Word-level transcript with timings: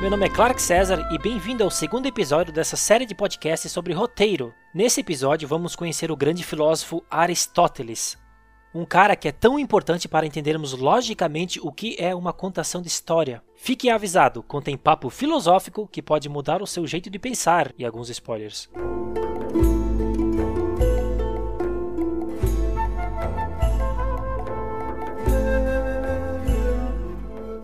Meu 0.00 0.08
nome 0.08 0.26
é 0.26 0.28
Clark 0.28 0.62
César 0.62 1.08
e 1.10 1.18
bem-vindo 1.18 1.64
ao 1.64 1.70
segundo 1.72 2.06
episódio 2.06 2.52
dessa 2.52 2.76
série 2.76 3.04
de 3.04 3.16
podcasts 3.16 3.72
sobre 3.72 3.92
roteiro. 3.92 4.54
Nesse 4.72 5.00
episódio 5.00 5.48
vamos 5.48 5.74
conhecer 5.74 6.12
o 6.12 6.16
grande 6.16 6.44
filósofo 6.44 7.02
Aristóteles, 7.10 8.16
um 8.72 8.84
cara 8.84 9.16
que 9.16 9.26
é 9.26 9.32
tão 9.32 9.58
importante 9.58 10.06
para 10.06 10.24
entendermos 10.24 10.72
logicamente 10.72 11.58
o 11.60 11.72
que 11.72 11.96
é 11.98 12.14
uma 12.14 12.32
contação 12.32 12.80
de 12.80 12.86
história. 12.86 13.42
Fique 13.56 13.90
avisado, 13.90 14.40
contém 14.40 14.78
papo 14.78 15.10
filosófico 15.10 15.88
que 15.88 16.00
pode 16.00 16.28
mudar 16.28 16.62
o 16.62 16.66
seu 16.66 16.86
jeito 16.86 17.10
de 17.10 17.18
pensar 17.18 17.74
e 17.76 17.84
alguns 17.84 18.08
spoilers. 18.08 18.70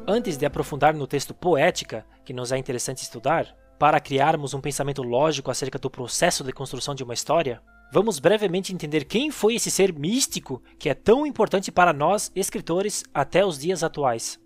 Antes 0.06 0.36
de 0.36 0.44
aprofundar 0.44 0.94
no 0.94 1.06
texto 1.06 1.32
Poética, 1.32 2.04
que 2.24 2.32
nos 2.32 2.52
é 2.52 2.58
interessante 2.58 3.02
estudar, 3.02 3.54
para 3.78 4.00
criarmos 4.00 4.54
um 4.54 4.60
pensamento 4.60 5.02
lógico 5.02 5.50
acerca 5.50 5.78
do 5.78 5.90
processo 5.90 6.44
de 6.44 6.52
construção 6.52 6.94
de 6.94 7.02
uma 7.02 7.14
história, 7.14 7.60
vamos 7.92 8.18
brevemente 8.18 8.72
entender 8.72 9.04
quem 9.04 9.30
foi 9.30 9.56
esse 9.56 9.70
ser 9.70 9.92
místico 9.92 10.62
que 10.78 10.88
é 10.88 10.94
tão 10.94 11.26
importante 11.26 11.70
para 11.70 11.92
nós, 11.92 12.30
escritores, 12.34 13.04
até 13.12 13.44
os 13.44 13.58
dias 13.58 13.82
atuais. 13.82 14.40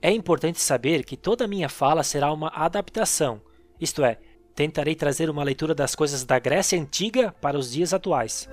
É 0.00 0.10
importante 0.10 0.60
saber 0.60 1.04
que 1.04 1.16
toda 1.16 1.46
minha 1.46 1.68
fala 1.68 2.02
será 2.02 2.32
uma 2.32 2.48
adaptação, 2.48 3.40
isto 3.80 4.04
é, 4.04 4.18
tentarei 4.54 4.94
trazer 4.94 5.30
uma 5.30 5.42
leitura 5.42 5.74
das 5.74 5.94
coisas 5.94 6.24
da 6.24 6.38
Grécia 6.38 6.80
Antiga 6.80 7.34
para 7.40 7.58
os 7.58 7.72
dias 7.72 7.94
atuais. 7.94 8.48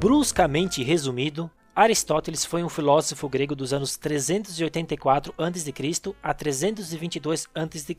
Bruscamente 0.00 0.82
resumido, 0.82 1.50
Aristóteles 1.76 2.42
foi 2.42 2.64
um 2.64 2.70
filósofo 2.70 3.28
grego 3.28 3.54
dos 3.54 3.70
anos 3.74 3.98
384 3.98 5.34
a.C. 5.36 6.14
a 6.22 6.32
322 6.32 7.46
a.C. 7.54 7.94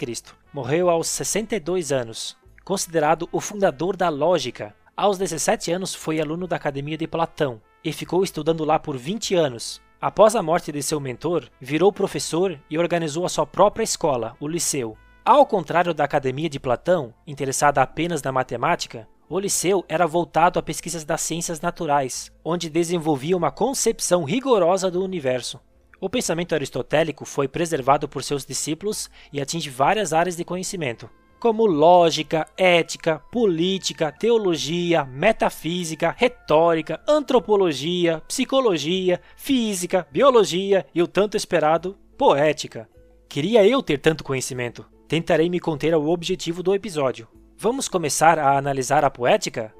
Morreu 0.52 0.90
aos 0.90 1.06
62 1.06 1.92
anos. 1.92 2.36
Considerado 2.66 3.30
o 3.32 3.40
fundador 3.40 3.96
da 3.96 4.10
lógica, 4.10 4.76
aos 4.98 5.20
17 5.20 5.72
anos 5.72 5.94
foi 5.94 6.20
aluno 6.20 6.48
da 6.48 6.56
Academia 6.56 6.98
de 6.98 7.06
Platão 7.06 7.62
e 7.84 7.94
ficou 7.94 8.24
estudando 8.24 8.66
lá 8.66 8.80
por 8.80 8.98
20 8.98 9.36
anos. 9.36 9.80
Após 10.02 10.36
a 10.36 10.42
morte 10.42 10.72
de 10.72 10.82
seu 10.82 11.00
mentor, 11.00 11.48
virou 11.62 11.94
professor 11.94 12.60
e 12.68 12.80
organizou 12.80 13.28
a 13.28 13.30
sua 13.30 13.46
própria 13.46 13.84
escola, 13.84 14.36
o 14.40 14.48
Liceu. 14.48 14.98
Ao 15.24 15.46
contrário 15.46 15.94
da 15.94 16.06
Academia 16.06 16.50
de 16.50 16.60
Platão, 16.60 17.14
interessada 17.28 17.80
apenas 17.80 18.24
na 18.24 18.32
matemática, 18.32 19.08
o 19.32 19.40
Liceu 19.40 19.86
era 19.88 20.06
voltado 20.06 20.60
a 20.60 20.62
pesquisas 20.62 21.06
das 21.06 21.22
ciências 21.22 21.62
naturais, 21.62 22.30
onde 22.44 22.70
desenvolvia 22.70 23.38
uma 23.38 23.50
concepção 23.50 24.26
rigorosa 24.26 24.92
do 24.92 25.02
universo. 25.02 25.58
O 26.02 26.10
pensamento 26.10 26.54
aristotélico 26.54 27.24
foi 27.24 27.48
preservado 27.48 28.10
por 28.10 28.26
seus 28.26 28.46
discípulos 28.46 29.10
e 29.32 29.40
atinge 29.40 29.70
várias 29.70 30.12
áreas 30.12 30.36
de 30.36 30.44
conhecimento, 30.44 31.10
como 31.40 31.66
lógica, 31.66 32.46
ética, 32.58 33.20
política, 33.32 34.12
teologia, 34.12 35.06
metafísica, 35.06 36.14
retórica, 36.18 37.02
antropologia, 37.08 38.22
psicologia, 38.28 39.22
física, 39.38 40.06
biologia 40.12 40.86
e 40.94 41.02
o 41.02 41.08
tanto 41.08 41.38
esperado 41.38 41.98
poética. 42.18 42.90
Queria 43.30 43.66
eu 43.66 43.82
ter 43.82 43.98
tanto 43.98 44.26
conhecimento. 44.26 44.86
Tentarei 45.08 45.50
me 45.50 45.60
conter 45.60 45.94
ao 45.94 46.06
objetivo 46.06 46.62
do 46.62 46.76
episódio, 46.76 47.30
Vamos 47.64 47.88
começar 47.88 48.40
a 48.40 48.58
analisar 48.58 49.06
a 49.06 49.10
poética? 49.12 49.72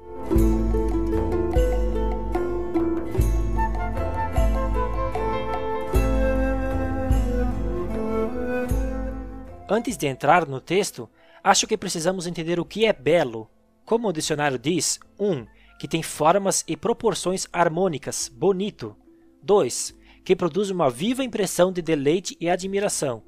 Antes 9.68 9.96
de 9.96 10.06
entrar 10.06 10.46
no 10.46 10.60
texto, 10.60 11.10
acho 11.42 11.66
que 11.66 11.76
precisamos 11.76 12.28
entender 12.28 12.60
o 12.60 12.64
que 12.64 12.86
é 12.86 12.92
belo. 12.92 13.50
Como 13.84 14.06
o 14.06 14.12
dicionário 14.12 14.60
diz, 14.60 15.00
1. 15.18 15.32
Um, 15.32 15.46
que 15.76 15.88
tem 15.88 16.04
formas 16.04 16.62
e 16.68 16.76
proporções 16.76 17.48
harmônicas, 17.52 18.28
bonito. 18.28 18.96
2. 19.42 19.92
Que 20.24 20.36
produz 20.36 20.70
uma 20.70 20.88
viva 20.88 21.24
impressão 21.24 21.72
de 21.72 21.82
deleite 21.82 22.36
e 22.40 22.48
admiração. 22.48 23.24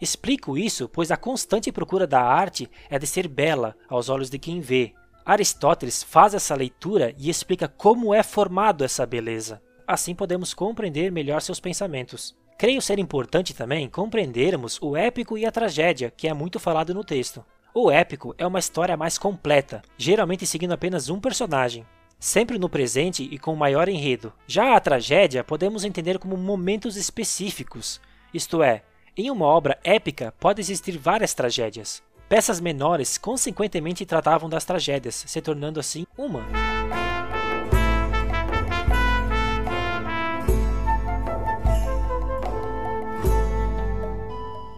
Explico 0.00 0.56
isso 0.56 0.88
pois 0.88 1.10
a 1.10 1.16
constante 1.16 1.70
procura 1.70 2.06
da 2.06 2.22
arte 2.22 2.70
é 2.88 2.98
de 2.98 3.06
ser 3.06 3.28
bela 3.28 3.76
aos 3.88 4.08
olhos 4.08 4.30
de 4.30 4.38
quem 4.38 4.60
vê. 4.60 4.94
Aristóteles 5.24 6.02
faz 6.02 6.34
essa 6.34 6.54
leitura 6.54 7.14
e 7.18 7.28
explica 7.28 7.68
como 7.68 8.14
é 8.14 8.22
formado 8.22 8.82
essa 8.82 9.04
beleza. 9.04 9.62
Assim 9.86 10.14
podemos 10.14 10.54
compreender 10.54 11.12
melhor 11.12 11.42
seus 11.42 11.60
pensamentos. 11.60 12.34
Creio 12.56 12.80
ser 12.80 12.98
importante 12.98 13.54
também 13.54 13.88
compreendermos 13.88 14.78
o 14.82 14.96
épico 14.96 15.36
e 15.36 15.46
a 15.46 15.50
tragédia, 15.50 16.12
que 16.14 16.28
é 16.28 16.34
muito 16.34 16.58
falado 16.58 16.94
no 16.94 17.04
texto. 17.04 17.44
O 17.72 17.90
épico 17.90 18.34
é 18.36 18.46
uma 18.46 18.58
história 18.58 18.96
mais 18.96 19.16
completa, 19.16 19.82
geralmente 19.96 20.46
seguindo 20.46 20.72
apenas 20.72 21.08
um 21.08 21.20
personagem, 21.20 21.86
sempre 22.18 22.58
no 22.58 22.68
presente 22.68 23.22
e 23.22 23.38
com 23.38 23.54
maior 23.54 23.88
enredo. 23.88 24.32
Já 24.46 24.76
a 24.76 24.80
tragédia 24.80 25.44
podemos 25.44 25.84
entender 25.84 26.18
como 26.18 26.36
momentos 26.36 26.96
específicos, 26.96 28.00
isto 28.34 28.62
é, 28.62 28.82
em 29.16 29.30
uma 29.30 29.46
obra 29.46 29.78
épica 29.82 30.32
pode 30.38 30.60
existir 30.60 30.96
várias 30.96 31.34
tragédias. 31.34 32.02
Peças 32.28 32.60
menores 32.60 33.18
consequentemente 33.18 34.06
tratavam 34.06 34.48
das 34.48 34.64
tragédias, 34.64 35.24
se 35.26 35.40
tornando 35.40 35.80
assim 35.80 36.06
uma. 36.16 36.46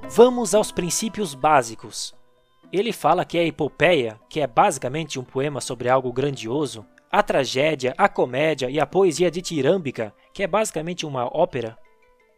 Vamos 0.09 0.55
aos 0.55 0.71
princípios 0.71 1.35
básicos. 1.35 2.15
Ele 2.73 2.93
fala 2.93 3.25
que 3.25 3.39
a 3.39 3.45
epopeia, 3.45 4.19
que 4.31 4.41
é 4.41 4.47
basicamente 4.47 5.19
um 5.19 5.25
poema 5.25 5.61
sobre 5.61 5.91
algo 5.91 6.13
grandioso, 6.13 6.87
a 7.11 7.23
tragédia, 7.23 7.95
a 7.99 8.09
comédia 8.09 8.71
e 8.71 8.81
a 8.81 8.87
poesia 8.87 9.31
ditirâmbica, 9.31 10.15
que 10.33 10.43
é 10.43 10.47
basicamente 10.47 11.05
uma 11.05 11.27
ópera, 11.27 11.79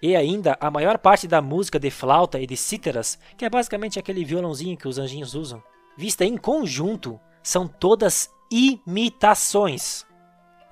e 0.02 0.14
ainda 0.14 0.56
a 0.60 0.70
maior 0.70 0.98
parte 0.98 1.26
da 1.26 1.40
música 1.40 1.78
de 1.78 1.90
flauta 1.90 2.40
e 2.40 2.46
de 2.46 2.56
cítaras, 2.56 3.18
que 3.36 3.44
é 3.44 3.50
basicamente 3.50 3.98
aquele 3.98 4.24
violãozinho 4.24 4.76
que 4.76 4.88
os 4.88 4.98
anjinhos 4.98 5.34
usam, 5.34 5.62
vista 5.96 6.24
em 6.24 6.36
conjunto, 6.36 7.18
são 7.42 7.66
todas 7.66 8.30
imitações. 8.50 10.04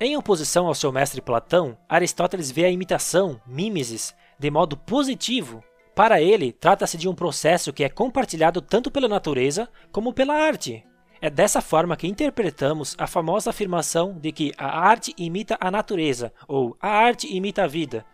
Em 0.01 0.17
oposição 0.17 0.67
ao 0.67 0.75
seu 0.75 0.91
mestre 0.91 1.21
Platão, 1.21 1.79
Aristóteles 1.89 2.51
vê 2.51 2.65
a 2.65 2.71
imitação, 2.71 3.41
mimesis, 3.47 4.15
de 4.39 4.51
modo 4.51 4.77
positivo. 4.77 5.63
Para 5.95 6.21
ele, 6.21 6.53
trata-se 6.53 6.97
de 6.97 7.09
um 7.09 7.15
processo 7.15 7.73
que 7.73 7.85
é 7.85 7.89
compartilhado 7.89 8.61
tanto 8.61 8.91
pela 8.91 9.07
natureza 9.07 9.69
como 9.93 10.13
pela 10.13 10.35
arte. 10.35 10.85
É 11.21 11.31
dessa 11.31 11.61
forma 11.61 11.97
que 11.97 12.09
interpretamos 12.09 12.97
a 12.99 13.07
famosa 13.07 13.51
afirmação 13.51 14.19
de 14.19 14.33
que 14.33 14.53
a 14.59 14.81
arte 14.81 15.15
imita 15.17 15.57
a 15.61 15.71
natureza 15.71 16.33
ou 16.49 16.77
a 16.81 16.89
arte 16.89 17.33
imita 17.33 17.63
a 17.63 17.69
vida, 17.69 18.05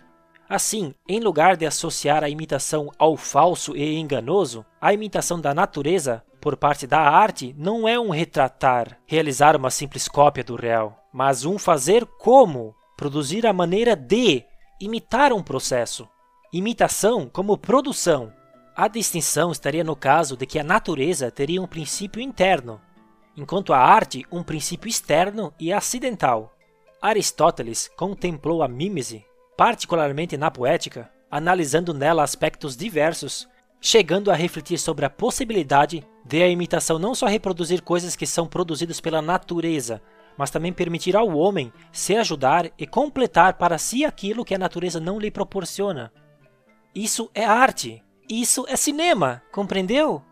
Assim, 0.49 0.95
em 1.07 1.21
lugar 1.21 1.59
de 1.59 1.67
associar 1.67 2.25
a 2.25 2.31
imitação 2.31 2.91
ao 2.99 3.19
falso 3.19 3.77
e 3.77 3.97
enganoso, 3.97 4.65
a 4.81 4.95
imitação 4.95 5.39
da 5.39 5.53
natureza 5.53 6.25
por 6.41 6.57
parte 6.57 6.87
da 6.87 7.01
arte 7.01 7.55
não 7.59 7.87
é 7.87 8.01
um 8.01 8.09
retratar, 8.09 8.99
realizar 9.07 9.55
uma 9.55 9.71
simples 9.71 10.09
cópia 10.09 10.43
do 10.43 10.57
real, 10.57 10.99
mas 11.13 11.45
um 11.45 11.59
fazer 11.59 12.07
como, 12.19 12.75
produzir 12.97 13.47
a 13.47 13.53
maneira 13.53 13.95
de 13.95 14.43
imitar 14.81 15.35
um 15.35 15.43
processo. 15.43 16.09
Imitação 16.51 17.29
como 17.29 17.59
produção. 17.59 18.33
A 18.75 18.89
distinção 18.89 19.53
estaria 19.53 19.85
no 19.85 19.94
caso 19.94 20.35
de 20.35 20.47
que 20.47 20.59
a 20.59 20.65
natureza 20.65 21.31
teria 21.31 21.61
um 21.61 21.67
princípio 21.67 22.23
interno, 22.23 22.81
enquanto 23.37 23.75
a 23.75 23.79
arte 23.79 24.25
um 24.33 24.43
princípio 24.43 24.89
externo 24.89 25.53
e 25.61 25.75
acidental. 25.75 26.55
Aristóteles 27.03 27.91
contemplou 27.97 28.62
a 28.62 28.69
mímese 28.69 29.28
particularmente 29.58 30.37
na 30.37 30.52
poética, 30.52 31.10
analisando 31.28 31.93
nela 31.93 32.22
aspectos 32.22 32.76
diversos, 32.76 33.49
chegando 33.81 34.31
a 34.31 34.34
refletir 34.37 34.78
sobre 34.78 35.05
a 35.05 35.10
possibilidade 35.10 36.06
de 36.25 36.40
a 36.40 36.49
imitação 36.49 36.96
não 36.96 37.12
só 37.12 37.26
reproduzir 37.26 37.82
coisas 37.82 38.14
que 38.14 38.25
são 38.25 38.46
produzidas 38.46 39.00
pela 39.00 39.20
natureza, 39.20 40.00
mas 40.37 40.49
também 40.49 40.72
permitir 40.72 41.16
ao 41.16 41.37
homem 41.37 41.72
se 41.90 42.14
ajudar 42.14 42.70
e 42.78 42.87
completar 42.87 43.55
para 43.55 43.78
si 43.78 44.05
aquilo 44.05 44.44
que 44.44 44.55
a 44.55 44.58
natureza 44.58 45.00
não 45.00 45.19
lhe 45.19 45.28
proporciona. 45.28 46.12
Isso 46.94 47.28
é 47.34 47.44
arte. 47.44 48.00
Isso 48.31 48.64
é 48.69 48.76
cinema, 48.76 49.43
compreendeu? 49.50 50.22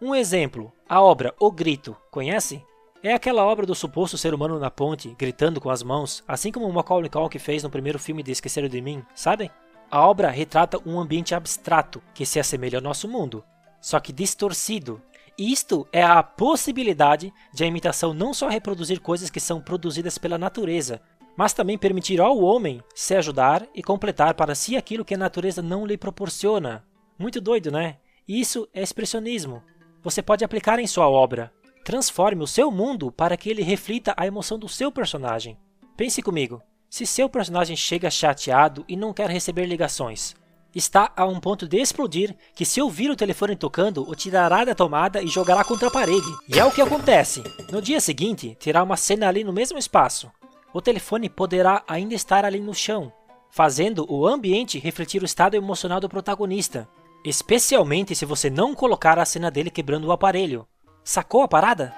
Um 0.00 0.14
exemplo, 0.14 0.72
a 0.88 1.02
obra 1.02 1.34
O 1.40 1.50
Grito, 1.50 1.96
conhece? 2.12 2.62
É 3.00 3.14
aquela 3.14 3.44
obra 3.44 3.64
do 3.64 3.76
suposto 3.76 4.18
ser 4.18 4.34
humano 4.34 4.58
na 4.58 4.72
ponte, 4.72 5.14
gritando 5.16 5.60
com 5.60 5.70
as 5.70 5.84
mãos, 5.84 6.24
assim 6.26 6.50
como 6.50 6.70
Macaulay 6.72 7.08
Culkin 7.08 7.38
fez 7.38 7.62
no 7.62 7.70
primeiro 7.70 7.96
filme 7.96 8.24
de 8.24 8.32
Esqueceram 8.32 8.66
de 8.66 8.80
Mim, 8.80 9.04
sabem? 9.14 9.48
A 9.88 10.04
obra 10.04 10.30
retrata 10.30 10.80
um 10.84 10.98
ambiente 10.98 11.32
abstrato 11.32 12.02
que 12.12 12.26
se 12.26 12.40
assemelha 12.40 12.78
ao 12.78 12.82
nosso 12.82 13.06
mundo, 13.06 13.44
só 13.80 14.00
que 14.00 14.12
distorcido. 14.12 15.00
Isto 15.38 15.86
é 15.92 16.02
a 16.02 16.20
possibilidade 16.24 17.32
de 17.54 17.62
a 17.62 17.68
imitação 17.68 18.12
não 18.12 18.34
só 18.34 18.48
reproduzir 18.48 19.00
coisas 19.00 19.30
que 19.30 19.38
são 19.38 19.60
produzidas 19.60 20.18
pela 20.18 20.36
natureza, 20.36 21.00
mas 21.36 21.52
também 21.52 21.78
permitir 21.78 22.20
ao 22.20 22.36
homem 22.40 22.82
se 22.96 23.14
ajudar 23.14 23.64
e 23.72 23.80
completar 23.80 24.34
para 24.34 24.56
si 24.56 24.76
aquilo 24.76 25.04
que 25.04 25.14
a 25.14 25.18
natureza 25.18 25.62
não 25.62 25.86
lhe 25.86 25.96
proporciona. 25.96 26.84
Muito 27.16 27.40
doido, 27.40 27.70
né? 27.70 27.98
Isso 28.26 28.68
é 28.74 28.82
expressionismo. 28.82 29.62
Você 30.02 30.20
pode 30.20 30.44
aplicar 30.44 30.80
em 30.80 30.86
sua 30.88 31.08
obra. 31.08 31.52
Transforme 31.88 32.44
o 32.44 32.46
seu 32.46 32.70
mundo 32.70 33.10
para 33.10 33.34
que 33.34 33.48
ele 33.48 33.62
reflita 33.62 34.12
a 34.14 34.26
emoção 34.26 34.58
do 34.58 34.68
seu 34.68 34.92
personagem. 34.92 35.56
Pense 35.96 36.20
comigo: 36.20 36.60
se 36.90 37.06
seu 37.06 37.30
personagem 37.30 37.74
chega 37.74 38.10
chateado 38.10 38.84
e 38.86 38.94
não 38.94 39.14
quer 39.14 39.30
receber 39.30 39.64
ligações, 39.64 40.36
está 40.74 41.10
a 41.16 41.24
um 41.24 41.40
ponto 41.40 41.66
de 41.66 41.78
explodir 41.78 42.36
que 42.54 42.66
se 42.66 42.78
ouvir 42.82 43.10
o 43.10 43.16
telefone 43.16 43.56
tocando, 43.56 44.06
o 44.06 44.14
tirará 44.14 44.66
da 44.66 44.74
tomada 44.74 45.22
e 45.22 45.28
jogará 45.28 45.64
contra 45.64 45.88
a 45.88 45.90
parede. 45.90 46.28
E 46.46 46.58
é 46.58 46.64
o 46.66 46.70
que 46.70 46.82
acontece. 46.82 47.42
No 47.72 47.80
dia 47.80 48.00
seguinte, 48.00 48.54
terá 48.60 48.82
uma 48.82 48.98
cena 48.98 49.26
ali 49.26 49.42
no 49.42 49.50
mesmo 49.54 49.78
espaço. 49.78 50.30
O 50.74 50.82
telefone 50.82 51.30
poderá 51.30 51.82
ainda 51.88 52.12
estar 52.12 52.44
ali 52.44 52.60
no 52.60 52.74
chão, 52.74 53.10
fazendo 53.48 54.04
o 54.12 54.26
ambiente 54.26 54.78
refletir 54.78 55.22
o 55.22 55.24
estado 55.24 55.54
emocional 55.54 56.00
do 56.00 56.08
protagonista, 56.10 56.86
especialmente 57.24 58.14
se 58.14 58.26
você 58.26 58.50
não 58.50 58.74
colocar 58.74 59.18
a 59.18 59.24
cena 59.24 59.50
dele 59.50 59.70
quebrando 59.70 60.04
o 60.04 60.12
aparelho. 60.12 60.68
Sacou 61.08 61.42
a 61.42 61.48
parada? 61.48 61.94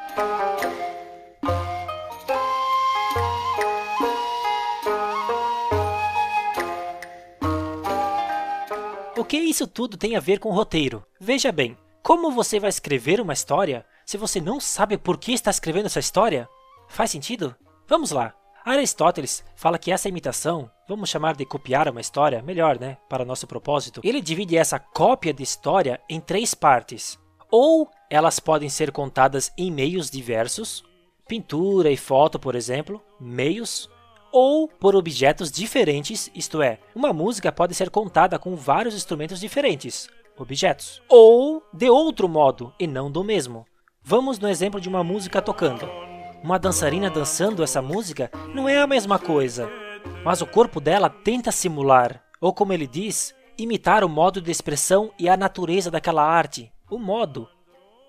O 9.18 9.24
que 9.24 9.36
isso 9.36 9.66
tudo 9.66 9.96
tem 9.96 10.14
a 10.14 10.20
ver 10.20 10.38
com 10.38 10.52
roteiro? 10.52 11.04
Veja 11.18 11.50
bem, 11.50 11.76
como 12.04 12.30
você 12.30 12.60
vai 12.60 12.68
escrever 12.70 13.20
uma 13.20 13.32
história 13.32 13.84
se 14.06 14.16
você 14.16 14.40
não 14.40 14.60
sabe 14.60 14.96
por 14.96 15.18
que 15.18 15.32
está 15.32 15.50
escrevendo 15.50 15.86
essa 15.86 15.98
história? 15.98 16.48
Faz 16.88 17.10
sentido? 17.10 17.56
Vamos 17.88 18.12
lá. 18.12 18.32
Aristóteles 18.64 19.42
fala 19.56 19.76
que 19.76 19.90
essa 19.90 20.08
imitação, 20.08 20.70
vamos 20.88 21.10
chamar 21.10 21.34
de 21.34 21.44
copiar 21.44 21.88
uma 21.88 22.00
história, 22.00 22.42
melhor, 22.42 22.78
né, 22.78 22.96
para 23.08 23.24
nosso 23.24 23.48
propósito, 23.48 24.02
ele 24.04 24.20
divide 24.20 24.56
essa 24.56 24.78
cópia 24.78 25.34
de 25.34 25.42
história 25.42 26.00
em 26.08 26.20
três 26.20 26.54
partes. 26.54 27.18
Ou 27.50 27.90
elas 28.08 28.38
podem 28.38 28.68
ser 28.68 28.92
contadas 28.92 29.52
em 29.56 29.70
meios 29.70 30.10
diversos, 30.10 30.84
pintura 31.26 31.90
e 31.90 31.96
foto, 31.96 32.38
por 32.38 32.54
exemplo, 32.54 33.02
meios, 33.20 33.88
ou 34.32 34.68
por 34.68 34.94
objetos 34.94 35.50
diferentes, 35.50 36.30
isto 36.34 36.62
é, 36.62 36.78
uma 36.94 37.12
música 37.12 37.50
pode 37.50 37.74
ser 37.74 37.90
contada 37.90 38.38
com 38.38 38.54
vários 38.54 38.94
instrumentos 38.94 39.40
diferentes, 39.40 40.08
objetos, 40.38 41.02
ou 41.08 41.62
de 41.72 41.90
outro 41.90 42.28
modo 42.28 42.72
e 42.78 42.86
não 42.86 43.10
do 43.10 43.24
mesmo. 43.24 43.66
Vamos 44.02 44.38
no 44.38 44.48
exemplo 44.48 44.80
de 44.80 44.88
uma 44.88 45.04
música 45.04 45.42
tocando. 45.42 45.88
Uma 46.42 46.58
dançarina 46.58 47.10
dançando 47.10 47.62
essa 47.62 47.82
música 47.82 48.30
não 48.54 48.68
é 48.68 48.78
a 48.78 48.86
mesma 48.86 49.18
coisa, 49.18 49.70
mas 50.24 50.40
o 50.40 50.46
corpo 50.46 50.80
dela 50.80 51.10
tenta 51.10 51.52
simular, 51.52 52.24
ou 52.40 52.54
como 52.54 52.72
ele 52.72 52.86
diz, 52.86 53.34
imitar 53.58 54.02
o 54.02 54.08
modo 54.08 54.40
de 54.40 54.50
expressão 54.50 55.12
e 55.18 55.28
a 55.28 55.36
natureza 55.36 55.90
daquela 55.90 56.24
arte. 56.24 56.72
O 56.90 56.98
modo. 56.98 57.48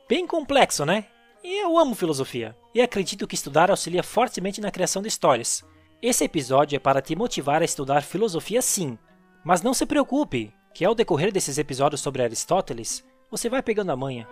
Bem 0.10 0.26
complexo, 0.26 0.84
né? 0.88 1.06
E 1.44 1.62
eu 1.62 1.78
amo 1.78 1.94
filosofia, 1.94 2.58
e 2.74 2.82
acredito 2.82 3.28
que 3.28 3.36
estudar 3.36 3.70
auxilia 3.70 4.02
fortemente 4.02 4.60
na 4.60 4.72
criação 4.72 5.04
de 5.04 5.08
histórias. 5.08 5.64
Esse 6.02 6.24
episódio 6.24 6.78
é 6.78 6.80
para 6.80 7.00
te 7.00 7.16
motivar 7.16 7.62
a 7.62 7.66
estudar 7.66 8.02
filosofia 8.02 8.60
sim, 8.60 8.98
mas 9.44 9.62
não 9.62 9.72
se 9.72 9.86
preocupe, 9.86 10.52
que 10.74 10.84
ao 10.84 10.96
decorrer 10.96 11.32
desses 11.32 11.60
episódios 11.60 12.02
sobre 12.02 12.24
Aristóteles, 12.24 13.06
você 13.30 13.50
vai 13.50 13.62
pegando 13.62 13.92
a 13.92 13.96
manha. 13.96 14.28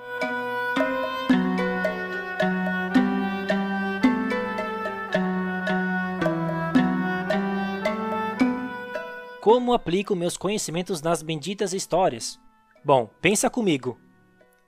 Como 9.39 9.73
aplico 9.73 10.15
meus 10.15 10.35
conhecimentos 10.35 11.03
nas 11.03 11.21
benditas 11.21 11.71
histórias? 11.71 12.39
Bom, 12.83 13.07
pensa 13.21 13.47
comigo. 13.47 13.99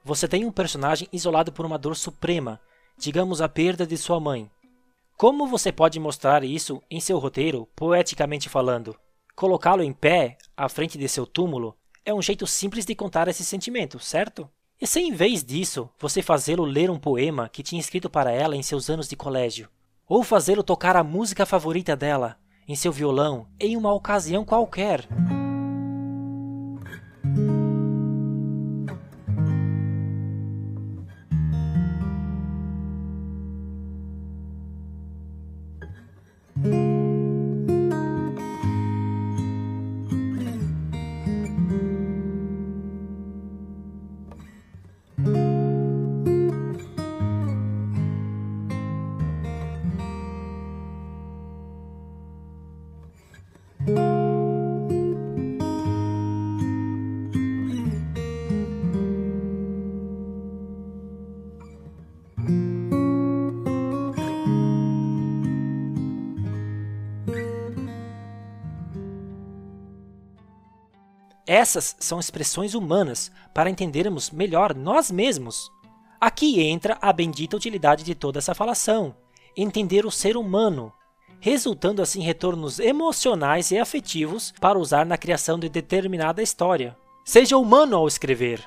Você 0.04 0.28
tem 0.28 0.46
um 0.46 0.52
personagem 0.52 1.08
isolado 1.14 1.52
por 1.52 1.64
uma 1.64 1.78
dor 1.78 1.96
suprema, 1.96 2.60
digamos 2.98 3.40
a 3.40 3.48
perda 3.48 3.86
de 3.86 3.96
sua 3.98 4.20
mãe. 4.20 4.50
Como 5.16 5.46
você 5.46 5.72
pode 5.72 6.00
mostrar 6.00 6.44
isso 6.44 6.82
em 6.90 7.00
seu 7.00 7.20
roteiro, 7.20 7.68
poeticamente 7.76 8.50
falando? 8.50 8.96
Colocá-lo 9.36 9.84
em 9.84 9.94
pé, 9.94 10.38
à 10.58 10.68
frente 10.68 10.98
de 10.98 11.08
seu 11.08 11.28
túmulo, 11.28 11.78
é 12.04 12.12
um 12.12 12.22
jeito 12.22 12.48
simples 12.48 12.84
de 12.84 12.96
contar 12.96 13.28
esse 13.28 13.46
sentimento, 13.46 14.00
certo? 14.00 14.50
E 14.82 14.88
se 14.88 15.00
em 15.00 15.14
vez 15.14 15.44
disso 15.44 15.88
você 16.00 16.24
fazê-lo 16.24 16.66
ler 16.66 16.90
um 16.90 16.98
poema 16.98 17.48
que 17.48 17.62
tinha 17.62 17.80
escrito 17.80 18.10
para 18.10 18.32
ela 18.32 18.56
em 18.56 18.64
seus 18.64 18.90
anos 18.90 19.08
de 19.08 19.16
colégio? 19.16 19.70
Ou 20.08 20.24
fazê-lo 20.24 20.64
tocar 20.64 20.96
a 20.96 21.04
música 21.04 21.46
favorita 21.46 21.96
dela, 21.96 22.40
em 22.68 22.76
seu 22.76 22.92
violão, 22.92 23.48
em 23.60 23.78
uma 23.78 23.94
ocasião 23.94 24.44
qualquer? 24.44 25.08
Essas 71.54 71.98
são 72.00 72.18
expressões 72.18 72.76
humanas 72.76 73.30
para 73.54 73.70
entendermos 73.70 74.32
melhor 74.32 74.74
nós 74.74 75.12
mesmos. 75.12 75.70
Aqui 76.18 76.62
entra 76.62 76.98
a 77.02 77.12
bendita 77.12 77.58
utilidade 77.58 78.06
de 78.06 78.16
toda 78.16 78.40
essa 78.40 78.56
falação: 78.56 79.14
entender 79.58 80.06
o 80.06 80.12
ser 80.12 80.38
humano, 80.38 80.94
resultando 81.42 82.02
assim 82.02 82.22
retornos 82.22 82.80
emocionais 82.80 83.70
e 83.70 83.78
afetivos 83.78 84.54
para 84.62 84.80
usar 84.80 85.06
na 85.06 85.18
criação 85.18 85.60
de 85.60 85.68
determinada 85.68 86.42
história. 86.42 86.98
Seja 87.26 87.58
humano 87.58 87.98
ao 87.98 88.08
escrever. 88.08 88.66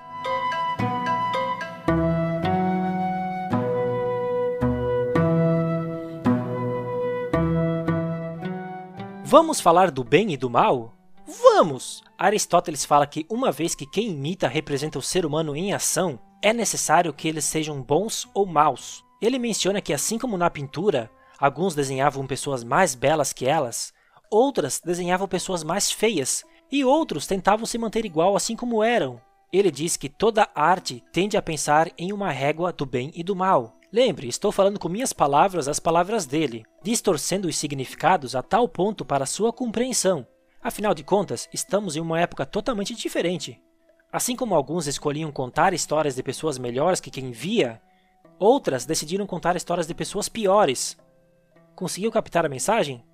Vamos 9.25 9.59
falar 9.59 9.91
do 9.91 10.05
bem 10.05 10.35
e 10.35 10.37
do 10.37 10.51
mal? 10.51 10.95
Vamos! 11.27 12.03
Aristóteles 12.19 12.85
fala 12.85 13.07
que 13.07 13.27
uma 13.31 13.51
vez 13.51 13.75
que 13.75 13.87
quem 13.87 14.11
imita 14.11 14.47
representa 14.47 14.99
o 14.99 15.03
ser 15.03 15.25
humano 15.25 15.57
em 15.57 15.73
ação, 15.73 16.19
é 16.43 16.53
necessário 16.53 17.13
que 17.13 17.27
eles 17.27 17.45
sejam 17.45 17.83
bons 17.83 18.29
ou 18.35 18.45
maus. 18.45 19.03
Ele 19.21 19.39
menciona 19.39 19.81
que, 19.81 19.95
assim 19.95 20.19
como 20.19 20.37
na 20.37 20.51
pintura, 20.51 21.11
alguns 21.39 21.75
desenhavam 21.75 22.27
pessoas 22.27 22.63
mais 22.63 22.95
belas 22.95 23.33
que 23.33 23.47
elas, 23.47 23.93
outras 24.31 24.81
desenhavam 24.85 25.27
pessoas 25.27 25.65
mais 25.65 25.91
feias, 25.91 26.45
e 26.71 26.85
outros 26.85 27.27
tentavam 27.27 27.65
se 27.65 27.79
manter 27.79 28.05
igual 28.05 28.37
assim 28.37 28.55
como 28.55 28.83
eram. 28.83 29.21
Ele 29.53 29.71
diz 29.71 29.97
que 29.97 30.09
toda 30.09 30.51
arte 30.55 31.03
tende 31.13 31.37
a 31.37 31.43
pensar 31.43 31.91
em 31.97 32.13
uma 32.13 32.31
régua 32.31 32.73
do 32.73 32.85
bem 32.85 33.13
e 33.15 33.23
do 33.23 33.37
mal. 33.37 33.79
Lembre, 33.93 34.27
estou 34.27 34.51
falando 34.51 34.81
com 34.81 34.89
minhas 34.89 35.13
palavras 35.13 35.69
as 35.69 35.79
palavras 35.79 36.27
dele, 36.27 36.65
distorcendo 36.83 37.47
os 37.47 37.57
significados 37.57 38.35
a 38.35 38.43
tal 38.43 38.69
ponto 38.69 39.05
para 39.05 39.25
sua 39.25 39.53
compreensão. 39.53 40.27
Afinal 40.65 40.95
de 40.95 41.05
contas, 41.05 41.47
estamos 41.53 41.95
em 41.95 42.01
uma 42.01 42.19
época 42.19 42.47
totalmente 42.47 42.95
diferente. 42.95 43.61
Assim 44.11 44.35
como 44.35 44.55
alguns 44.55 44.87
escolhiam 44.87 45.31
contar 45.31 45.75
histórias 45.75 46.15
de 46.15 46.23
pessoas 46.23 46.57
melhores 46.57 47.01
que 47.03 47.11
quem 47.11 47.33
via, 47.33 47.83
outras 48.39 48.87
decidiram 48.87 49.27
contar 49.27 49.57
histórias 49.57 49.87
de 49.87 49.95
pessoas 49.95 50.27
piores. 50.27 50.97
Conseguiu 51.77 52.11
captar 52.11 52.47
a 52.47 52.49
mensagem? 52.49 53.05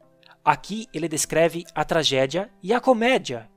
Aqui 0.45 0.87
ele 0.95 1.09
descreve 1.09 1.65
a 1.75 1.85
tragédia 1.85 2.49
e 2.63 2.73
a 2.73 2.81
comédia. 2.81 3.51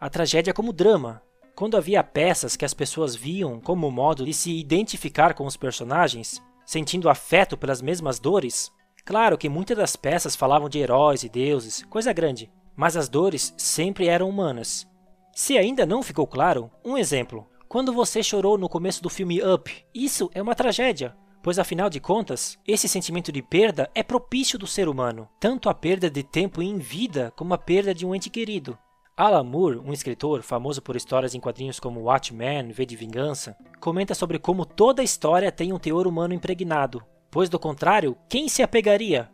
A 0.00 0.10
tragédia 0.10 0.52
como 0.52 0.72
drama. 0.72 1.22
Quando 1.54 1.76
havia 1.76 2.02
peças 2.02 2.56
que 2.56 2.64
as 2.64 2.74
pessoas 2.74 3.14
viam 3.14 3.60
como 3.60 3.92
modo 3.92 4.24
de 4.24 4.34
se 4.34 4.58
identificar 4.58 5.34
com 5.34 5.46
os 5.46 5.56
personagens, 5.56 6.42
sentindo 6.64 7.08
afeto 7.08 7.56
pelas 7.56 7.80
mesmas 7.80 8.18
dores, 8.18 8.72
claro 9.04 9.38
que 9.38 9.48
muitas 9.48 9.76
das 9.76 9.94
peças 9.94 10.34
falavam 10.34 10.68
de 10.68 10.80
heróis 10.80 11.22
e 11.22 11.28
deuses, 11.28 11.84
coisa 11.84 12.12
grande 12.12 12.50
mas 12.76 12.96
as 12.96 13.08
dores 13.08 13.54
sempre 13.56 14.06
eram 14.06 14.28
humanas. 14.28 14.86
Se 15.34 15.56
ainda 15.56 15.86
não 15.86 16.02
ficou 16.02 16.26
claro, 16.26 16.70
um 16.84 16.96
exemplo. 16.96 17.46
Quando 17.68 17.92
você 17.92 18.22
chorou 18.22 18.56
no 18.56 18.68
começo 18.68 19.02
do 19.02 19.10
filme 19.10 19.42
Up, 19.42 19.72
isso 19.94 20.30
é 20.34 20.40
uma 20.40 20.54
tragédia, 20.54 21.16
pois 21.42 21.58
afinal 21.58 21.90
de 21.90 22.00
contas, 22.00 22.58
esse 22.66 22.88
sentimento 22.88 23.32
de 23.32 23.42
perda 23.42 23.90
é 23.94 24.02
propício 24.02 24.58
do 24.58 24.66
ser 24.66 24.88
humano, 24.88 25.28
tanto 25.40 25.68
a 25.68 25.74
perda 25.74 26.10
de 26.10 26.22
tempo 26.22 26.62
em 26.62 26.78
vida 26.78 27.32
como 27.36 27.54
a 27.54 27.58
perda 27.58 27.94
de 27.94 28.06
um 28.06 28.14
ente 28.14 28.30
querido. 28.30 28.78
Alan 29.16 29.44
Moore, 29.44 29.78
um 29.78 29.92
escritor 29.92 30.42
famoso 30.42 30.82
por 30.82 30.94
histórias 30.94 31.34
em 31.34 31.40
quadrinhos 31.40 31.80
como 31.80 32.02
Watchmen, 32.02 32.70
V 32.70 32.84
de 32.84 32.96
Vingança, 32.96 33.56
comenta 33.80 34.14
sobre 34.14 34.38
como 34.38 34.66
toda 34.66 35.02
história 35.02 35.50
tem 35.50 35.72
um 35.72 35.78
teor 35.78 36.06
humano 36.06 36.34
impregnado, 36.34 37.02
pois 37.30 37.48
do 37.48 37.58
contrário, 37.58 38.16
quem 38.28 38.48
se 38.48 38.62
apegaria? 38.62 39.30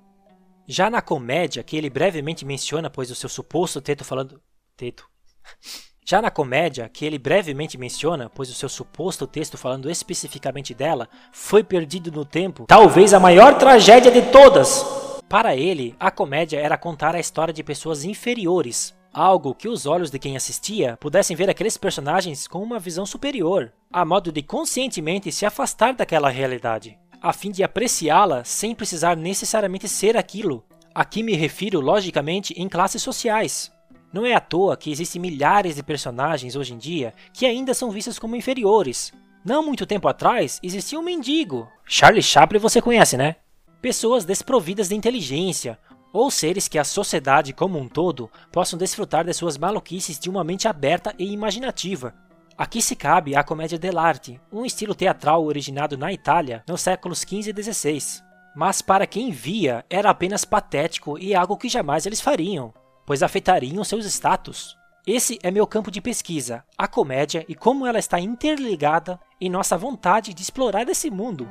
Já 0.67 0.89
na 0.89 1.03
comédia, 1.03 1.63
que 1.63 1.77
ele 1.77 1.91
brevemente 1.91 2.45
menciona, 2.45 2.89
pois 2.89 3.11
o 3.11 3.15
seu 3.15 3.29
suposto 3.29 3.81
teto 3.81 4.05
falando. 4.05 4.41
Teto. 4.77 5.07
Já 6.05 6.21
na 6.21 6.31
comédia, 6.31 6.89
que 6.89 7.05
ele 7.05 7.17
brevemente 7.17 7.79
menciona, 7.79 8.29
pois 8.29 8.51
o 8.51 8.55
seu 8.55 8.69
suposto 8.69 9.25
texto 9.25 9.57
falando 9.57 9.89
especificamente 9.89 10.75
dela 10.75 11.09
foi 11.31 11.63
perdido 11.63 12.11
no 12.11 12.25
tempo, 12.25 12.65
talvez 12.67 13.15
a 13.15 13.21
maior 13.21 13.57
tragédia 13.57 14.11
de 14.11 14.23
todas. 14.33 14.85
Para 15.29 15.55
ele, 15.55 15.95
a 16.01 16.11
comédia 16.11 16.59
era 16.59 16.77
contar 16.77 17.15
a 17.15 17.21
história 17.21 17.55
de 17.55 17.63
pessoas 17.63 18.05
inferiores, 18.05 18.93
algo 19.13 19.55
que 19.55 19.69
os 19.69 19.87
olhos 19.87 20.11
de 20.11 20.19
quem 20.19 20.37
assistia 20.37 20.97
pudessem 21.01 21.37
ver 21.37 21.49
aqueles 21.49 21.77
personagens 21.77 22.49
com 22.49 22.61
uma 22.61 22.81
visão 22.81 23.07
superior, 23.07 23.73
a 23.91 24.05
modo 24.05 24.33
de 24.33 24.43
conscientemente 24.43 25.31
se 25.31 25.47
afastar 25.47 25.95
daquela 25.95 26.29
realidade, 26.29 26.99
a 27.23 27.33
fim 27.33 27.53
de 27.53 27.63
apreciá-la 27.63 28.43
sem 28.43 28.75
precisar 28.75 29.17
necessariamente 29.17 29.89
ser 29.89 30.17
aquilo. 30.17 30.65
Aqui 30.93 31.23
me 31.23 31.37
refiro, 31.37 31.81
logicamente, 31.81 32.53
em 32.61 32.69
classes 32.69 33.01
sociais. 33.01 33.71
Não 34.13 34.27
é 34.27 34.35
à 34.35 34.41
toa 34.41 34.77
que 34.77 34.91
existem 34.91 35.23
milhares 35.23 35.77
de 35.77 35.83
personagens 35.85 36.57
hoje 36.57 36.75
em 36.75 36.79
dia 36.79 37.15
que 37.33 37.47
ainda 37.47 37.73
são 37.73 37.93
vistos 37.93 38.19
como 38.19 38.35
inferiores. 38.35 39.13
Não 39.45 39.65
muito 39.65 39.87
tempo 39.87 40.09
atrás 40.09 40.59
existia 40.63 40.99
um 40.99 41.03
mendigo. 41.03 41.69
Charlie 41.87 42.23
Chaplin 42.23 42.59
você 42.59 42.83
conhece, 42.83 43.17
né? 43.17 43.37
Pessoas 43.81 44.25
desprovidas 44.25 44.89
de 44.89 44.95
inteligência, 44.97 45.79
ou 46.13 46.31
seres 46.31 46.69
que 46.69 46.79
a 46.79 46.85
sociedade 46.85 47.53
como 47.53 47.79
um 47.79 47.89
todo 47.89 48.31
possam 48.53 48.79
desfrutar 48.79 49.25
de 49.25 49.33
suas 49.33 49.57
maluquices 49.57 50.19
de 50.19 50.29
uma 50.29 50.45
mente 50.45 50.69
aberta 50.69 51.15
e 51.19 51.33
imaginativa. 51.33 52.15
Aqui 52.57 52.83
se 52.83 52.95
cabe 52.95 53.35
a 53.35 53.43
comédia 53.43 53.79
dell'arte, 53.79 54.41
um 54.53 54.65
estilo 54.65 54.95
teatral 54.95 55.45
originado 55.45 55.97
na 55.97 56.13
Itália 56.13 56.63
nos 56.69 56.83
séculos 56.83 57.21
XV 57.21 57.53
e 57.57 57.63
XVI. 57.63 58.23
Mas 58.55 58.83
para 58.83 59.07
quem 59.07 59.31
via, 59.31 59.85
era 59.89 60.11
apenas 60.11 60.45
patético 60.45 61.19
e 61.19 61.35
algo 61.35 61.57
que 61.57 61.69
jamais 61.69 62.05
eles 62.05 62.21
fariam, 62.21 62.73
pois 63.07 63.23
afetariam 63.23 63.83
seus 63.83 64.05
status. 64.05 64.77
Esse 65.07 65.39
é 65.43 65.51
meu 65.51 65.67
campo 65.67 65.91
de 65.91 66.01
pesquisa, 66.01 66.63
a 66.79 66.87
comédia 66.87 67.45
e 67.49 67.55
como 67.55 67.87
ela 67.87 67.99
está 67.99 68.21
interligada 68.21 69.19
em 69.41 69.51
nossa 69.51 69.77
vontade 69.77 70.33
de 70.33 70.43
explorar 70.43 70.89
esse 70.89 71.11
mundo. 71.11 71.49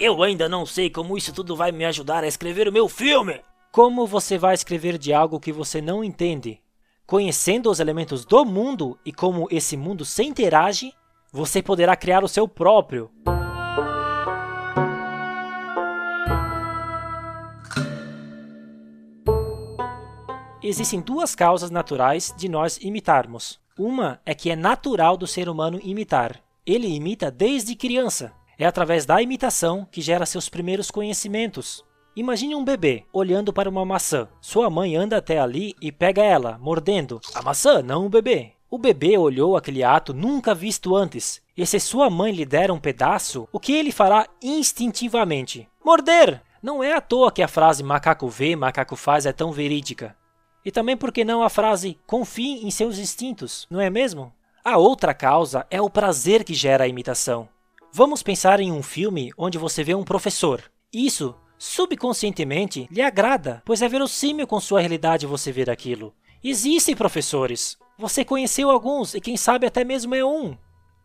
Eu 0.00 0.22
ainda 0.22 0.48
não 0.48 0.64
sei 0.64 0.88
como 0.88 1.18
isso 1.18 1.32
tudo 1.32 1.56
vai 1.56 1.72
me 1.72 1.84
ajudar 1.84 2.22
a 2.22 2.28
escrever 2.28 2.68
o 2.68 2.72
meu 2.72 2.88
filme. 2.88 3.40
Como 3.72 4.06
você 4.06 4.38
vai 4.38 4.54
escrever 4.54 4.96
de 4.96 5.12
algo 5.12 5.40
que 5.40 5.52
você 5.52 5.82
não 5.82 6.04
entende? 6.04 6.60
Conhecendo 7.04 7.68
os 7.68 7.80
elementos 7.80 8.24
do 8.24 8.44
mundo 8.44 8.96
e 9.04 9.12
como 9.12 9.48
esse 9.50 9.76
mundo 9.76 10.04
se 10.04 10.22
interage, 10.22 10.92
você 11.32 11.60
poderá 11.60 11.96
criar 11.96 12.22
o 12.22 12.28
seu 12.28 12.46
próprio. 12.46 13.10
Existem 20.62 21.00
duas 21.00 21.34
causas 21.34 21.72
naturais 21.72 22.32
de 22.36 22.48
nós 22.48 22.78
imitarmos. 22.80 23.58
Uma 23.76 24.20
é 24.24 24.32
que 24.32 24.48
é 24.48 24.54
natural 24.54 25.16
do 25.16 25.26
ser 25.26 25.48
humano 25.48 25.80
imitar. 25.82 26.40
Ele 26.64 26.86
imita 26.86 27.32
desde 27.32 27.74
criança. 27.74 28.37
É 28.58 28.66
através 28.66 29.06
da 29.06 29.22
imitação 29.22 29.86
que 29.90 30.02
gera 30.02 30.26
seus 30.26 30.48
primeiros 30.48 30.90
conhecimentos. 30.90 31.84
Imagine 32.16 32.56
um 32.56 32.64
bebê 32.64 33.04
olhando 33.12 33.52
para 33.52 33.70
uma 33.70 33.84
maçã. 33.84 34.28
Sua 34.40 34.68
mãe 34.68 34.96
anda 34.96 35.16
até 35.16 35.38
ali 35.38 35.76
e 35.80 35.92
pega 35.92 36.24
ela, 36.24 36.58
mordendo. 36.58 37.20
A 37.32 37.40
maçã, 37.40 37.80
não 37.80 38.06
o 38.06 38.08
bebê. 38.08 38.54
O 38.68 38.76
bebê 38.76 39.16
olhou 39.16 39.56
aquele 39.56 39.84
ato 39.84 40.12
nunca 40.12 40.54
visto 40.54 40.96
antes, 40.96 41.40
e 41.56 41.64
se 41.64 41.78
sua 41.80 42.10
mãe 42.10 42.32
lhe 42.32 42.44
der 42.44 42.70
um 42.70 42.78
pedaço, 42.78 43.48
o 43.50 43.58
que 43.60 43.72
ele 43.72 43.92
fará 43.92 44.26
instintivamente? 44.42 45.68
Morder! 45.82 46.42
Não 46.60 46.82
é 46.82 46.92
à 46.92 47.00
toa 47.00 47.30
que 47.30 47.42
a 47.42 47.48
frase 47.48 47.84
macaco 47.84 48.28
vê, 48.28 48.56
macaco 48.56 48.96
faz 48.96 49.24
é 49.24 49.32
tão 49.32 49.52
verídica. 49.52 50.16
E 50.64 50.72
também 50.72 50.96
porque 50.96 51.24
não 51.24 51.42
a 51.42 51.48
frase 51.48 51.96
confie 52.06 52.66
em 52.66 52.70
seus 52.70 52.98
instintos, 52.98 53.66
não 53.70 53.80
é 53.80 53.88
mesmo? 53.88 54.32
A 54.64 54.76
outra 54.76 55.14
causa 55.14 55.64
é 55.70 55.80
o 55.80 55.88
prazer 55.88 56.42
que 56.42 56.52
gera 56.52 56.84
a 56.84 56.88
imitação. 56.88 57.48
Vamos 57.92 58.22
pensar 58.22 58.60
em 58.60 58.70
um 58.70 58.82
filme 58.82 59.32
onde 59.36 59.56
você 59.56 59.82
vê 59.82 59.94
um 59.94 60.04
professor. 60.04 60.62
Isso, 60.92 61.34
subconscientemente, 61.58 62.86
lhe 62.90 63.00
agrada, 63.00 63.62
pois 63.64 63.80
é 63.80 63.88
verossímil 63.88 64.46
com 64.46 64.60
sua 64.60 64.80
realidade 64.80 65.26
você 65.26 65.50
ver 65.50 65.70
aquilo. 65.70 66.14
Existem 66.44 66.94
professores. 66.94 67.78
Você 67.98 68.24
conheceu 68.24 68.70
alguns 68.70 69.14
e 69.14 69.20
quem 69.20 69.36
sabe 69.36 69.66
até 69.66 69.84
mesmo 69.84 70.14
é 70.14 70.24
um. 70.24 70.56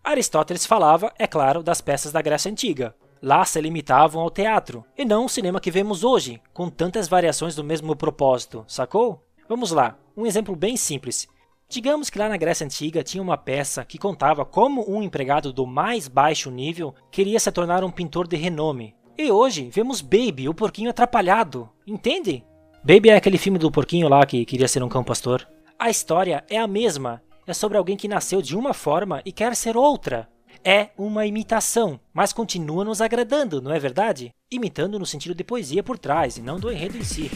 Aristóteles 0.03 0.65
falava, 0.65 1.11
é 1.17 1.25
claro, 1.25 1.63
das 1.63 1.79
peças 1.79 2.11
da 2.11 2.21
Grécia 2.21 2.51
Antiga. 2.51 2.93
Lá 3.21 3.45
se 3.45 3.61
limitavam 3.61 4.21
ao 4.21 4.29
teatro, 4.29 4.83
e 4.97 5.05
não 5.05 5.25
o 5.25 5.29
cinema 5.29 5.61
que 5.61 5.71
vemos 5.71 6.03
hoje, 6.03 6.41
com 6.53 6.69
tantas 6.69 7.07
variações 7.07 7.55
do 7.55 7.63
mesmo 7.63 7.95
propósito, 7.95 8.65
sacou? 8.67 9.25
Vamos 9.47 9.71
lá, 9.71 9.97
um 10.15 10.25
exemplo 10.25 10.53
bem 10.57 10.75
simples. 10.75 11.25
Digamos 11.73 12.07
que 12.07 12.19
lá 12.19 12.29
na 12.29 12.37
Grécia 12.37 12.65
Antiga 12.65 13.01
tinha 13.01 13.23
uma 13.23 13.35
peça 13.35 13.83
que 13.83 13.97
contava 13.97 14.45
como 14.45 14.87
um 14.87 15.01
empregado 15.01 15.51
do 15.51 15.65
mais 15.65 16.07
baixo 16.07 16.51
nível 16.51 16.93
queria 17.09 17.39
se 17.39 17.51
tornar 17.51 17.83
um 17.83 17.89
pintor 17.89 18.27
de 18.27 18.35
renome. 18.35 18.93
E 19.17 19.31
hoje 19.31 19.71
vemos 19.71 19.99
Baby, 19.99 20.47
o 20.47 20.53
porquinho 20.53 20.91
atrapalhado. 20.91 21.67
Entende? 21.87 22.43
Baby 22.83 23.09
é 23.09 23.15
aquele 23.15 23.39
filme 23.39 23.57
do 23.57 23.71
porquinho 23.71 24.07
lá 24.07 24.23
que 24.23 24.45
queria 24.45 24.67
ser 24.67 24.83
um 24.83 24.87
cão 24.87 25.03
pastor. 25.03 25.49
A 25.79 25.89
história 25.89 26.43
é 26.47 26.59
a 26.59 26.67
mesma. 26.67 27.23
É 27.47 27.55
sobre 27.55 27.75
alguém 27.75 27.97
que 27.97 28.07
nasceu 28.07 28.39
de 28.39 28.55
uma 28.55 28.75
forma 28.75 29.23
e 29.25 29.31
quer 29.31 29.55
ser 29.55 29.75
outra. 29.75 30.29
É 30.63 30.89
uma 30.95 31.25
imitação, 31.25 31.99
mas 32.13 32.31
continua 32.31 32.85
nos 32.85 33.01
agradando, 33.01 33.59
não 33.59 33.73
é 33.73 33.79
verdade? 33.79 34.29
Imitando 34.51 34.99
no 34.99 35.07
sentido 35.07 35.33
de 35.33 35.43
poesia 35.43 35.81
por 35.81 35.97
trás 35.97 36.37
e 36.37 36.41
não 36.43 36.59
do 36.59 36.71
enredo 36.71 36.99
em 36.99 37.03
si. 37.03 37.31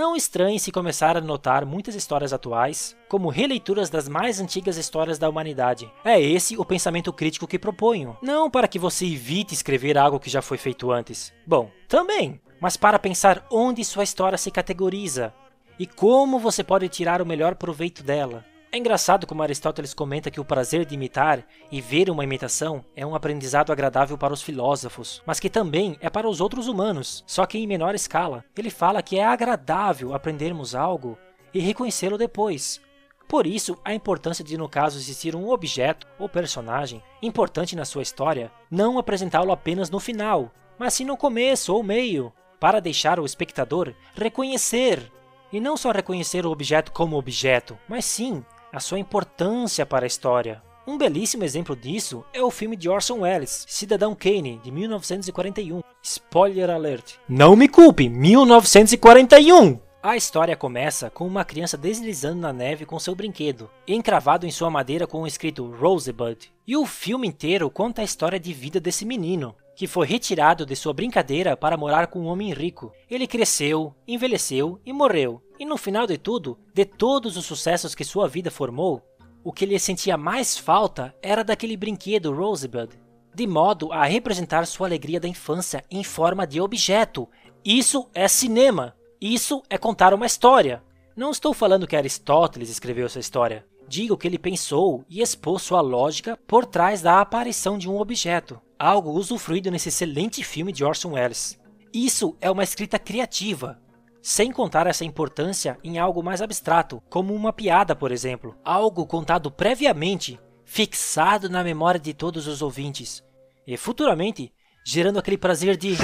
Não 0.00 0.16
estranhe 0.16 0.58
se 0.58 0.72
começar 0.72 1.14
a 1.14 1.20
notar 1.20 1.66
muitas 1.66 1.94
histórias 1.94 2.32
atuais 2.32 2.96
como 3.06 3.28
releituras 3.28 3.90
das 3.90 4.08
mais 4.08 4.40
antigas 4.40 4.78
histórias 4.78 5.18
da 5.18 5.28
humanidade. 5.28 5.92
É 6.02 6.18
esse 6.18 6.56
o 6.56 6.64
pensamento 6.64 7.12
crítico 7.12 7.46
que 7.46 7.58
proponho. 7.58 8.16
Não 8.22 8.50
para 8.50 8.66
que 8.66 8.78
você 8.78 9.04
evite 9.04 9.52
escrever 9.52 9.98
algo 9.98 10.18
que 10.18 10.30
já 10.30 10.40
foi 10.40 10.56
feito 10.56 10.90
antes. 10.90 11.34
Bom, 11.46 11.70
também, 11.86 12.40
mas 12.58 12.78
para 12.78 12.98
pensar 12.98 13.46
onde 13.50 13.84
sua 13.84 14.02
história 14.02 14.38
se 14.38 14.50
categoriza 14.50 15.34
e 15.78 15.86
como 15.86 16.38
você 16.38 16.64
pode 16.64 16.88
tirar 16.88 17.20
o 17.20 17.26
melhor 17.26 17.54
proveito 17.54 18.02
dela. 18.02 18.42
É 18.72 18.78
engraçado 18.78 19.26
como 19.26 19.42
Aristóteles 19.42 19.92
comenta 19.92 20.30
que 20.30 20.38
o 20.38 20.44
prazer 20.44 20.84
de 20.84 20.94
imitar 20.94 21.44
e 21.72 21.80
ver 21.80 22.08
uma 22.08 22.22
imitação 22.22 22.84
é 22.94 23.04
um 23.04 23.16
aprendizado 23.16 23.72
agradável 23.72 24.16
para 24.16 24.32
os 24.32 24.42
filósofos, 24.42 25.20
mas 25.26 25.40
que 25.40 25.50
também 25.50 25.98
é 26.00 26.08
para 26.08 26.28
os 26.28 26.40
outros 26.40 26.68
humanos, 26.68 27.24
só 27.26 27.46
que 27.46 27.58
em 27.58 27.66
menor 27.66 27.96
escala. 27.96 28.44
Ele 28.56 28.70
fala 28.70 29.02
que 29.02 29.18
é 29.18 29.24
agradável 29.24 30.14
aprendermos 30.14 30.76
algo 30.76 31.18
e 31.52 31.58
reconhecê-lo 31.58 32.16
depois. 32.16 32.80
Por 33.26 33.44
isso, 33.44 33.76
a 33.84 33.92
importância 33.92 34.44
de, 34.44 34.56
no 34.56 34.68
caso, 34.68 34.98
existir 34.98 35.34
um 35.34 35.50
objeto 35.50 36.06
ou 36.16 36.28
personagem 36.28 37.02
importante 37.20 37.74
na 37.74 37.84
sua 37.84 38.02
história, 38.02 38.52
não 38.70 38.98
apresentá-lo 38.98 39.50
apenas 39.50 39.90
no 39.90 39.98
final, 39.98 40.48
mas 40.78 40.94
sim 40.94 41.04
no 41.04 41.16
começo 41.16 41.74
ou 41.74 41.82
meio, 41.82 42.32
para 42.60 42.78
deixar 42.78 43.18
o 43.18 43.26
espectador 43.26 43.94
reconhecer. 44.14 45.10
E 45.52 45.58
não 45.58 45.76
só 45.76 45.90
reconhecer 45.90 46.46
o 46.46 46.52
objeto 46.52 46.92
como 46.92 47.18
objeto, 47.18 47.76
mas 47.88 48.04
sim 48.04 48.44
a 48.72 48.80
sua 48.80 48.98
importância 48.98 49.84
para 49.84 50.04
a 50.04 50.06
história. 50.06 50.62
Um 50.86 50.96
belíssimo 50.96 51.44
exemplo 51.44 51.76
disso 51.76 52.24
é 52.32 52.42
o 52.42 52.50
filme 52.50 52.76
de 52.76 52.88
Orson 52.88 53.20
Welles, 53.20 53.64
Cidadão 53.68 54.14
Kane, 54.14 54.60
de 54.62 54.70
1941. 54.70 55.82
Spoiler 56.02 56.70
alert. 56.70 57.14
Não 57.28 57.54
me 57.54 57.68
culpe, 57.68 58.08
1941! 58.08 59.78
A 60.02 60.16
história 60.16 60.56
começa 60.56 61.10
com 61.10 61.26
uma 61.26 61.44
criança 61.44 61.76
deslizando 61.76 62.40
na 62.40 62.54
neve 62.54 62.86
com 62.86 62.98
seu 62.98 63.14
brinquedo, 63.14 63.68
encravado 63.86 64.46
em 64.46 64.50
sua 64.50 64.70
madeira 64.70 65.06
com 65.06 65.20
o 65.20 65.26
escrito 65.26 65.70
Rosebud. 65.70 66.50
E 66.66 66.74
o 66.74 66.86
filme 66.86 67.28
inteiro 67.28 67.68
conta 67.68 68.00
a 68.00 68.04
história 68.04 68.40
de 68.40 68.52
vida 68.54 68.80
desse 68.80 69.04
menino, 69.04 69.54
que 69.80 69.86
foi 69.86 70.06
retirado 70.06 70.66
de 70.66 70.76
sua 70.76 70.92
brincadeira 70.92 71.56
para 71.56 71.74
morar 71.74 72.08
com 72.08 72.20
um 72.20 72.26
homem 72.26 72.52
rico. 72.52 72.92
Ele 73.10 73.26
cresceu, 73.26 73.94
envelheceu 74.06 74.78
e 74.84 74.92
morreu. 74.92 75.40
E 75.58 75.64
no 75.64 75.78
final 75.78 76.06
de 76.06 76.18
tudo, 76.18 76.58
de 76.74 76.84
todos 76.84 77.34
os 77.38 77.46
sucessos 77.46 77.94
que 77.94 78.04
sua 78.04 78.28
vida 78.28 78.50
formou, 78.50 79.02
o 79.42 79.50
que 79.50 79.64
lhe 79.64 79.78
sentia 79.78 80.18
mais 80.18 80.58
falta 80.58 81.14
era 81.22 81.42
daquele 81.42 81.78
brinquedo 81.78 82.30
Rosebud, 82.30 82.90
de 83.34 83.46
modo 83.46 83.90
a 83.90 84.04
representar 84.04 84.66
sua 84.66 84.86
alegria 84.86 85.18
da 85.18 85.26
infância 85.26 85.82
em 85.90 86.04
forma 86.04 86.46
de 86.46 86.60
objeto. 86.60 87.26
Isso 87.64 88.06
é 88.12 88.28
cinema! 88.28 88.94
Isso 89.18 89.62
é 89.70 89.78
contar 89.78 90.12
uma 90.12 90.26
história. 90.26 90.82
Não 91.16 91.30
estou 91.30 91.54
falando 91.54 91.86
que 91.86 91.96
Aristóteles 91.96 92.68
escreveu 92.68 93.06
essa 93.06 93.18
história. 93.18 93.64
Digo 93.88 94.18
que 94.18 94.28
ele 94.28 94.38
pensou 94.38 95.06
e 95.08 95.22
expôs 95.22 95.62
sua 95.62 95.80
lógica 95.80 96.38
por 96.46 96.66
trás 96.66 97.00
da 97.00 97.18
aparição 97.18 97.78
de 97.78 97.88
um 97.88 97.98
objeto, 97.98 98.60
algo 98.80 99.10
usufruído 99.10 99.70
nesse 99.70 99.90
excelente 99.90 100.42
filme 100.42 100.72
de 100.72 100.82
Orson 100.82 101.10
Welles. 101.10 101.60
Isso 101.92 102.34
é 102.40 102.50
uma 102.50 102.64
escrita 102.64 102.98
criativa, 102.98 103.78
sem 104.22 104.50
contar 104.50 104.86
essa 104.86 105.04
importância 105.04 105.78
em 105.84 105.98
algo 105.98 106.22
mais 106.22 106.40
abstrato, 106.40 107.02
como 107.10 107.34
uma 107.34 107.52
piada, 107.52 107.94
por 107.94 108.10
exemplo, 108.10 108.56
algo 108.64 109.06
contado 109.06 109.50
previamente, 109.50 110.40
fixado 110.64 111.50
na 111.50 111.62
memória 111.62 112.00
de 112.00 112.14
todos 112.14 112.46
os 112.46 112.62
ouvintes, 112.62 113.22
e 113.66 113.76
futuramente 113.76 114.50
gerando 114.82 115.18
aquele 115.18 115.36
prazer 115.36 115.76
de. 115.76 115.96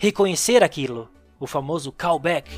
reconhecer 0.00 0.62
aquilo, 0.62 1.10
o 1.40 1.46
famoso 1.46 1.90
callback. 1.90 2.48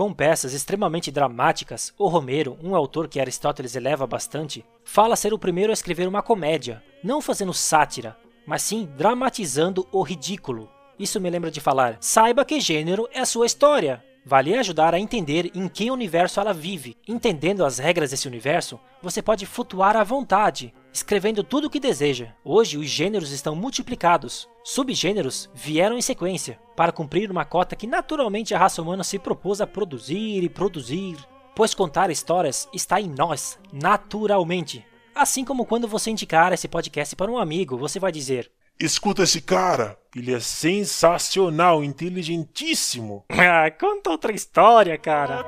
Com 0.00 0.14
peças 0.14 0.54
extremamente 0.54 1.10
dramáticas, 1.10 1.92
o 1.98 2.08
Romero, 2.08 2.56
um 2.62 2.74
autor 2.74 3.06
que 3.06 3.20
Aristóteles 3.20 3.76
eleva 3.76 4.06
bastante, 4.06 4.64
fala 4.82 5.14
ser 5.14 5.34
o 5.34 5.38
primeiro 5.38 5.70
a 5.70 5.74
escrever 5.74 6.08
uma 6.08 6.22
comédia, 6.22 6.82
não 7.04 7.20
fazendo 7.20 7.52
sátira, 7.52 8.16
mas 8.46 8.62
sim 8.62 8.88
dramatizando 8.96 9.86
o 9.92 10.00
ridículo. 10.00 10.70
Isso 10.98 11.20
me 11.20 11.28
lembra 11.28 11.50
de 11.50 11.60
falar: 11.60 11.98
saiba 12.00 12.46
que 12.46 12.58
gênero 12.60 13.10
é 13.12 13.20
a 13.20 13.26
sua 13.26 13.44
história. 13.44 14.02
Vale 14.24 14.56
ajudar 14.56 14.94
a 14.94 14.98
entender 14.98 15.50
em 15.54 15.68
que 15.68 15.90
universo 15.90 16.40
ela 16.40 16.54
vive. 16.54 16.96
Entendendo 17.06 17.62
as 17.62 17.78
regras 17.78 18.10
desse 18.10 18.26
universo, 18.26 18.80
você 19.02 19.20
pode 19.20 19.44
flutuar 19.44 19.98
à 19.98 20.02
vontade, 20.02 20.72
escrevendo 20.92 21.42
tudo 21.44 21.66
o 21.66 21.70
que 21.70 21.80
deseja. 21.80 22.28
Hoje, 22.44 22.76
os 22.76 22.86
gêneros 22.86 23.30
estão 23.30 23.54
multiplicados. 23.54 24.48
Subgêneros 24.64 25.48
vieram 25.54 25.96
em 25.96 26.02
sequência, 26.02 26.58
para 26.76 26.92
cumprir 26.92 27.30
uma 27.30 27.44
cota 27.44 27.76
que 27.76 27.86
naturalmente 27.86 28.54
a 28.54 28.58
raça 28.58 28.82
humana 28.82 29.04
se 29.04 29.18
propôs 29.18 29.60
a 29.60 29.66
produzir 29.66 30.42
e 30.42 30.48
produzir. 30.48 31.16
Pois 31.54 31.74
contar 31.74 32.10
histórias 32.10 32.68
está 32.72 33.00
em 33.00 33.08
nós, 33.08 33.58
naturalmente. 33.72 34.84
Assim 35.14 35.44
como 35.44 35.66
quando 35.66 35.88
você 35.88 36.10
indicar 36.10 36.52
esse 36.52 36.68
podcast 36.68 37.14
para 37.16 37.30
um 37.30 37.38
amigo, 37.38 37.76
você 37.76 37.98
vai 37.98 38.12
dizer: 38.12 38.50
Escuta 38.78 39.24
esse 39.24 39.42
cara, 39.42 39.98
ele 40.16 40.32
é 40.32 40.40
sensacional, 40.40 41.84
inteligentíssimo. 41.84 43.24
Ah, 43.40 43.70
conta 43.70 44.10
outra 44.10 44.32
história, 44.32 44.96
cara. 44.96 45.44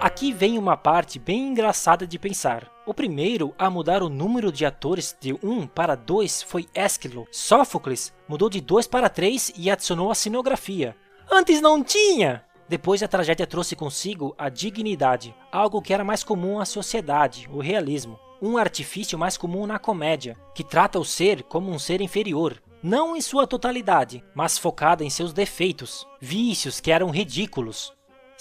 Aqui 0.00 0.32
vem 0.32 0.56
uma 0.56 0.78
parte 0.78 1.18
bem 1.18 1.48
engraçada 1.48 2.06
de 2.06 2.18
pensar. 2.18 2.72
O 2.86 2.94
primeiro 2.94 3.54
a 3.58 3.68
mudar 3.68 4.02
o 4.02 4.08
número 4.08 4.50
de 4.50 4.64
atores 4.64 5.14
de 5.20 5.34
1 5.42 5.66
para 5.66 5.94
2 5.94 6.42
foi 6.42 6.66
Ésquilo. 6.74 7.26
Sófocles 7.30 8.10
mudou 8.26 8.48
de 8.48 8.62
2 8.62 8.86
para 8.86 9.10
3 9.10 9.52
e 9.58 9.70
adicionou 9.70 10.10
a 10.10 10.14
cenografia. 10.14 10.96
Antes 11.30 11.60
não 11.60 11.84
tinha! 11.84 12.42
Depois 12.66 13.02
a 13.02 13.08
tragédia 13.08 13.46
trouxe 13.46 13.76
consigo 13.76 14.34
a 14.38 14.48
dignidade, 14.48 15.34
algo 15.52 15.82
que 15.82 15.92
era 15.92 16.02
mais 16.02 16.24
comum 16.24 16.58
à 16.58 16.64
sociedade, 16.64 17.46
o 17.52 17.60
realismo. 17.60 18.18
Um 18.40 18.56
artifício 18.56 19.18
mais 19.18 19.36
comum 19.36 19.66
na 19.66 19.78
comédia, 19.78 20.34
que 20.54 20.64
trata 20.64 20.98
o 20.98 21.04
ser 21.04 21.42
como 21.42 21.70
um 21.70 21.78
ser 21.78 22.00
inferior, 22.00 22.62
não 22.82 23.14
em 23.14 23.20
sua 23.20 23.46
totalidade, 23.46 24.24
mas 24.34 24.56
focada 24.56 25.04
em 25.04 25.10
seus 25.10 25.34
defeitos, 25.34 26.06
vícios 26.18 26.80
que 26.80 26.90
eram 26.90 27.10
ridículos. 27.10 27.92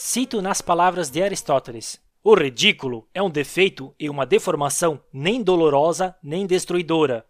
Cito 0.01 0.41
nas 0.41 0.61
palavras 0.61 1.09
de 1.09 1.21
Aristóteles: 1.21 1.99
O 2.23 2.33
ridículo 2.33 3.05
é 3.13 3.21
um 3.21 3.29
defeito 3.29 3.93
e 3.99 4.09
uma 4.09 4.25
deformação 4.25 5.01
nem 5.11 5.43
dolorosa 5.43 6.15
nem 6.23 6.47
destruidora. 6.47 7.25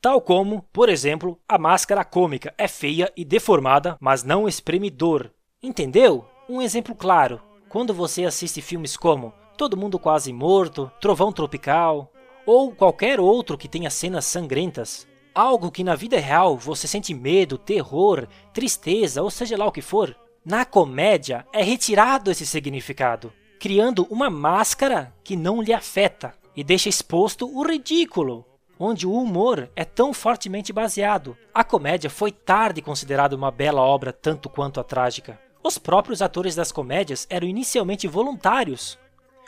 Tal 0.00 0.18
como, 0.18 0.62
por 0.72 0.88
exemplo, 0.88 1.38
a 1.46 1.58
máscara 1.58 2.02
cômica 2.06 2.54
é 2.56 2.66
feia 2.66 3.12
e 3.14 3.26
deformada, 3.26 3.94
mas 4.00 4.24
não 4.24 4.48
exprime 4.48 4.88
dor, 4.88 5.30
Entendeu? 5.62 6.24
Um 6.48 6.62
exemplo 6.62 6.94
claro. 6.94 7.42
Quando 7.68 7.92
você 7.92 8.24
assiste 8.24 8.62
filmes 8.62 8.96
como 8.96 9.34
Todo 9.58 9.76
Mundo 9.76 9.98
Quase 9.98 10.32
Morto, 10.32 10.90
Trovão 11.02 11.30
Tropical, 11.30 12.10
ou 12.46 12.74
qualquer 12.74 13.20
outro 13.20 13.58
que 13.58 13.68
tenha 13.68 13.90
cenas 13.90 14.24
sangrentas, 14.24 15.06
algo 15.34 15.70
que 15.70 15.84
na 15.84 15.94
vida 15.94 16.18
real 16.18 16.56
você 16.56 16.88
sente 16.88 17.12
medo, 17.12 17.58
terror, 17.58 18.26
tristeza, 18.54 19.22
ou 19.22 19.30
seja 19.30 19.58
lá 19.58 19.66
o 19.66 19.72
que 19.72 19.82
for, 19.82 20.16
na 20.44 20.64
comédia 20.64 21.46
é 21.52 21.62
retirado 21.62 22.30
esse 22.30 22.46
significado, 22.46 23.32
criando 23.58 24.06
uma 24.10 24.30
máscara 24.30 25.12
que 25.22 25.36
não 25.36 25.60
lhe 25.60 25.72
afeta 25.72 26.34
e 26.56 26.64
deixa 26.64 26.88
exposto 26.88 27.46
o 27.46 27.62
ridículo, 27.62 28.44
onde 28.78 29.06
o 29.06 29.12
humor 29.12 29.70
é 29.74 29.84
tão 29.84 30.12
fortemente 30.12 30.72
baseado. 30.72 31.36
A 31.52 31.64
comédia 31.64 32.08
foi 32.08 32.30
tarde 32.30 32.80
considerada 32.80 33.34
uma 33.34 33.50
bela 33.50 33.82
obra 33.82 34.12
tanto 34.12 34.48
quanto 34.48 34.80
a 34.80 34.84
trágica. 34.84 35.38
Os 35.62 35.76
próprios 35.76 36.22
atores 36.22 36.54
das 36.54 36.72
comédias 36.72 37.26
eram 37.28 37.46
inicialmente 37.46 38.06
voluntários. 38.06 38.98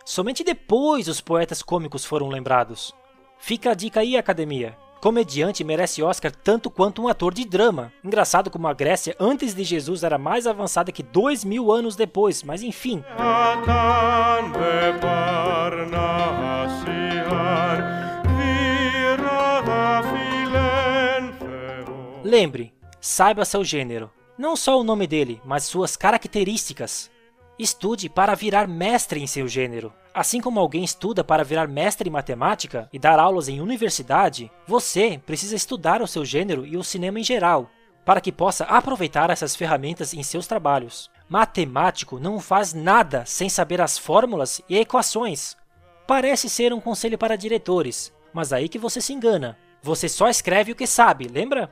Somente 0.04 0.42
depois 0.42 1.08
os 1.08 1.20
poetas 1.20 1.62
cômicos 1.62 2.04
foram 2.04 2.28
lembrados. 2.28 2.92
Fica 3.38 3.70
a 3.70 3.74
dica 3.74 4.00
aí, 4.00 4.16
academia. 4.16 4.76
Comediante 5.00 5.64
merece 5.64 6.02
Oscar 6.02 6.30
tanto 6.30 6.70
quanto 6.70 7.02
um 7.02 7.08
ator 7.08 7.32
de 7.32 7.46
drama. 7.46 7.90
Engraçado 8.04 8.50
como 8.50 8.68
a 8.68 8.74
Grécia 8.74 9.16
antes 9.18 9.54
de 9.54 9.64
Jesus 9.64 10.02
era 10.02 10.18
mais 10.18 10.46
avançada 10.46 10.92
que 10.92 11.02
dois 11.02 11.42
mil 11.42 11.72
anos 11.72 11.96
depois, 11.96 12.42
mas 12.42 12.62
enfim. 12.62 13.02
Lembre, 22.22 22.74
saiba 23.00 23.46
seu 23.46 23.64
gênero. 23.64 24.10
Não 24.36 24.54
só 24.54 24.78
o 24.78 24.84
nome 24.84 25.06
dele, 25.06 25.40
mas 25.44 25.64
suas 25.64 25.96
características. 25.96 27.10
Estude 27.58 28.10
para 28.10 28.34
virar 28.34 28.68
mestre 28.68 29.20
em 29.20 29.26
seu 29.26 29.48
gênero. 29.48 29.92
Assim 30.12 30.40
como 30.40 30.58
alguém 30.58 30.82
estuda 30.82 31.22
para 31.22 31.44
virar 31.44 31.68
mestre 31.68 32.08
em 32.08 32.12
matemática 32.12 32.88
e 32.92 32.98
dar 32.98 33.20
aulas 33.20 33.48
em 33.48 33.60
universidade, 33.60 34.50
você 34.66 35.20
precisa 35.24 35.54
estudar 35.54 36.02
o 36.02 36.06
seu 36.06 36.24
gênero 36.24 36.66
e 36.66 36.76
o 36.76 36.82
cinema 36.82 37.20
em 37.20 37.24
geral, 37.24 37.70
para 38.04 38.20
que 38.20 38.32
possa 38.32 38.64
aproveitar 38.64 39.30
essas 39.30 39.54
ferramentas 39.54 40.12
em 40.12 40.22
seus 40.22 40.48
trabalhos. 40.48 41.08
Matemático 41.28 42.18
não 42.18 42.40
faz 42.40 42.74
nada 42.74 43.24
sem 43.24 43.48
saber 43.48 43.80
as 43.80 43.96
fórmulas 43.96 44.60
e 44.68 44.78
equações. 44.78 45.56
Parece 46.08 46.48
ser 46.50 46.72
um 46.72 46.80
conselho 46.80 47.16
para 47.16 47.36
diretores, 47.36 48.12
mas 48.32 48.52
aí 48.52 48.68
que 48.68 48.78
você 48.78 49.00
se 49.00 49.12
engana. 49.12 49.56
Você 49.80 50.08
só 50.08 50.28
escreve 50.28 50.72
o 50.72 50.76
que 50.76 50.88
sabe, 50.88 51.28
lembra? 51.28 51.70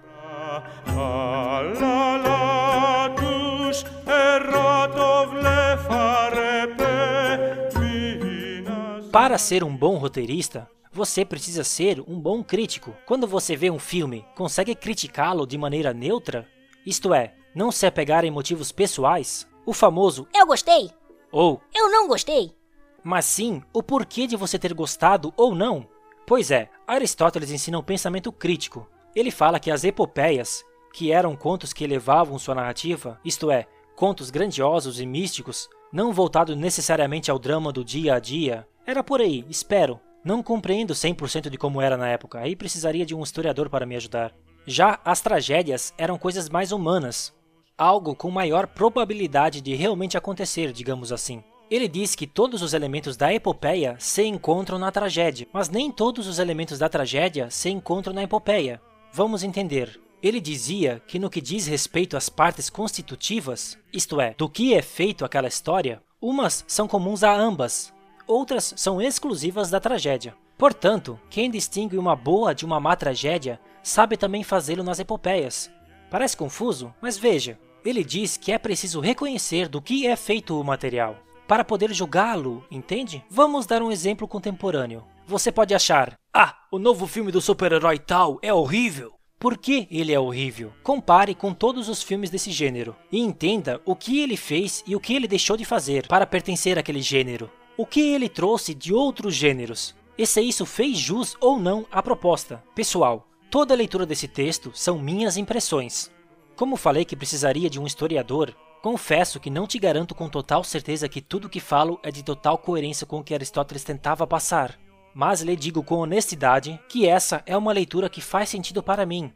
Para 9.20 9.36
ser 9.36 9.64
um 9.64 9.76
bom 9.76 9.96
roteirista, 9.96 10.70
você 10.92 11.24
precisa 11.24 11.64
ser 11.64 12.00
um 12.06 12.20
bom 12.20 12.40
crítico. 12.40 12.94
Quando 13.04 13.26
você 13.26 13.56
vê 13.56 13.68
um 13.68 13.76
filme, 13.76 14.24
consegue 14.36 14.76
criticá-lo 14.76 15.44
de 15.44 15.58
maneira 15.58 15.92
neutra? 15.92 16.46
Isto 16.86 17.12
é, 17.12 17.34
não 17.52 17.72
se 17.72 17.84
apegar 17.84 18.24
em 18.24 18.30
motivos 18.30 18.70
pessoais? 18.70 19.44
O 19.66 19.72
famoso 19.72 20.28
Eu 20.32 20.46
gostei 20.46 20.92
ou 21.32 21.60
Eu 21.74 21.90
não 21.90 22.06
gostei. 22.06 22.54
Mas 23.02 23.24
sim 23.24 23.60
o 23.72 23.82
porquê 23.82 24.24
de 24.24 24.36
você 24.36 24.56
ter 24.56 24.72
gostado 24.72 25.34
ou 25.36 25.52
não. 25.52 25.88
Pois 26.24 26.52
é, 26.52 26.70
Aristóteles 26.86 27.50
ensina 27.50 27.76
um 27.76 27.82
pensamento 27.82 28.30
crítico. 28.30 28.88
Ele 29.16 29.32
fala 29.32 29.58
que 29.58 29.72
as 29.72 29.82
epopeias, 29.82 30.64
que 30.94 31.10
eram 31.10 31.34
contos 31.34 31.72
que 31.72 31.82
elevavam 31.82 32.38
sua 32.38 32.54
narrativa, 32.54 33.18
isto 33.24 33.50
é, 33.50 33.66
contos 33.96 34.30
grandiosos 34.30 35.00
e 35.00 35.06
místicos, 35.06 35.68
não 35.92 36.12
voltados 36.12 36.56
necessariamente 36.56 37.32
ao 37.32 37.38
drama 37.38 37.72
do 37.72 37.84
dia 37.84 38.14
a 38.14 38.20
dia, 38.20 38.64
era 38.88 39.04
por 39.04 39.20
aí, 39.20 39.44
espero. 39.50 40.00
Não 40.24 40.42
compreendo 40.42 40.94
100% 40.94 41.50
de 41.50 41.58
como 41.58 41.82
era 41.82 41.94
na 41.94 42.08
época, 42.08 42.40
aí 42.40 42.56
precisaria 42.56 43.04
de 43.04 43.14
um 43.14 43.22
historiador 43.22 43.68
para 43.68 43.84
me 43.84 43.94
ajudar. 43.94 44.34
Já 44.66 44.98
as 45.04 45.20
tragédias 45.20 45.92
eram 45.98 46.16
coisas 46.16 46.48
mais 46.48 46.72
humanas, 46.72 47.34
algo 47.76 48.14
com 48.14 48.30
maior 48.30 48.66
probabilidade 48.66 49.60
de 49.60 49.74
realmente 49.74 50.16
acontecer, 50.16 50.72
digamos 50.72 51.12
assim. 51.12 51.44
Ele 51.70 51.86
diz 51.86 52.14
que 52.14 52.26
todos 52.26 52.62
os 52.62 52.72
elementos 52.72 53.14
da 53.14 53.30
epopeia 53.30 53.94
se 53.98 54.24
encontram 54.24 54.78
na 54.78 54.90
tragédia, 54.90 55.46
mas 55.52 55.68
nem 55.68 55.92
todos 55.92 56.26
os 56.26 56.38
elementos 56.38 56.78
da 56.78 56.88
tragédia 56.88 57.50
se 57.50 57.68
encontram 57.68 58.14
na 58.14 58.22
epopeia. 58.22 58.80
Vamos 59.12 59.42
entender. 59.42 60.00
Ele 60.22 60.40
dizia 60.40 61.02
que 61.06 61.18
no 61.18 61.28
que 61.28 61.42
diz 61.42 61.66
respeito 61.66 62.16
às 62.16 62.30
partes 62.30 62.70
constitutivas, 62.70 63.76
isto 63.92 64.18
é, 64.18 64.34
do 64.36 64.48
que 64.48 64.72
é 64.72 64.80
feito 64.80 65.26
aquela 65.26 65.46
história, 65.46 66.02
umas 66.22 66.64
são 66.66 66.88
comuns 66.88 67.22
a 67.22 67.34
ambas, 67.34 67.92
outras 68.28 68.74
são 68.76 69.02
exclusivas 69.02 69.70
da 69.70 69.80
tragédia. 69.80 70.34
Portanto, 70.56 71.18
quem 71.30 71.50
distingue 71.50 71.96
uma 71.96 72.14
boa 72.14 72.54
de 72.54 72.64
uma 72.64 72.78
má 72.78 72.94
tragédia 72.94 73.58
sabe 73.82 74.16
também 74.16 74.44
fazê-lo 74.44 74.84
nas 74.84 74.98
epopeias. 75.00 75.70
Parece 76.10 76.36
confuso, 76.36 76.94
mas 77.00 77.16
veja, 77.16 77.58
ele 77.84 78.04
diz 78.04 78.36
que 78.36 78.52
é 78.52 78.58
preciso 78.58 79.00
reconhecer 79.00 79.68
do 79.68 79.80
que 79.80 80.06
é 80.06 80.14
feito 80.14 80.60
o 80.60 80.64
material 80.64 81.16
para 81.48 81.64
poder 81.64 81.92
julgá-lo, 81.94 82.62
entende? 82.70 83.24
Vamos 83.30 83.64
dar 83.64 83.82
um 83.82 83.90
exemplo 83.90 84.28
contemporâneo. 84.28 85.02
Você 85.26 85.50
pode 85.50 85.74
achar: 85.74 86.14
"Ah, 86.32 86.54
o 86.70 86.78
novo 86.78 87.06
filme 87.06 87.32
do 87.32 87.40
super-herói 87.40 87.98
tal 87.98 88.38
é 88.42 88.52
horrível". 88.52 89.14
Por 89.38 89.56
que 89.56 89.86
ele 89.90 90.12
é 90.12 90.18
horrível? 90.18 90.72
Compare 90.82 91.32
com 91.34 91.54
todos 91.54 91.88
os 91.88 92.02
filmes 92.02 92.28
desse 92.28 92.50
gênero 92.50 92.96
e 93.10 93.20
entenda 93.20 93.80
o 93.84 93.94
que 93.94 94.20
ele 94.20 94.36
fez 94.36 94.82
e 94.84 94.96
o 94.96 95.00
que 95.00 95.14
ele 95.14 95.28
deixou 95.28 95.56
de 95.56 95.64
fazer 95.64 96.08
para 96.08 96.26
pertencer 96.26 96.76
àquele 96.76 97.00
gênero. 97.00 97.48
O 97.78 97.86
que 97.86 98.00
ele 98.00 98.28
trouxe 98.28 98.74
de 98.74 98.92
outros 98.92 99.34
gêneros. 99.34 99.94
E 100.18 100.26
se 100.26 100.42
isso 100.42 100.66
fez 100.66 100.98
jus 100.98 101.34
ou 101.40 101.58
não 101.58 101.86
à 101.90 102.02
proposta. 102.02 102.62
Pessoal, 102.74 103.26
toda 103.50 103.72
a 103.72 103.76
leitura 103.76 104.04
desse 104.04 104.28
texto 104.28 104.70
são 104.74 104.98
minhas 104.98 105.38
impressões. 105.38 106.10
Como 106.56 106.76
falei 106.76 107.06
que 107.06 107.16
precisaria 107.16 107.70
de 107.70 107.80
um 107.80 107.86
historiador, 107.86 108.54
confesso 108.82 109.40
que 109.40 109.48
não 109.48 109.66
te 109.66 109.78
garanto 109.78 110.14
com 110.14 110.28
total 110.28 110.62
certeza 110.62 111.08
que 111.08 111.22
tudo 111.22 111.48
que 111.48 111.60
falo 111.60 111.98
é 112.02 112.10
de 112.10 112.22
total 112.22 112.58
coerência 112.58 113.06
com 113.06 113.20
o 113.20 113.24
que 113.24 113.32
Aristóteles 113.32 113.82
tentava 113.82 114.26
passar 114.26 114.78
mas 115.18 115.40
lhe 115.40 115.56
digo 115.56 115.82
com 115.82 115.96
honestidade 115.96 116.78
que 116.88 117.04
essa 117.04 117.42
é 117.44 117.56
uma 117.56 117.72
leitura 117.72 118.08
que 118.08 118.20
faz 118.20 118.48
sentido 118.48 118.80
para 118.80 119.04
mim. 119.04 119.32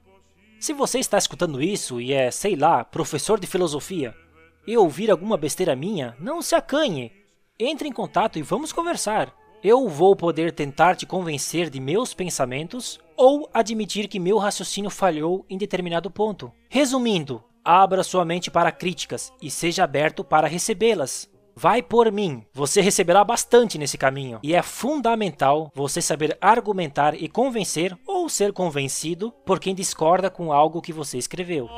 Se 0.60 0.72
você 0.72 1.00
está 1.00 1.18
escutando 1.18 1.60
isso 1.60 2.00
e 2.00 2.12
é, 2.12 2.30
sei 2.30 2.54
lá, 2.54 2.84
professor 2.84 3.40
de 3.40 3.48
filosofia, 3.48 4.14
e 4.64 4.76
ouvir 4.76 5.10
alguma 5.10 5.36
besteira 5.36 5.74
minha, 5.74 6.16
não 6.20 6.40
se 6.40 6.54
acanhe. 6.54 7.10
Entre 7.60 7.86
em 7.86 7.92
contato 7.92 8.38
e 8.38 8.42
vamos 8.42 8.72
conversar. 8.72 9.32
Eu 9.62 9.88
vou 9.88 10.16
poder 10.16 10.52
tentar 10.52 10.96
te 10.96 11.06
convencer 11.06 11.70
de 11.70 11.78
meus 11.78 12.14
pensamentos 12.14 12.98
ou 13.16 13.48
admitir 13.52 14.08
que 14.08 14.18
meu 14.18 14.38
raciocínio 14.38 14.90
falhou 14.90 15.44
em 15.48 15.58
determinado 15.58 16.10
ponto. 16.10 16.50
Resumindo, 16.68 17.44
abra 17.64 18.02
sua 18.02 18.24
mente 18.24 18.50
para 18.50 18.72
críticas 18.72 19.32
e 19.40 19.50
seja 19.50 19.84
aberto 19.84 20.24
para 20.24 20.48
recebê-las. 20.48 21.30
Vai 21.54 21.82
por 21.82 22.10
mim, 22.10 22.42
você 22.52 22.80
receberá 22.80 23.22
bastante 23.22 23.76
nesse 23.76 23.98
caminho, 23.98 24.40
e 24.42 24.54
é 24.54 24.62
fundamental 24.62 25.70
você 25.74 26.00
saber 26.00 26.36
argumentar 26.40 27.14
e 27.14 27.28
convencer 27.28 27.94
ou 28.06 28.26
ser 28.30 28.54
convencido 28.54 29.30
por 29.44 29.60
quem 29.60 29.74
discorda 29.74 30.30
com 30.30 30.50
algo 30.50 30.80
que 30.80 30.94
você 30.94 31.18
escreveu. 31.18 31.68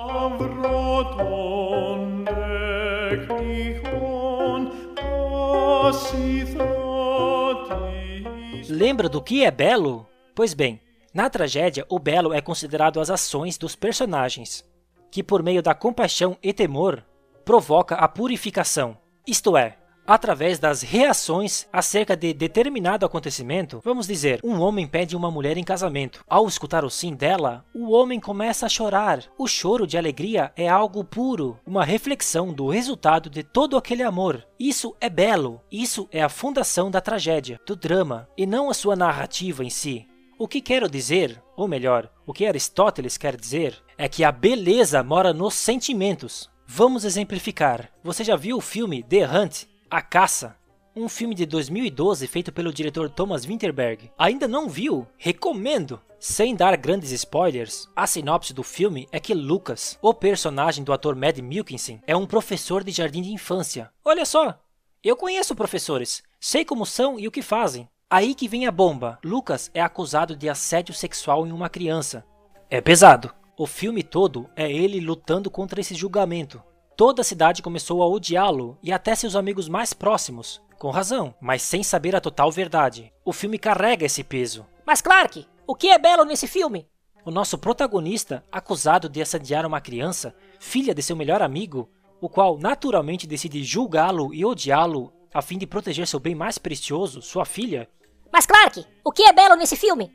Lembra 8.69 9.09
do 9.09 9.21
que 9.21 9.45
é 9.45 9.51
belo? 9.51 10.07
Pois 10.35 10.55
bem, 10.55 10.81
na 11.13 11.29
tragédia, 11.29 11.85
o 11.89 11.99
belo 11.99 12.33
é 12.33 12.41
considerado 12.41 12.99
as 13.01 13.11
ações 13.11 13.59
dos 13.59 13.77
personagens, 13.77 14.65
que 15.11 15.23
por 15.23 15.43
meio 15.43 15.63
da 15.63 15.75
compaixão 15.75 16.37
e 16.43 16.53
temor 16.53 17.05
provoca 17.45 17.97
a 17.97 18.09
purificação, 18.09 18.97
isto 19.27 19.57
é, 19.57 19.77
através 20.07 20.59
das 20.59 20.83
reações 20.83 21.67
acerca 21.73 22.17
de 22.17 22.33
determinado 22.33 23.05
acontecimento, 23.07 23.81
vamos 23.85 24.07
dizer, 24.07 24.41
um 24.45 24.61
homem 24.61 24.87
pede 24.87 25.17
uma 25.17 25.31
mulher 25.31 25.57
em 25.57 25.65
casamento. 25.65 26.25
Ao 26.29 26.47
escutar 26.47 26.85
o 26.85 26.91
sim 26.91 27.15
dela, 27.15 27.65
o 27.75 27.91
homem 27.91 28.21
começa 28.21 28.67
a 28.67 28.69
chorar. 28.69 29.25
O 29.39 29.47
choro 29.47 29.87
de 29.87 29.97
alegria 29.97 30.53
é 30.57 30.69
algo 30.69 31.05
puro, 31.05 31.59
uma 31.67 31.85
reflexão 31.85 32.53
do 32.53 32.69
resultado 32.69 33.31
de 33.31 33.43
todo 33.43 33.77
aquele 33.77 34.03
amor. 34.03 34.47
Isso 34.59 34.95
é 35.01 35.09
belo, 35.09 35.61
isso 35.71 36.09
é 36.13 36.23
a 36.23 36.29
fundação 36.29 36.91
da 36.91 37.01
tragédia, 37.01 37.61
do 37.67 37.77
drama, 37.77 38.29
e 38.37 38.47
não 38.47 38.71
a 38.71 38.75
sua 38.75 38.97
narrativa 38.97 39.65
em 39.65 39.71
si. 39.71 40.07
O 40.39 40.49
que 40.49 40.61
quero 40.61 40.89
dizer, 40.89 41.41
ou 41.57 41.69
melhor, 41.69 42.11
o 42.27 42.33
que 42.33 42.47
Aristóteles 42.47 43.17
quer 43.17 43.37
dizer, 43.37 43.81
é 43.97 44.09
que 44.09 44.25
a 44.25 44.33
beleza 44.33 45.03
mora 45.03 45.33
nos 45.33 45.55
sentimentos, 45.55 46.51
Vamos 46.67 47.05
exemplificar. 47.05 47.91
Você 48.03 48.25
já 48.25 48.37
viu 48.37 48.57
o 48.57 48.61
filme 48.61 49.03
The 49.03 49.29
Hunt, 49.29 49.65
A 49.95 50.03
Caça? 50.03 50.57
Um 50.97 51.09
filme 51.09 51.37
de 51.37 51.47
2012 51.47 52.27
feito 52.27 52.51
pelo 52.51 52.73
diretor 52.73 53.09
Thomas 53.09 53.45
Winterberg. 53.45 54.11
Ainda 54.19 54.49
não 54.49 54.69
viu? 54.69 55.07
Recomendo! 55.17 56.01
Sem 56.19 56.57
dar 56.57 56.77
grandes 56.77 57.13
spoilers, 57.13 57.89
a 57.95 58.05
sinopse 58.05 58.53
do 58.53 58.65
filme 58.65 59.07
é 59.13 59.21
que 59.21 59.33
Lucas, 59.33 59.97
o 60.03 60.13
personagem 60.13 60.83
do 60.83 60.93
ator 60.93 61.15
Mad 61.15 61.39
Milkinson, 61.39 62.01
é 62.09 62.17
um 62.17 62.27
professor 62.27 62.83
de 62.83 62.91
jardim 62.91 63.23
de 63.23 63.33
infância. 63.33 63.89
Olha 64.05 64.25
só! 64.25 64.59
Eu 65.01 65.17
conheço 65.17 65.55
professores, 65.55 66.25
sei 66.41 66.65
como 66.65 66.85
são 66.85 67.17
e 67.17 67.29
o 67.29 67.31
que 67.31 67.41
fazem. 67.41 67.89
Aí 68.11 68.35
que 68.35 68.49
vem 68.49 68.67
a 68.67 68.73
bomba. 68.73 69.21
Lucas 69.23 69.71
é 69.73 69.81
acusado 69.81 70.35
de 70.35 70.49
assédio 70.49 70.93
sexual 70.93 71.47
em 71.47 71.53
uma 71.53 71.69
criança. 71.69 72.27
É 72.69 72.81
pesado. 72.81 73.33
O 73.57 73.65
filme 73.65 74.03
todo 74.03 74.51
é 74.57 74.69
ele 74.69 74.99
lutando 74.99 75.49
contra 75.53 75.81
esse 75.81 75.95
julgamento. 75.95 76.61
Toda 76.97 77.23
a 77.23 77.25
cidade 77.25 77.61
começou 77.61 78.03
a 78.03 78.09
odiá-lo 78.09 78.79
e 78.81 78.93
até 78.93 79.17
seus 79.17 79.35
amigos 79.35 79.69
mais 79.69 79.93
próximos. 79.93 80.63
Com 80.79 80.91
razão, 80.91 81.35
mas 81.41 81.61
sem 81.63 81.83
saber 81.83 82.15
a 82.15 82.21
total 82.21 82.53
verdade. 82.53 83.13
O 83.25 83.33
filme 83.33 83.59
carrega 83.59 84.07
esse 84.07 84.23
peso. 84.23 84.65
Mas 84.87 85.01
Clark, 85.01 85.45
o 85.67 85.75
que 85.75 85.89
é 85.89 85.99
belo 85.99 86.25
nesse 86.25 86.47
filme? 86.47 86.87
O 87.25 87.33
nosso 87.33 87.59
protagonista, 87.59 88.45
acusado 88.53 89.09
de 89.09 89.21
assediar 89.21 89.67
uma 89.67 89.81
criança, 89.81 90.37
filha 90.61 90.95
de 90.95 91.03
seu 91.03 91.17
melhor 91.17 91.43
amigo, 91.43 91.91
o 92.21 92.29
qual 92.29 92.59
naturalmente 92.59 93.27
decide 93.27 93.65
julgá-lo 93.65 94.33
e 94.33 94.45
odiá-lo 94.45 95.13
a 95.33 95.43
fim 95.43 95.59
de 95.59 95.67
proteger 95.67 96.07
seu 96.07 96.21
bem 96.21 96.35
mais 96.35 96.59
precioso, 96.59 97.21
sua 97.21 97.45
filha. 97.45 97.89
Mas 98.33 98.47
Clark, 98.47 98.87
o 99.03 99.11
que 99.11 99.25
é 99.25 99.33
belo 99.33 99.57
nesse 99.57 99.75
filme? 99.75 100.13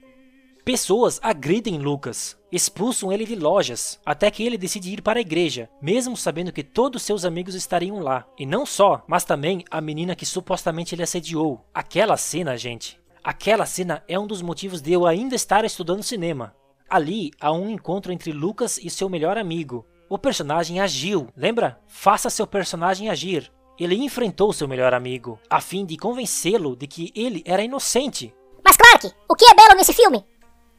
Pessoas 0.63 1.19
agridem 1.21 1.77
Lucas, 1.77 2.37
expulsam 2.51 3.11
ele 3.11 3.25
de 3.25 3.35
lojas, 3.35 3.99
até 4.05 4.29
que 4.31 4.43
ele 4.43 4.57
decide 4.57 4.91
ir 4.91 5.01
para 5.01 5.19
a 5.19 5.21
igreja, 5.21 5.69
mesmo 5.81 6.17
sabendo 6.17 6.51
que 6.51 6.63
todos 6.63 7.03
seus 7.03 7.25
amigos 7.25 7.55
estariam 7.55 7.99
lá. 7.99 8.25
E 8.37 8.45
não 8.45 8.65
só, 8.65 9.03
mas 9.07 9.23
também 9.23 9.63
a 9.69 9.79
menina 9.79 10.15
que 10.15 10.25
supostamente 10.25 10.95
ele 10.95 11.03
assediou. 11.03 11.65
Aquela 11.73 12.17
cena, 12.17 12.57
gente, 12.57 12.99
aquela 13.23 13.65
cena 13.65 14.03
é 14.07 14.17
um 14.17 14.27
dos 14.27 14.41
motivos 14.41 14.81
de 14.81 14.91
eu 14.91 15.05
ainda 15.05 15.35
estar 15.35 15.63
estudando 15.65 16.03
cinema. 16.03 16.55
Ali 16.89 17.31
há 17.39 17.51
um 17.51 17.69
encontro 17.69 18.11
entre 18.11 18.31
Lucas 18.31 18.79
e 18.81 18.89
seu 18.89 19.07
melhor 19.09 19.37
amigo. 19.37 19.85
O 20.09 20.17
personagem 20.17 20.79
agiu, 20.79 21.27
lembra? 21.37 21.79
Faça 21.87 22.31
seu 22.31 22.47
personagem 22.47 23.09
agir. 23.09 23.51
Ele 23.79 23.95
enfrentou 23.95 24.51
seu 24.51 24.67
melhor 24.67 24.93
amigo, 24.93 25.39
a 25.49 25.61
fim 25.61 25.85
de 25.85 25.95
convencê-lo 25.95 26.75
de 26.75 26.87
que 26.87 27.13
ele 27.15 27.43
era 27.45 27.63
inocente. 27.63 28.33
Mas 28.65 28.75
Clark, 28.75 29.11
o 29.29 29.35
que 29.35 29.45
é 29.45 29.53
belo 29.53 29.75
nesse 29.75 29.93
filme? 29.93 30.25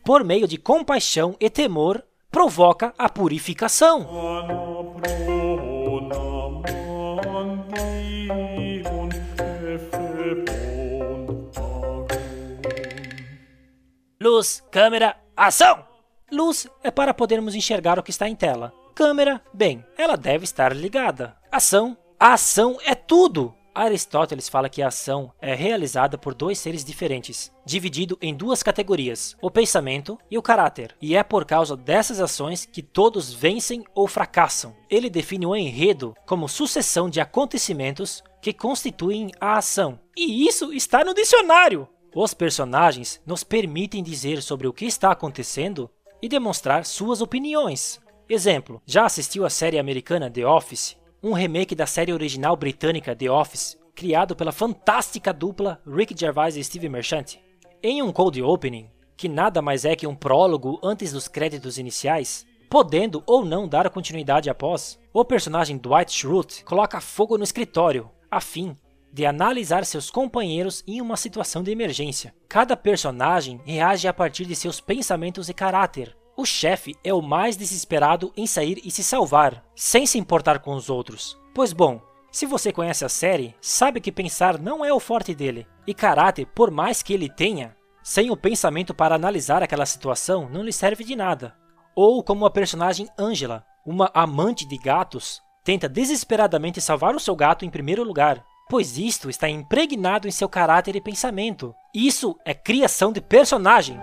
Por 0.04 0.24
meio 0.24 0.48
de 0.48 0.56
compaixão 0.56 1.36
e 1.38 1.48
temor, 1.48 2.04
provoca 2.30 2.94
a 2.96 3.08
purificação. 3.08 4.06
Luz, 14.22 14.62
câmera, 14.70 15.16
ação! 15.36 15.84
Luz 16.30 16.68
é 16.84 16.90
para 16.90 17.14
podermos 17.14 17.54
enxergar 17.54 17.98
o 17.98 18.02
que 18.02 18.10
está 18.10 18.28
em 18.28 18.36
tela. 18.36 18.72
Câmera, 18.94 19.42
bem, 19.52 19.84
ela 19.96 20.16
deve 20.16 20.44
estar 20.44 20.74
ligada. 20.76 21.36
Ação, 21.50 21.96
a 22.18 22.34
ação 22.34 22.78
é 22.84 22.94
tudo! 22.94 23.54
Aristóteles 23.82 24.48
fala 24.48 24.68
que 24.68 24.82
a 24.82 24.88
ação 24.88 25.32
é 25.40 25.54
realizada 25.54 26.18
por 26.18 26.34
dois 26.34 26.58
seres 26.58 26.84
diferentes, 26.84 27.50
dividido 27.64 28.18
em 28.20 28.34
duas 28.34 28.62
categorias, 28.62 29.34
o 29.40 29.50
pensamento 29.50 30.18
e 30.30 30.36
o 30.36 30.42
caráter, 30.42 30.94
e 31.00 31.16
é 31.16 31.22
por 31.22 31.46
causa 31.46 31.76
dessas 31.76 32.20
ações 32.20 32.66
que 32.66 32.82
todos 32.82 33.32
vencem 33.32 33.82
ou 33.94 34.06
fracassam. 34.06 34.76
Ele 34.90 35.08
define 35.08 35.46
o 35.46 35.56
enredo 35.56 36.14
como 36.26 36.48
sucessão 36.48 37.08
de 37.08 37.20
acontecimentos 37.20 38.22
que 38.42 38.52
constituem 38.52 39.30
a 39.40 39.56
ação, 39.56 39.98
e 40.16 40.46
isso 40.46 40.72
está 40.72 41.02
no 41.02 41.14
dicionário! 41.14 41.88
Os 42.14 42.34
personagens 42.34 43.20
nos 43.24 43.42
permitem 43.42 44.02
dizer 44.02 44.42
sobre 44.42 44.66
o 44.66 44.72
que 44.74 44.84
está 44.84 45.10
acontecendo 45.10 45.88
e 46.20 46.28
demonstrar 46.28 46.84
suas 46.84 47.22
opiniões. 47.22 47.98
Exemplo, 48.28 48.82
já 48.84 49.06
assistiu 49.06 49.46
a 49.46 49.50
série 49.50 49.78
americana 49.78 50.30
The 50.30 50.46
Office? 50.46 50.99
Um 51.22 51.32
remake 51.32 51.74
da 51.74 51.86
série 51.86 52.12
original 52.12 52.56
britânica 52.56 53.14
The 53.14 53.30
Office, 53.30 53.78
criado 53.94 54.34
pela 54.34 54.52
fantástica 54.52 55.32
dupla 55.32 55.80
Rick 55.86 56.18
Gervais 56.18 56.56
e 56.56 56.64
Steve 56.64 56.88
Merchant. 56.88 57.36
Em 57.82 58.02
um 58.02 58.10
cold 58.10 58.42
opening, 58.42 58.88
que 59.16 59.28
nada 59.28 59.60
mais 59.60 59.84
é 59.84 59.94
que 59.94 60.06
um 60.06 60.14
prólogo 60.14 60.80
antes 60.82 61.12
dos 61.12 61.28
créditos 61.28 61.76
iniciais, 61.76 62.46
podendo 62.70 63.22
ou 63.26 63.44
não 63.44 63.68
dar 63.68 63.90
continuidade 63.90 64.48
após, 64.48 64.98
o 65.12 65.24
personagem 65.24 65.76
Dwight 65.76 66.10
Schrute 66.10 66.64
coloca 66.64 67.00
fogo 67.00 67.36
no 67.36 67.44
escritório, 67.44 68.10
a 68.30 68.40
fim 68.40 68.74
de 69.12 69.26
analisar 69.26 69.84
seus 69.84 70.08
companheiros 70.08 70.84
em 70.86 71.00
uma 71.00 71.16
situação 71.16 71.62
de 71.62 71.70
emergência. 71.70 72.32
Cada 72.48 72.76
personagem 72.76 73.60
reage 73.64 74.06
a 74.06 74.14
partir 74.14 74.46
de 74.46 74.54
seus 74.54 74.80
pensamentos 74.80 75.48
e 75.48 75.54
caráter. 75.54 76.16
O 76.40 76.46
chefe 76.46 76.96
é 77.04 77.12
o 77.12 77.20
mais 77.20 77.54
desesperado 77.54 78.32
em 78.34 78.46
sair 78.46 78.80
e 78.82 78.90
se 78.90 79.04
salvar, 79.04 79.62
sem 79.76 80.06
se 80.06 80.16
importar 80.16 80.60
com 80.60 80.74
os 80.74 80.88
outros. 80.88 81.38
Pois 81.54 81.74
bom, 81.74 82.00
se 82.32 82.46
você 82.46 82.72
conhece 82.72 83.04
a 83.04 83.10
série, 83.10 83.54
sabe 83.60 84.00
que 84.00 84.10
pensar 84.10 84.58
não 84.58 84.82
é 84.82 84.90
o 84.90 84.98
forte 84.98 85.34
dele. 85.34 85.66
E 85.86 85.92
caráter, 85.92 86.46
por 86.46 86.70
mais 86.70 87.02
que 87.02 87.12
ele 87.12 87.28
tenha, 87.28 87.76
sem 88.02 88.30
o 88.30 88.36
pensamento 88.38 88.94
para 88.94 89.14
analisar 89.14 89.62
aquela 89.62 89.84
situação, 89.84 90.48
não 90.48 90.62
lhe 90.62 90.72
serve 90.72 91.04
de 91.04 91.14
nada. 91.14 91.54
Ou 91.94 92.24
como 92.24 92.46
a 92.46 92.50
personagem 92.50 93.06
Angela, 93.18 93.62
uma 93.84 94.10
amante 94.14 94.66
de 94.66 94.78
gatos, 94.78 95.42
tenta 95.62 95.90
desesperadamente 95.90 96.80
salvar 96.80 97.14
o 97.14 97.20
seu 97.20 97.36
gato 97.36 97.66
em 97.66 97.70
primeiro 97.70 98.02
lugar, 98.02 98.42
pois 98.70 98.96
isto 98.96 99.28
está 99.28 99.46
impregnado 99.46 100.26
em 100.26 100.30
seu 100.30 100.48
caráter 100.48 100.96
e 100.96 101.02
pensamento. 101.02 101.74
Isso 101.94 102.34
é 102.46 102.54
criação 102.54 103.12
de 103.12 103.20
personagem. 103.20 104.00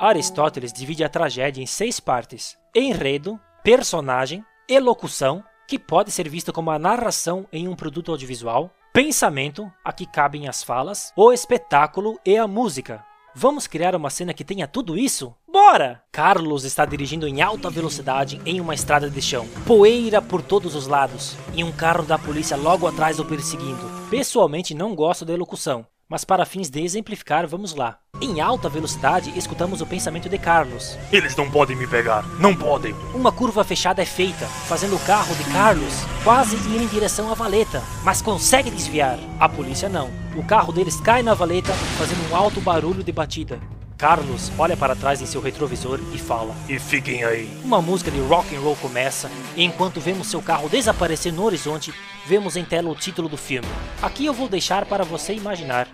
Aristóteles 0.00 0.72
divide 0.72 1.04
a 1.04 1.10
tragédia 1.10 1.62
em 1.62 1.66
seis 1.66 2.00
partes: 2.00 2.56
enredo, 2.74 3.38
personagem, 3.62 4.42
elocução, 4.66 5.44
que 5.68 5.78
pode 5.78 6.10
ser 6.10 6.26
visto 6.26 6.54
como 6.54 6.70
a 6.70 6.78
narração 6.78 7.46
em 7.52 7.68
um 7.68 7.76
produto 7.76 8.10
audiovisual, 8.10 8.70
pensamento, 8.94 9.70
aqui 9.84 10.06
cabem 10.06 10.48
as 10.48 10.64
falas, 10.64 11.12
o 11.14 11.30
espetáculo 11.30 12.18
e 12.24 12.38
a 12.38 12.48
música. 12.48 13.04
Vamos 13.34 13.66
criar 13.66 13.94
uma 13.94 14.08
cena 14.08 14.32
que 14.32 14.42
tenha 14.42 14.66
tudo 14.66 14.96
isso? 14.96 15.34
Bora! 15.46 16.02
Carlos 16.10 16.64
está 16.64 16.86
dirigindo 16.86 17.28
em 17.28 17.42
alta 17.42 17.68
velocidade 17.68 18.40
em 18.46 18.58
uma 18.58 18.74
estrada 18.74 19.08
de 19.08 19.20
chão. 19.20 19.46
Poeira 19.66 20.22
por 20.22 20.42
todos 20.42 20.74
os 20.74 20.86
lados 20.86 21.36
e 21.54 21.62
um 21.62 21.70
carro 21.70 22.04
da 22.04 22.18
polícia 22.18 22.56
logo 22.56 22.88
atrás 22.88 23.20
o 23.20 23.24
perseguindo. 23.24 24.08
Pessoalmente 24.08 24.74
não 24.74 24.96
gosto 24.96 25.24
da 25.24 25.34
elocução, 25.34 25.86
mas 26.10 26.24
para 26.24 26.44
fins 26.44 26.68
de 26.68 26.82
exemplificar, 26.82 27.46
vamos 27.46 27.72
lá. 27.72 27.98
Em 28.20 28.40
alta 28.40 28.68
velocidade, 28.68 29.32
escutamos 29.38 29.80
o 29.80 29.86
pensamento 29.86 30.28
de 30.28 30.36
Carlos. 30.36 30.98
Eles 31.12 31.36
não 31.36 31.48
podem 31.48 31.76
me 31.76 31.86
pegar, 31.86 32.24
não 32.40 32.54
podem. 32.54 32.92
Uma 33.14 33.30
curva 33.30 33.62
fechada 33.62 34.02
é 34.02 34.04
feita, 34.04 34.44
fazendo 34.44 34.96
o 34.96 35.06
carro 35.06 35.34
de 35.36 35.44
Carlos 35.52 35.94
quase 36.24 36.56
ir 36.56 36.82
em 36.82 36.88
direção 36.88 37.30
à 37.30 37.34
valeta, 37.34 37.80
mas 38.02 38.20
consegue 38.20 38.70
desviar. 38.70 39.20
A 39.38 39.48
polícia 39.48 39.88
não. 39.88 40.10
O 40.36 40.42
carro 40.42 40.72
deles 40.72 41.00
cai 41.00 41.22
na 41.22 41.32
valeta, 41.32 41.72
fazendo 41.96 42.28
um 42.28 42.36
alto 42.36 42.60
barulho 42.60 43.04
de 43.04 43.12
batida. 43.12 43.60
Carlos 44.00 44.50
olha 44.58 44.78
para 44.78 44.96
trás 44.96 45.20
em 45.20 45.26
seu 45.26 45.42
retrovisor 45.42 46.00
e 46.14 46.18
fala: 46.18 46.54
E 46.66 46.78
fiquem 46.78 47.22
aí. 47.22 47.50
Uma 47.62 47.82
música 47.82 48.10
de 48.10 48.18
rock 48.20 48.56
and 48.56 48.60
roll 48.60 48.74
começa, 48.76 49.30
e 49.54 49.62
enquanto 49.62 50.00
vemos 50.00 50.26
seu 50.26 50.40
carro 50.40 50.70
desaparecer 50.70 51.30
no 51.32 51.44
horizonte, 51.44 51.92
vemos 52.26 52.56
em 52.56 52.64
tela 52.64 52.88
o 52.88 52.94
título 52.94 53.28
do 53.28 53.36
filme. 53.36 53.68
Aqui 54.00 54.24
eu 54.24 54.32
vou 54.32 54.48
deixar 54.48 54.86
para 54.86 55.04
você 55.04 55.34
imaginar. 55.34 55.86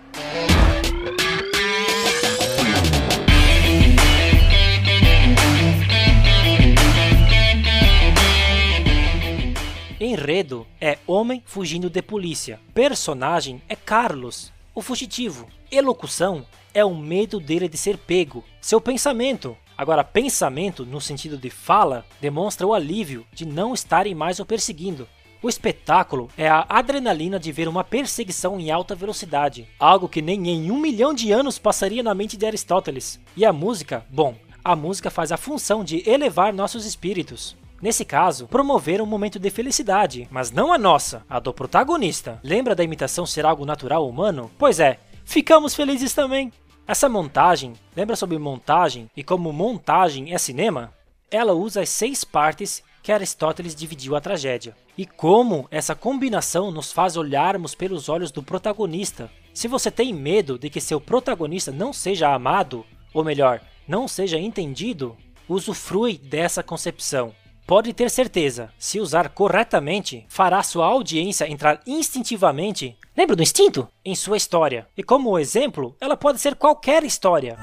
Enredo 9.99 10.67
é 10.79 10.99
homem 11.07 11.41
fugindo 11.45 11.89
de 11.89 12.01
polícia. 12.01 12.59
Personagem 12.73 13.61
é 13.67 13.75
Carlos, 13.75 14.53
o 14.75 14.81
fugitivo. 14.81 15.47
Elocução 15.71 16.45
é 16.73 16.85
o 16.85 16.95
medo 16.95 17.39
dele 17.39 17.67
de 17.67 17.77
ser 17.77 17.97
pego. 17.97 18.43
Seu 18.61 18.79
pensamento. 18.79 19.57
Agora, 19.77 20.03
pensamento, 20.03 20.85
no 20.85 21.01
sentido 21.01 21.37
de 21.37 21.49
fala, 21.49 22.05
demonstra 22.21 22.65
o 22.65 22.73
alívio 22.73 23.25
de 23.31 23.45
não 23.45 23.73
estarem 23.73 24.15
mais 24.15 24.39
o 24.39 24.45
perseguindo. 24.45 25.07
O 25.41 25.47
espetáculo 25.47 26.29
é 26.35 26.49
a 26.49 26.65
adrenalina 26.67 27.39
de 27.39 27.51
ver 27.51 27.67
uma 27.67 27.83
perseguição 27.83 28.59
em 28.59 28.71
alta 28.71 28.95
velocidade, 28.95 29.67
algo 29.79 30.09
que 30.09 30.21
nem 30.21 30.49
em 30.49 30.71
um 30.71 30.79
milhão 30.79 31.13
de 31.13 31.31
anos 31.31 31.59
passaria 31.59 32.01
na 32.01 32.15
mente 32.15 32.35
de 32.35 32.45
Aristóteles. 32.45 33.19
E 33.35 33.45
a 33.45 33.53
música? 33.53 34.03
Bom, 34.09 34.35
a 34.63 34.75
música 34.75 35.11
faz 35.11 35.31
a 35.31 35.37
função 35.37 35.83
de 35.83 36.01
elevar 36.09 36.51
nossos 36.51 36.85
espíritos. 36.85 37.55
Nesse 37.79 38.03
caso, 38.03 38.47
promover 38.47 38.99
um 38.99 39.05
momento 39.05 39.37
de 39.37 39.51
felicidade, 39.51 40.27
mas 40.31 40.49
não 40.49 40.73
a 40.73 40.77
nossa, 40.77 41.23
a 41.29 41.39
do 41.39 41.53
protagonista. 41.53 42.39
Lembra 42.43 42.73
da 42.73 42.83
imitação 42.83 43.23
ser 43.23 43.45
algo 43.45 43.63
natural 43.63 44.09
humano? 44.09 44.49
Pois 44.57 44.79
é, 44.79 44.97
ficamos 45.23 45.75
felizes 45.75 46.13
também. 46.13 46.51
Essa 46.87 47.07
montagem, 47.07 47.73
lembra 47.95 48.15
sobre 48.15 48.39
montagem 48.39 49.07
e 49.15 49.23
como 49.23 49.53
montagem 49.53 50.33
é 50.33 50.37
cinema? 50.39 50.91
Ela 51.29 51.53
usa 51.53 51.81
as 51.81 51.89
seis 51.89 52.23
partes 52.23 52.81
que 53.07 53.11
Aristóteles 53.13 53.73
dividiu 53.73 54.17
a 54.17 54.19
tragédia. 54.19 54.75
E 54.97 55.05
como 55.05 55.65
essa 55.71 55.95
combinação 55.95 56.71
nos 56.71 56.91
faz 56.91 57.15
olharmos 57.15 57.73
pelos 57.73 58.09
olhos 58.09 58.33
do 58.33 58.43
protagonista. 58.43 59.31
Se 59.53 59.65
você 59.65 59.89
tem 59.89 60.13
medo 60.13 60.59
de 60.59 60.69
que 60.69 60.81
seu 60.81 60.99
protagonista 60.99 61.71
não 61.71 61.93
seja 61.93 62.33
amado, 62.33 62.85
ou 63.13 63.23
melhor, 63.23 63.61
não 63.87 64.09
seja 64.09 64.37
entendido, 64.37 65.15
usufrui 65.47 66.17
dessa 66.17 66.61
concepção. 66.61 67.33
Pode 67.65 67.93
ter 67.93 68.09
certeza, 68.09 68.73
se 68.77 68.99
usar 68.99 69.29
corretamente, 69.29 70.25
fará 70.27 70.61
sua 70.61 70.87
audiência 70.87 71.49
entrar 71.49 71.79
instintivamente, 71.87 72.97
lembra 73.15 73.37
do 73.37 73.43
instinto? 73.43 73.87
Em 74.03 74.15
sua 74.15 74.35
história. 74.35 74.85
E 74.97 75.01
como 75.01 75.39
exemplo, 75.39 75.95
ela 76.01 76.17
pode 76.17 76.41
ser 76.41 76.55
qualquer 76.55 77.05
história. 77.05 77.55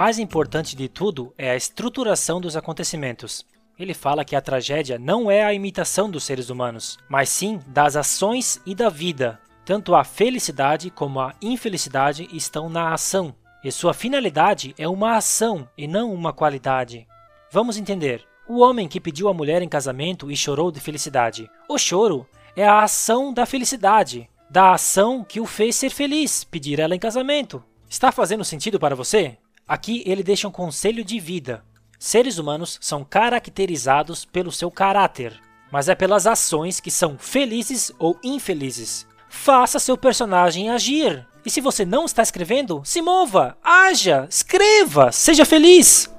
Mais 0.00 0.20
importante 0.20 0.76
de 0.76 0.88
tudo 0.88 1.34
é 1.36 1.50
a 1.50 1.56
estruturação 1.56 2.40
dos 2.40 2.56
acontecimentos. 2.56 3.44
Ele 3.76 3.92
fala 3.92 4.24
que 4.24 4.36
a 4.36 4.40
tragédia 4.40 4.96
não 4.96 5.28
é 5.28 5.42
a 5.42 5.52
imitação 5.52 6.08
dos 6.08 6.22
seres 6.22 6.50
humanos, 6.50 6.96
mas 7.08 7.28
sim 7.28 7.58
das 7.66 7.96
ações 7.96 8.62
e 8.64 8.76
da 8.76 8.88
vida, 8.88 9.40
tanto 9.64 9.96
a 9.96 10.04
felicidade 10.04 10.88
como 10.88 11.18
a 11.18 11.34
infelicidade 11.42 12.28
estão 12.32 12.68
na 12.68 12.94
ação, 12.94 13.34
e 13.64 13.72
sua 13.72 13.92
finalidade 13.92 14.72
é 14.78 14.86
uma 14.86 15.16
ação 15.16 15.68
e 15.76 15.88
não 15.88 16.14
uma 16.14 16.32
qualidade. 16.32 17.04
Vamos 17.50 17.76
entender. 17.76 18.24
O 18.48 18.60
homem 18.60 18.86
que 18.86 19.00
pediu 19.00 19.28
a 19.28 19.34
mulher 19.34 19.62
em 19.62 19.68
casamento 19.68 20.30
e 20.30 20.36
chorou 20.36 20.70
de 20.70 20.78
felicidade. 20.78 21.50
O 21.68 21.76
choro 21.76 22.24
é 22.54 22.64
a 22.64 22.84
ação 22.84 23.34
da 23.34 23.44
felicidade, 23.44 24.30
da 24.48 24.74
ação 24.74 25.24
que 25.24 25.40
o 25.40 25.44
fez 25.44 25.74
ser 25.74 25.90
feliz, 25.90 26.44
pedir 26.44 26.78
ela 26.78 26.94
em 26.94 27.00
casamento. 27.00 27.64
Está 27.90 28.12
fazendo 28.12 28.44
sentido 28.44 28.78
para 28.78 28.94
você? 28.94 29.36
Aqui 29.68 30.02
ele 30.06 30.22
deixa 30.22 30.48
um 30.48 30.50
conselho 30.50 31.04
de 31.04 31.20
vida. 31.20 31.62
Seres 31.98 32.38
humanos 32.38 32.78
são 32.80 33.04
caracterizados 33.04 34.24
pelo 34.24 34.50
seu 34.50 34.70
caráter, 34.70 35.38
mas 35.70 35.90
é 35.90 35.94
pelas 35.94 36.26
ações 36.26 36.80
que 36.80 36.90
são 36.90 37.18
felizes 37.18 37.92
ou 37.98 38.18
infelizes. 38.24 39.06
Faça 39.28 39.78
seu 39.78 39.98
personagem 39.98 40.70
agir. 40.70 41.26
E 41.44 41.50
se 41.50 41.60
você 41.60 41.84
não 41.84 42.06
está 42.06 42.22
escrevendo, 42.22 42.80
se 42.82 43.02
mova, 43.02 43.58
haja, 43.62 44.26
escreva, 44.30 45.12
seja 45.12 45.44
feliz. 45.44 46.10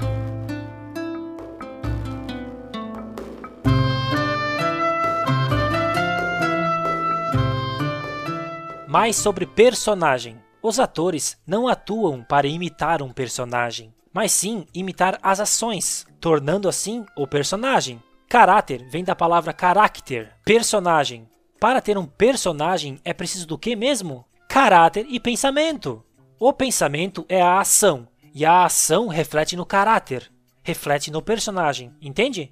Mais 8.87 9.15
sobre 9.15 9.47
personagem. 9.47 10.39
Os 10.61 10.79
atores 10.79 11.37
não 11.47 11.67
atuam 11.67 12.23
para 12.23 12.47
imitar 12.47 13.01
um 13.01 13.13
personagem, 13.13 13.93
mas 14.13 14.31
sim 14.31 14.65
imitar 14.73 15.17
as 15.23 15.39
ações, 15.39 16.05
tornando 16.19 16.67
assim 16.67 17.05
o 17.15 17.25
personagem. 17.25 18.01
Caráter 18.27 18.85
vem 18.89 19.03
da 19.03 19.15
palavra 19.15 19.55
character, 19.57 20.33
personagem, 20.43 21.27
para 21.59 21.81
ter 21.81 21.97
um 21.97 22.05
personagem 22.05 22.99
é 23.03 23.13
preciso 23.13 23.47
do 23.47 23.57
que 23.57 23.75
mesmo? 23.75 24.25
Caráter 24.47 25.05
e 25.09 25.19
pensamento. 25.19 26.03
O 26.39 26.53
pensamento 26.53 27.25
é 27.27 27.41
a 27.41 27.59
ação, 27.59 28.07
e 28.33 28.45
a 28.45 28.65
ação 28.65 29.07
reflete 29.07 29.55
no 29.55 29.65
caráter, 29.65 30.31
reflete 30.63 31.11
no 31.11 31.21
personagem, 31.21 31.93
entende? 32.01 32.51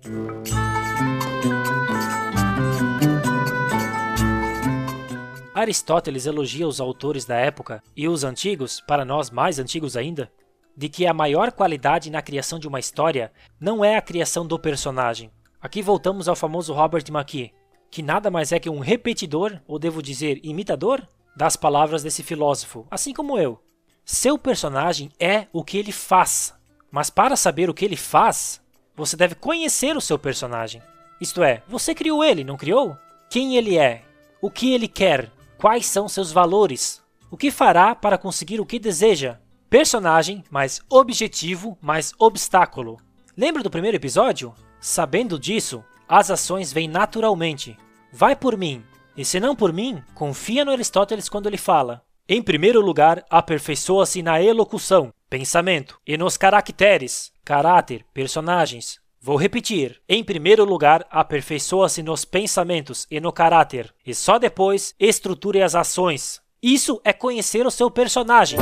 Aristóteles 5.57 6.27
elogia 6.27 6.67
os 6.67 6.79
autores 6.79 7.25
da 7.25 7.35
época 7.35 7.81
e 7.95 8.07
os 8.07 8.23
antigos, 8.23 8.79
para 8.79 9.03
nós 9.03 9.31
mais 9.31 9.57
antigos 9.57 9.97
ainda, 9.97 10.31
de 10.75 10.87
que 10.87 11.07
a 11.07 11.13
maior 11.15 11.51
qualidade 11.51 12.11
na 12.11 12.21
criação 12.21 12.59
de 12.59 12.67
uma 12.67 12.79
história 12.79 13.31
não 13.59 13.83
é 13.83 13.97
a 13.97 14.01
criação 14.01 14.45
do 14.45 14.59
personagem. 14.59 15.31
Aqui 15.59 15.81
voltamos 15.81 16.27
ao 16.27 16.35
famoso 16.35 16.73
Robert 16.73 17.05
McKee, 17.09 17.51
que 17.89 18.03
nada 18.03 18.29
mais 18.29 18.51
é 18.51 18.59
que 18.59 18.69
um 18.69 18.77
repetidor, 18.77 19.59
ou 19.67 19.79
devo 19.79 19.99
dizer, 19.99 20.39
imitador, 20.43 21.01
das 21.35 21.55
palavras 21.55 22.03
desse 22.03 22.21
filósofo, 22.21 22.85
assim 22.91 23.11
como 23.11 23.39
eu. 23.39 23.59
Seu 24.05 24.37
personagem 24.37 25.09
é 25.19 25.47
o 25.51 25.63
que 25.63 25.79
ele 25.79 25.91
faz. 25.91 26.53
Mas 26.91 27.09
para 27.09 27.35
saber 27.35 27.67
o 27.67 27.73
que 27.73 27.83
ele 27.83 27.97
faz, 27.97 28.61
você 28.95 29.17
deve 29.17 29.33
conhecer 29.33 29.97
o 29.97 30.01
seu 30.01 30.19
personagem. 30.19 30.83
Isto 31.19 31.41
é, 31.41 31.63
você 31.67 31.95
criou 31.95 32.23
ele, 32.23 32.43
não 32.43 32.57
criou? 32.57 32.95
Quem 33.27 33.55
ele 33.55 33.75
é? 33.75 34.03
O 34.39 34.51
que 34.51 34.71
ele 34.71 34.87
quer? 34.87 35.31
Quais 35.57 35.87
são 35.87 36.07
seus 36.07 36.31
valores? 36.31 37.01
O 37.31 37.37
que 37.37 37.49
fará 37.49 37.95
para 37.95 38.17
conseguir 38.17 38.61
o 38.61 38.65
que 38.65 38.77
deseja? 38.77 39.39
Personagem 39.69 40.43
mais 40.51 40.81
objetivo 40.87 41.77
mais 41.81 42.13
obstáculo. 42.19 42.97
Lembra 43.35 43.63
do 43.63 43.69
primeiro 43.69 43.97
episódio? 43.97 44.53
Sabendo 44.79 45.39
disso, 45.39 45.83
as 46.07 46.29
ações 46.29 46.71
vêm 46.71 46.87
naturalmente. 46.87 47.75
Vai 48.13 48.35
por 48.35 48.55
mim. 48.55 48.83
E 49.15 49.25
se 49.25 49.39
não 49.39 49.55
por 49.55 49.73
mim, 49.73 50.01
confia 50.13 50.63
no 50.63 50.71
Aristóteles 50.71 51.27
quando 51.27 51.47
ele 51.47 51.57
fala: 51.57 52.03
em 52.29 52.41
primeiro 52.41 52.79
lugar, 52.79 53.25
aperfeiçoa-se 53.27 54.21
na 54.21 54.39
elocução, 54.39 55.11
pensamento, 55.27 55.99
e 56.05 56.17
nos 56.17 56.37
caracteres, 56.37 57.31
caráter, 57.43 58.05
personagens. 58.13 58.99
Vou 59.19 59.35
repetir. 59.35 59.99
Em 60.07 60.23
primeiro 60.23 60.63
lugar, 60.63 61.05
aperfeiçoa-se 61.09 62.03
nos 62.03 62.23
pensamentos 62.23 63.07
e 63.09 63.19
no 63.19 63.33
caráter, 63.33 63.93
e 64.05 64.13
só 64.13 64.37
depois 64.37 64.93
estruture 64.99 65.61
as 65.61 65.73
ações. 65.73 66.39
Isso 66.61 67.01
é 67.03 67.11
conhecer 67.11 67.65
o 67.65 67.71
seu 67.71 67.89
personagem. 67.89 68.59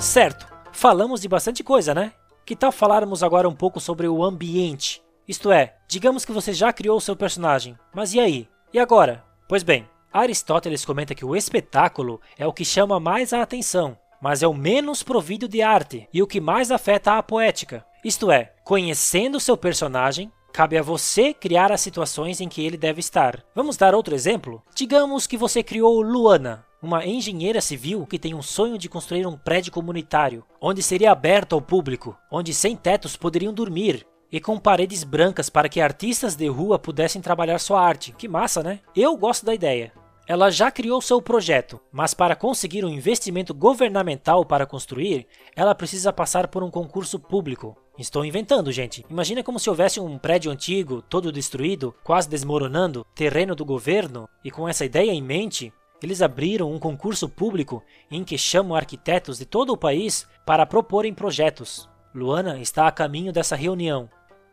Certo, 0.00 0.46
falamos 0.72 1.20
de 1.20 1.28
bastante 1.28 1.62
coisa, 1.62 1.94
né? 1.94 2.12
Que 2.44 2.56
tal 2.56 2.70
falarmos 2.70 3.22
agora 3.22 3.48
um 3.48 3.54
pouco 3.54 3.80
sobre 3.80 4.06
o 4.06 4.22
ambiente? 4.22 5.02
Isto 5.26 5.50
é, 5.50 5.76
digamos 5.88 6.24
que 6.24 6.32
você 6.32 6.52
já 6.52 6.72
criou 6.72 6.98
o 6.98 7.00
seu 7.00 7.16
personagem, 7.16 7.78
mas 7.94 8.12
e 8.12 8.20
aí? 8.20 8.48
E 8.72 8.78
agora? 8.78 9.24
Pois 9.48 9.62
bem, 9.62 9.88
Aristóteles 10.14 10.84
comenta 10.84 11.12
que 11.12 11.24
o 11.24 11.34
espetáculo 11.34 12.20
é 12.38 12.46
o 12.46 12.52
que 12.52 12.64
chama 12.64 13.00
mais 13.00 13.32
a 13.32 13.42
atenção, 13.42 13.98
mas 14.22 14.44
é 14.44 14.46
o 14.46 14.54
menos 14.54 15.02
provido 15.02 15.48
de 15.48 15.60
arte 15.60 16.08
e 16.14 16.22
o 16.22 16.26
que 16.28 16.40
mais 16.40 16.70
afeta 16.70 17.18
a 17.18 17.22
poética. 17.22 17.84
Isto 18.04 18.30
é, 18.30 18.52
conhecendo 18.62 19.40
seu 19.40 19.56
personagem, 19.56 20.30
cabe 20.52 20.78
a 20.78 20.82
você 20.82 21.34
criar 21.34 21.72
as 21.72 21.80
situações 21.80 22.40
em 22.40 22.48
que 22.48 22.64
ele 22.64 22.76
deve 22.76 23.00
estar. 23.00 23.42
Vamos 23.56 23.76
dar 23.76 23.92
outro 23.92 24.14
exemplo? 24.14 24.62
Digamos 24.72 25.26
que 25.26 25.36
você 25.36 25.64
criou 25.64 26.00
Luana, 26.00 26.64
uma 26.80 27.04
engenheira 27.04 27.60
civil 27.60 28.06
que 28.06 28.16
tem 28.16 28.34
um 28.34 28.42
sonho 28.42 28.78
de 28.78 28.88
construir 28.88 29.26
um 29.26 29.36
prédio 29.36 29.72
comunitário, 29.72 30.44
onde 30.60 30.80
seria 30.80 31.10
aberto 31.10 31.54
ao 31.54 31.60
público, 31.60 32.16
onde 32.30 32.54
sem 32.54 32.76
tetos 32.76 33.16
poderiam 33.16 33.52
dormir, 33.52 34.06
e 34.30 34.38
com 34.38 34.60
paredes 34.60 35.02
brancas 35.02 35.50
para 35.50 35.68
que 35.68 35.80
artistas 35.80 36.36
de 36.36 36.46
rua 36.46 36.78
pudessem 36.78 37.20
trabalhar 37.20 37.58
sua 37.58 37.80
arte. 37.80 38.14
Que 38.16 38.28
massa, 38.28 38.62
né? 38.62 38.78
Eu 38.94 39.16
gosto 39.16 39.44
da 39.44 39.52
ideia. 39.52 39.92
Ela 40.26 40.50
já 40.50 40.70
criou 40.70 41.02
seu 41.02 41.20
projeto, 41.20 41.78
mas 41.92 42.14
para 42.14 42.34
conseguir 42.34 42.82
um 42.82 42.88
investimento 42.88 43.52
governamental 43.52 44.44
para 44.44 44.64
construir, 44.64 45.26
ela 45.54 45.74
precisa 45.74 46.12
passar 46.14 46.48
por 46.48 46.62
um 46.62 46.70
concurso 46.70 47.18
público. 47.18 47.76
Estou 47.98 48.24
inventando, 48.24 48.72
gente. 48.72 49.04
Imagina 49.10 49.42
como 49.42 49.58
se 49.58 49.68
houvesse 49.68 50.00
um 50.00 50.18
prédio 50.18 50.50
antigo, 50.50 51.02
todo 51.02 51.30
destruído, 51.30 51.94
quase 52.02 52.28
desmoronando, 52.28 53.06
terreno 53.14 53.54
do 53.54 53.66
governo, 53.66 54.26
e 54.42 54.50
com 54.50 54.66
essa 54.66 54.84
ideia 54.84 55.12
em 55.12 55.22
mente, 55.22 55.70
eles 56.02 56.22
abriram 56.22 56.72
um 56.72 56.78
concurso 56.78 57.28
público 57.28 57.82
em 58.10 58.24
que 58.24 58.38
chamam 58.38 58.74
arquitetos 58.74 59.38
de 59.38 59.44
todo 59.44 59.74
o 59.74 59.76
país 59.76 60.26
para 60.46 60.64
proporem 60.64 61.12
projetos. 61.12 61.88
Luana 62.14 62.58
está 62.58 62.88
a 62.88 62.92
caminho 62.92 63.32
dessa 63.32 63.56
reunião, 63.56 64.08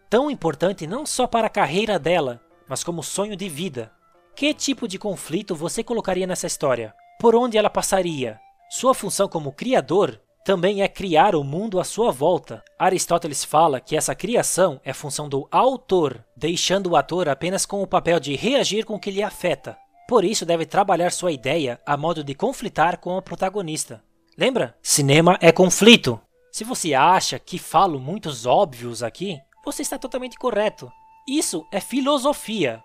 tão 0.09 0.29
importante 0.29 0.85
não 0.85 1.05
só 1.05 1.25
para 1.25 1.47
a 1.47 1.49
carreira 1.49 1.97
dela, 1.97 2.41
mas 2.67 2.83
como 2.83 3.01
sonho 3.01 3.35
de 3.37 3.47
vida. 3.47 3.91
Que 4.35 4.53
tipo 4.53 4.87
de 4.87 4.97
conflito 4.97 5.55
você 5.55 5.83
colocaria 5.83 6.25
nessa 6.25 6.47
história? 6.47 6.93
Por 7.19 7.35
onde 7.35 7.57
ela 7.57 7.69
passaria? 7.69 8.39
Sua 8.69 8.93
função 8.93 9.27
como 9.27 9.51
criador 9.51 10.19
também 10.43 10.81
é 10.81 10.87
criar 10.87 11.35
o 11.35 11.43
mundo 11.43 11.79
à 11.79 11.83
sua 11.83 12.11
volta. 12.11 12.63
Aristóteles 12.79 13.43
fala 13.43 13.79
que 13.79 13.95
essa 13.95 14.15
criação 14.15 14.81
é 14.83 14.91
função 14.91 15.29
do 15.29 15.47
autor, 15.51 16.23
deixando 16.35 16.91
o 16.91 16.95
ator 16.95 17.29
apenas 17.29 17.65
com 17.65 17.83
o 17.83 17.87
papel 17.87 18.19
de 18.19 18.35
reagir 18.35 18.85
com 18.85 18.95
o 18.95 18.99
que 18.99 19.11
lhe 19.11 19.21
afeta. 19.21 19.77
Por 20.07 20.25
isso, 20.25 20.45
deve 20.45 20.65
trabalhar 20.65 21.11
sua 21.11 21.31
ideia 21.31 21.79
a 21.85 21.95
modo 21.95 22.23
de 22.23 22.33
conflitar 22.33 22.97
com 22.97 23.15
o 23.15 23.21
protagonista. 23.21 24.03
Lembra? 24.37 24.75
Cinema 24.81 25.37
é 25.39 25.51
conflito. 25.51 26.19
Se 26.51 26.63
você 26.63 26.93
acha 26.93 27.37
que 27.37 27.59
falo 27.59 27.99
muitos 27.99 28.45
óbvios 28.45 29.03
aqui, 29.03 29.37
você 29.63 29.83
está 29.83 29.97
totalmente 29.97 30.37
correto. 30.37 30.91
Isso 31.27 31.65
é 31.71 31.79
filosofia. 31.79 32.83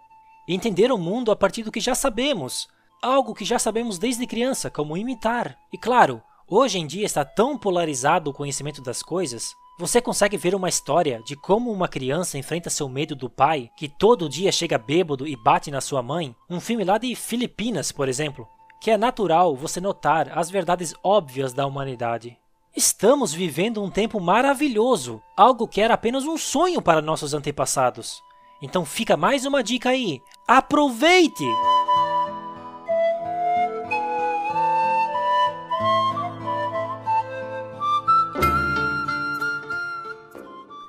Entender 0.48 0.92
o 0.92 0.98
mundo 0.98 1.30
a 1.30 1.37
partir 1.37 1.62
do 1.62 1.72
que 1.72 1.80
já 1.80 1.94
sabemos. 1.94 2.68
Algo 3.02 3.35
que 3.35 3.44
já 3.44 3.59
sabemos 3.59 3.98
desde 3.98 4.26
criança, 4.26 4.70
como 4.70 4.96
imitar. 4.96 5.59
E 5.72 5.78
claro, 5.78 6.22
hoje 6.48 6.78
em 6.78 6.87
dia 6.87 7.04
está 7.04 7.24
tão 7.24 7.59
polarizado 7.59 8.30
o 8.30 8.35
conhecimento 8.35 8.80
das 8.82 9.02
coisas 9.02 9.54
você 9.78 10.00
consegue 10.00 10.38
ver 10.38 10.54
uma 10.54 10.70
história 10.70 11.20
de 11.26 11.37
como 11.37 11.70
uma 11.70 11.87
criança 11.87 12.38
enfrenta 12.38 12.70
seu 12.70 12.88
medo 12.88 13.14
do 13.14 13.28
pai, 13.28 13.70
que 13.76 13.90
todo 13.90 14.26
dia 14.26 14.50
chega 14.50 14.78
bêbado 14.78 15.26
e 15.26 15.37
bate 15.37 15.70
na 15.70 15.82
sua 15.82 16.02
mãe? 16.02 16.35
Um 16.48 16.61
filme 16.61 16.82
lá 16.82 16.96
de 16.96 17.14
Filipinas, 17.14 17.92
por 17.92 18.09
exemplo, 18.09 18.48
que 18.80 18.90
é 18.90 18.96
natural 18.96 19.54
você 19.54 19.78
notar 19.78 20.30
as 20.37 20.48
verdades 20.48 20.94
óbvias 21.04 21.52
da 21.52 21.66
humanidade. 21.66 22.38
Estamos 22.74 23.35
vivendo 23.35 23.82
um 23.82 23.90
tempo 23.90 24.18
maravilhoso, 24.18 25.20
algo 25.37 25.68
que 25.68 25.82
era 25.82 25.92
apenas 25.92 26.24
um 26.24 26.38
sonho 26.38 26.80
para 26.80 27.02
nossos 27.02 27.35
antepassados. 27.35 28.22
Então 28.61 28.85
fica 28.85 29.16
mais 29.16 29.45
uma 29.45 29.62
dica 29.62 29.90
aí: 29.90 30.21
aproveite! 30.49 31.45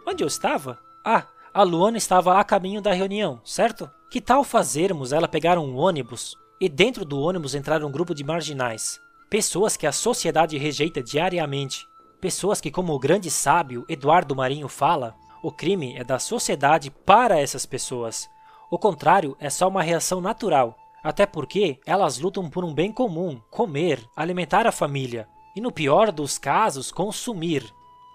Onde 0.05 0.23
eu 0.23 0.27
estava? 0.27 0.79
Ah, 1.03 1.27
a 1.53 1.63
Luana 1.63 1.97
estava 1.97 2.39
a 2.39 2.43
caminho 2.43 2.81
da 2.81 2.93
reunião, 2.93 3.41
certo? 3.43 3.89
Que 4.09 4.21
tal 4.21 4.43
fazermos 4.43 5.11
ela 5.11 5.27
pegar 5.27 5.59
um 5.59 5.75
ônibus 5.75 6.35
e 6.61 6.69
dentro 6.69 7.03
do 7.03 7.19
ônibus 7.19 7.53
entrar 7.53 7.83
um 7.83 7.91
grupo 7.91 8.15
de 8.15 8.23
marginais? 8.23 8.99
Pessoas 9.29 9.75
que 9.75 9.85
a 9.85 9.91
sociedade 9.91 10.57
rejeita 10.57 11.03
diariamente. 11.03 11.85
Pessoas 12.21 12.61
que, 12.61 12.71
como 12.71 12.93
o 12.93 12.99
grande 12.99 13.29
sábio 13.29 13.85
Eduardo 13.89 14.35
Marinho 14.35 14.69
fala, 14.69 15.13
o 15.41 15.51
crime 15.51 15.95
é 15.95 16.03
da 16.03 16.19
sociedade 16.19 16.89
para 16.89 17.39
essas 17.39 17.65
pessoas. 17.65 18.29
O 18.69 18.77
contrário 18.77 19.35
é 19.39 19.49
só 19.49 19.67
uma 19.67 19.83
reação 19.83 20.19
natural, 20.19 20.77
até 21.03 21.25
porque 21.25 21.79
elas 21.85 22.17
lutam 22.17 22.49
por 22.49 22.65
um 22.65 22.73
bem 22.73 22.91
comum, 22.91 23.39
comer, 23.49 24.03
alimentar 24.15 24.67
a 24.67 24.71
família 24.71 25.27
e, 25.55 25.61
no 25.61 25.71
pior 25.71 26.11
dos 26.11 26.37
casos, 26.37 26.91
consumir. 26.91 27.63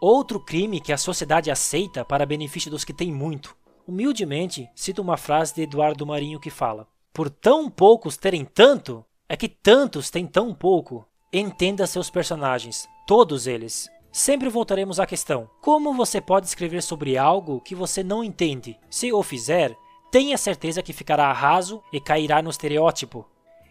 Outro 0.01 0.41
crime 0.41 0.81
que 0.81 0.93
a 0.93 0.99
sociedade 0.99 1.51
aceita 1.51 2.05
para 2.05 2.27
benefício 2.27 2.71
dos 2.71 2.85
que 2.85 2.93
têm 2.93 3.13
muito. 3.13 3.57
Humildemente, 3.87 4.69
cito 4.75 5.01
uma 5.01 5.17
frase 5.17 5.55
de 5.55 5.63
Eduardo 5.63 6.07
Marinho 6.07 6.41
que 6.41 6.51
fala: 6.51 6.87
Por 7.13 7.31
tão 7.31 7.71
poucos 7.71 8.17
terem 8.17 8.45
tanto, 8.45 9.05
é 9.29 9.37
que 9.37 9.49
tantos 9.49 10.11
têm 10.11 10.27
tão 10.27 10.55
pouco. 10.55 11.07
Entenda 11.33 11.87
seus 11.87 12.11
personagens, 12.11 12.87
todos 13.07 13.47
eles. 13.47 13.91
Sempre 14.13 14.51
voltaremos 14.51 15.01
à 15.01 15.07
questão: 15.07 15.49
como 15.63 15.95
você 15.95 16.21
pode 16.21 16.47
escrever 16.47 16.83
sobre 16.83 17.17
algo 17.17 17.63
que 17.63 17.75
você 17.75 18.05
não 18.05 18.23
entende? 18.23 18.79
Se 18.91 19.11
o 19.11 19.23
fizer, 19.23 19.75
tenha 20.11 20.37
certeza 20.37 20.83
que 20.83 20.93
ficará 20.93 21.33
raso 21.33 21.83
e 21.91 21.99
cairá 21.99 22.43
no 22.43 22.51
estereótipo. 22.51 23.27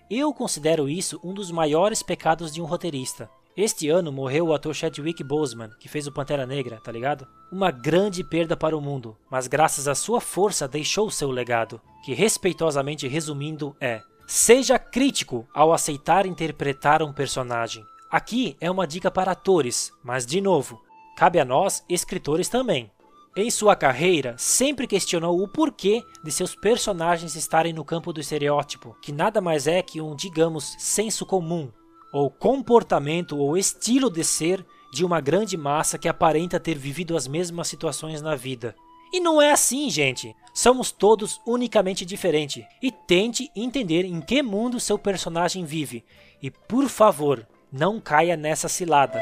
Eu 0.09 0.33
considero 0.33 0.89
isso 0.89 1.19
um 1.23 1.33
dos 1.33 1.51
maiores 1.51 2.01
pecados 2.01 2.51
de 2.51 2.59
um 2.59 2.65
roteirista. 2.65 3.29
Este 3.55 3.89
ano 3.89 4.11
morreu 4.11 4.47
o 4.47 4.53
ator 4.53 4.73
Chadwick 4.73 5.23
Boseman, 5.23 5.69
que 5.79 5.87
fez 5.87 6.07
o 6.07 6.11
Pantera 6.11 6.45
Negra, 6.45 6.79
tá 6.83 6.91
ligado? 6.91 7.27
Uma 7.51 7.69
grande 7.69 8.23
perda 8.23 8.57
para 8.57 8.75
o 8.75 8.81
mundo, 8.81 9.15
mas 9.29 9.45
graças 9.45 9.87
à 9.87 9.93
sua 9.93 10.19
força 10.19 10.67
deixou 10.67 11.11
seu 11.11 11.29
legado, 11.29 11.79
que 12.03 12.13
respeitosamente 12.13 13.07
resumindo 13.07 13.75
é: 13.79 14.01
seja 14.25 14.79
crítico 14.79 15.47
ao 15.53 15.71
aceitar 15.71 16.25
interpretar 16.25 17.03
um 17.03 17.13
personagem. 17.13 17.85
Aqui 18.11 18.57
é 18.59 18.69
uma 18.69 18.85
dica 18.85 19.09
para 19.09 19.31
atores, 19.31 19.93
mas 20.03 20.25
de 20.25 20.41
novo, 20.41 20.81
cabe 21.15 21.39
a 21.39 21.45
nós, 21.45 21.81
escritores 21.87 22.49
também. 22.49 22.91
Em 23.37 23.49
sua 23.49 23.73
carreira, 23.73 24.35
sempre 24.37 24.85
questionou 24.85 25.41
o 25.41 25.47
porquê 25.47 26.03
de 26.21 26.29
seus 26.29 26.53
personagens 26.53 27.37
estarem 27.37 27.71
no 27.71 27.85
campo 27.85 28.11
do 28.11 28.19
estereótipo, 28.19 28.97
que 29.01 29.13
nada 29.13 29.39
mais 29.39 29.65
é 29.65 29.81
que 29.81 30.01
um, 30.01 30.13
digamos, 30.13 30.75
senso 30.77 31.25
comum, 31.25 31.71
ou 32.11 32.29
comportamento 32.29 33.37
ou 33.37 33.57
estilo 33.57 34.09
de 34.09 34.25
ser 34.25 34.65
de 34.91 35.05
uma 35.05 35.21
grande 35.21 35.55
massa 35.55 35.97
que 35.97 36.09
aparenta 36.09 36.59
ter 36.59 36.77
vivido 36.77 37.15
as 37.15 37.29
mesmas 37.29 37.69
situações 37.69 38.21
na 38.21 38.35
vida. 38.35 38.75
E 39.13 39.21
não 39.21 39.41
é 39.41 39.51
assim, 39.53 39.89
gente. 39.89 40.35
Somos 40.53 40.91
todos 40.91 41.39
unicamente 41.47 42.05
diferentes. 42.05 42.65
E 42.81 42.91
tente 42.91 43.49
entender 43.55 44.03
em 44.03 44.19
que 44.19 44.41
mundo 44.41 44.79
seu 44.79 44.97
personagem 44.97 45.63
vive. 45.63 46.03
E 46.41 46.49
por 46.51 46.89
favor, 46.89 47.47
não 47.71 48.01
caia 48.01 48.35
nessa 48.35 48.67
cilada. 48.67 49.19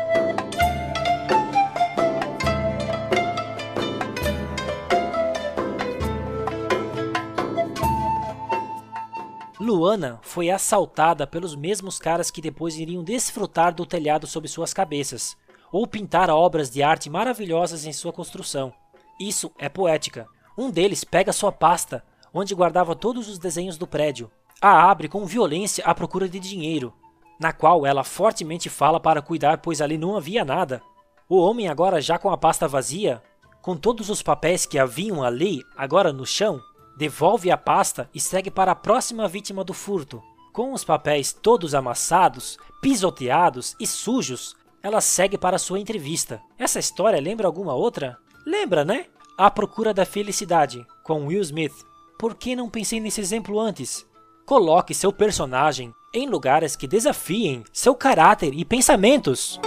Luana 9.59 10.19
foi 10.23 10.49
assaltada 10.49 11.27
pelos 11.27 11.55
mesmos 11.55 11.99
caras 11.99 12.31
que 12.31 12.41
depois 12.41 12.75
iriam 12.75 13.03
desfrutar 13.03 13.71
do 13.71 13.85
telhado 13.85 14.25
sob 14.25 14.47
suas 14.47 14.73
cabeças, 14.73 15.37
ou 15.71 15.85
pintar 15.85 16.29
obras 16.31 16.71
de 16.71 16.81
arte 16.81 17.07
maravilhosas 17.07 17.85
em 17.85 17.93
sua 17.93 18.11
construção. 18.11 18.73
Isso 19.19 19.51
é 19.59 19.69
poética. 19.69 20.25
Um 20.57 20.71
deles 20.71 21.03
pega 21.03 21.31
sua 21.31 21.51
pasta, 21.51 22.03
onde 22.33 22.55
guardava 22.55 22.95
todos 22.95 23.27
os 23.27 23.37
desenhos 23.37 23.77
do 23.77 23.85
prédio, 23.85 24.31
a 24.61 24.89
abre 24.89 25.07
com 25.07 25.25
violência 25.25 25.85
à 25.85 25.93
procura 25.93 26.27
de 26.27 26.39
dinheiro, 26.39 26.93
na 27.39 27.53
qual 27.53 27.85
ela 27.85 28.03
fortemente 28.03 28.69
fala 28.69 28.99
para 28.99 29.21
cuidar, 29.21 29.59
pois 29.59 29.81
ali 29.81 29.97
não 29.97 30.17
havia 30.17 30.43
nada. 30.43 30.81
O 31.27 31.37
homem, 31.37 31.69
agora 31.69 32.01
já 32.01 32.17
com 32.17 32.29
a 32.29 32.37
pasta 32.37 32.67
vazia, 32.67 33.23
com 33.61 33.77
todos 33.77 34.09
os 34.09 34.21
papéis 34.21 34.65
que 34.65 34.77
haviam 34.77 35.23
ali, 35.23 35.63
agora 35.77 36.11
no 36.11 36.25
chão, 36.25 36.59
devolve 36.97 37.49
a 37.49 37.57
pasta 37.57 38.09
e 38.13 38.19
segue 38.19 38.51
para 38.51 38.73
a 38.73 38.75
próxima 38.75 39.27
vítima 39.27 39.63
do 39.63 39.73
furto. 39.73 40.21
Com 40.51 40.73
os 40.73 40.83
papéis 40.83 41.31
todos 41.31 41.73
amassados, 41.73 42.57
pisoteados 42.81 43.75
e 43.79 43.87
sujos, 43.87 44.55
ela 44.81 44.99
segue 44.99 45.37
para 45.37 45.57
sua 45.57 45.79
entrevista. 45.79 46.41
Essa 46.57 46.79
história 46.79 47.21
lembra 47.21 47.47
alguma 47.47 47.73
outra? 47.73 48.17
Lembra, 48.45 48.83
né? 48.83 49.05
A 49.37 49.49
Procura 49.49 49.93
da 49.93 50.05
Felicidade, 50.05 50.85
com 51.03 51.27
Will 51.27 51.41
Smith. 51.41 51.85
Por 52.17 52.35
que 52.35 52.55
não 52.55 52.69
pensei 52.69 52.99
nesse 52.99 53.21
exemplo 53.21 53.59
antes? 53.59 54.05
Coloque 54.45 54.93
seu 54.93 55.13
personagem 55.13 55.93
em 56.13 56.27
lugares 56.27 56.75
que 56.75 56.87
desafiem 56.87 57.63
seu 57.71 57.93
caráter 57.93 58.53
e 58.53 58.65
pensamentos. 58.65 59.59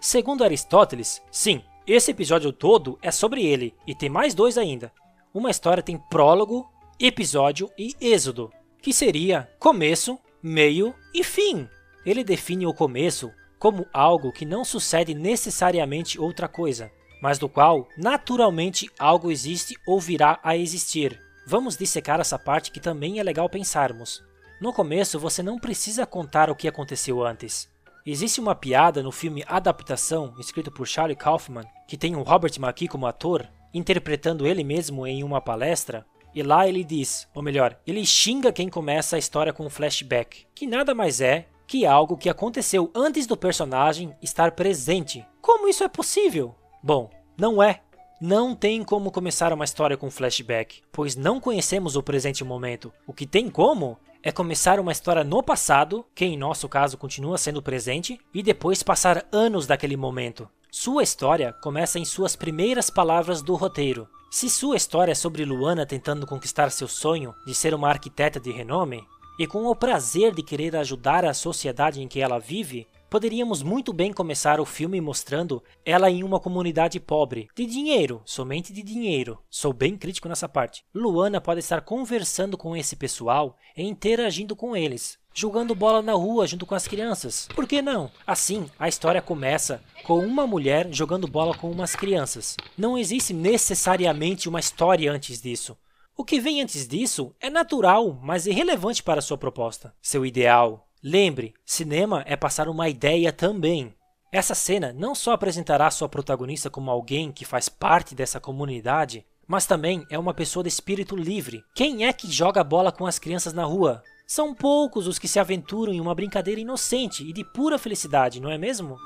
Segundo 0.00 0.44
Aristóteles, 0.44 1.22
sim, 1.30 1.62
esse 1.86 2.10
episódio 2.10 2.52
todo 2.52 2.98
é 3.02 3.10
sobre 3.10 3.44
ele, 3.44 3.74
e 3.86 3.94
tem 3.94 4.08
mais 4.08 4.34
dois 4.34 4.58
ainda. 4.58 4.92
Uma 5.32 5.50
história 5.50 5.82
tem 5.82 5.96
prólogo, 5.96 6.70
episódio 6.98 7.70
e 7.78 7.94
êxodo, 8.00 8.52
que 8.80 8.92
seria 8.92 9.48
começo, 9.58 10.18
meio 10.42 10.94
e 11.14 11.22
fim. 11.22 11.68
Ele 12.04 12.24
define 12.24 12.66
o 12.66 12.74
começo 12.74 13.30
como 13.58 13.86
algo 13.92 14.32
que 14.32 14.44
não 14.44 14.64
sucede 14.64 15.14
necessariamente 15.14 16.20
outra 16.20 16.48
coisa, 16.48 16.90
mas 17.22 17.38
do 17.38 17.48
qual 17.48 17.88
naturalmente 17.96 18.90
algo 18.98 19.30
existe 19.30 19.76
ou 19.86 20.00
virá 20.00 20.40
a 20.42 20.56
existir. 20.56 21.18
Vamos 21.46 21.76
dissecar 21.76 22.20
essa 22.20 22.38
parte 22.38 22.70
que 22.70 22.80
também 22.80 23.18
é 23.18 23.22
legal 23.22 23.48
pensarmos. 23.48 24.22
No 24.60 24.72
começo, 24.72 25.18
você 25.18 25.42
não 25.42 25.58
precisa 25.58 26.06
contar 26.06 26.48
o 26.48 26.54
que 26.54 26.68
aconteceu 26.68 27.24
antes. 27.24 27.68
Existe 28.06 28.40
uma 28.40 28.54
piada 28.54 29.02
no 29.02 29.12
filme 29.12 29.44
Adaptação, 29.46 30.34
escrito 30.38 30.70
por 30.70 30.86
Charlie 30.86 31.16
Kaufman, 31.16 31.64
que 31.86 31.96
tem 31.96 32.16
o 32.16 32.22
Robert 32.22 32.52
McKee 32.58 32.88
como 32.88 33.06
ator, 33.06 33.48
interpretando 33.74 34.46
ele 34.46 34.64
mesmo 34.64 35.06
em 35.06 35.22
uma 35.22 35.40
palestra, 35.40 36.06
e 36.34 36.42
lá 36.42 36.66
ele 36.66 36.82
diz, 36.82 37.28
ou 37.34 37.42
melhor, 37.42 37.78
ele 37.86 38.04
xinga 38.06 38.52
quem 38.52 38.68
começa 38.68 39.16
a 39.16 39.18
história 39.18 39.52
com 39.52 39.66
um 39.66 39.70
flashback, 39.70 40.46
que 40.54 40.66
nada 40.66 40.94
mais 40.94 41.20
é 41.20 41.46
que 41.66 41.86
algo 41.86 42.16
que 42.16 42.28
aconteceu 42.28 42.90
antes 42.94 43.26
do 43.26 43.36
personagem 43.36 44.14
estar 44.20 44.52
presente. 44.52 45.24
Como 45.40 45.68
isso 45.68 45.84
é 45.84 45.88
possível? 45.88 46.54
Bom, 46.82 47.10
não 47.38 47.62
é. 47.62 47.80
Não 48.24 48.54
tem 48.54 48.84
como 48.84 49.10
começar 49.10 49.52
uma 49.52 49.64
história 49.64 49.96
com 49.96 50.08
flashback, 50.08 50.80
pois 50.92 51.16
não 51.16 51.40
conhecemos 51.40 51.96
o 51.96 52.02
presente 52.04 52.44
momento. 52.44 52.92
O 53.04 53.12
que 53.12 53.26
tem 53.26 53.50
como 53.50 53.98
é 54.22 54.30
começar 54.30 54.78
uma 54.78 54.92
história 54.92 55.24
no 55.24 55.42
passado, 55.42 56.06
que 56.14 56.24
em 56.24 56.38
nosso 56.38 56.68
caso 56.68 56.96
continua 56.96 57.36
sendo 57.36 57.60
presente, 57.60 58.20
e 58.32 58.40
depois 58.40 58.80
passar 58.80 59.26
anos 59.32 59.66
daquele 59.66 59.96
momento. 59.96 60.48
Sua 60.70 61.02
história 61.02 61.52
começa 61.54 61.98
em 61.98 62.04
suas 62.04 62.36
primeiras 62.36 62.90
palavras 62.90 63.42
do 63.42 63.56
roteiro. 63.56 64.08
Se 64.30 64.48
sua 64.48 64.76
história 64.76 65.10
é 65.10 65.16
sobre 65.16 65.44
Luana 65.44 65.84
tentando 65.84 66.24
conquistar 66.24 66.70
seu 66.70 66.86
sonho 66.86 67.34
de 67.44 67.52
ser 67.52 67.74
uma 67.74 67.88
arquiteta 67.88 68.38
de 68.38 68.52
renome, 68.52 69.04
e 69.36 69.48
com 69.48 69.66
o 69.66 69.74
prazer 69.74 70.32
de 70.32 70.44
querer 70.44 70.76
ajudar 70.76 71.24
a 71.24 71.34
sociedade 71.34 72.00
em 72.00 72.06
que 72.06 72.20
ela 72.20 72.38
vive, 72.38 72.86
Poderíamos 73.12 73.62
muito 73.62 73.92
bem 73.92 74.10
começar 74.10 74.58
o 74.58 74.64
filme 74.64 74.98
mostrando 74.98 75.62
ela 75.84 76.10
em 76.10 76.24
uma 76.24 76.40
comunidade 76.40 76.98
pobre, 76.98 77.46
de 77.54 77.66
dinheiro, 77.66 78.22
somente 78.24 78.72
de 78.72 78.82
dinheiro. 78.82 79.38
Sou 79.50 79.70
bem 79.70 79.98
crítico 79.98 80.30
nessa 80.30 80.48
parte. 80.48 80.82
Luana 80.94 81.38
pode 81.38 81.60
estar 81.60 81.82
conversando 81.82 82.56
com 82.56 82.74
esse 82.74 82.96
pessoal 82.96 83.54
e 83.76 83.82
interagindo 83.82 84.56
com 84.56 84.74
eles, 84.74 85.18
jogando 85.34 85.74
bola 85.74 86.00
na 86.00 86.14
rua 86.14 86.46
junto 86.46 86.64
com 86.64 86.74
as 86.74 86.88
crianças. 86.88 87.50
Por 87.54 87.66
que 87.66 87.82
não? 87.82 88.10
Assim, 88.26 88.64
a 88.78 88.88
história 88.88 89.20
começa 89.20 89.82
com 90.04 90.20
uma 90.20 90.46
mulher 90.46 90.88
jogando 90.90 91.28
bola 91.28 91.54
com 91.54 91.70
umas 91.70 91.94
crianças. 91.94 92.56
Não 92.78 92.96
existe 92.96 93.34
necessariamente 93.34 94.48
uma 94.48 94.58
história 94.58 95.12
antes 95.12 95.42
disso. 95.42 95.76
O 96.16 96.24
que 96.24 96.40
vem 96.40 96.62
antes 96.62 96.88
disso 96.88 97.34
é 97.38 97.50
natural, 97.50 98.18
mas 98.22 98.46
irrelevante 98.46 99.02
para 99.02 99.20
sua 99.20 99.36
proposta. 99.36 99.94
Seu 100.00 100.24
ideal, 100.24 100.88
Lembre, 101.04 101.52
cinema 101.66 102.22
é 102.28 102.36
passar 102.36 102.68
uma 102.68 102.88
ideia 102.88 103.32
também. 103.32 103.92
Essa 104.30 104.54
cena 104.54 104.92
não 104.92 105.16
só 105.16 105.32
apresentará 105.32 105.90
sua 105.90 106.08
protagonista 106.08 106.70
como 106.70 106.92
alguém 106.92 107.32
que 107.32 107.44
faz 107.44 107.68
parte 107.68 108.14
dessa 108.14 108.38
comunidade, 108.38 109.26
mas 109.44 109.66
também 109.66 110.06
é 110.08 110.16
uma 110.16 110.32
pessoa 110.32 110.62
de 110.62 110.68
espírito 110.68 111.16
livre. 111.16 111.64
Quem 111.74 112.06
é 112.06 112.12
que 112.12 112.30
joga 112.30 112.62
bola 112.62 112.92
com 112.92 113.04
as 113.04 113.18
crianças 113.18 113.52
na 113.52 113.64
rua? 113.64 114.00
São 114.28 114.54
poucos 114.54 115.08
os 115.08 115.18
que 115.18 115.26
se 115.26 115.40
aventuram 115.40 115.92
em 115.92 116.00
uma 116.00 116.14
brincadeira 116.14 116.60
inocente 116.60 117.28
e 117.28 117.32
de 117.32 117.44
pura 117.52 117.78
felicidade, 117.78 118.40
não 118.40 118.48
é 118.48 118.56
mesmo? 118.56 118.96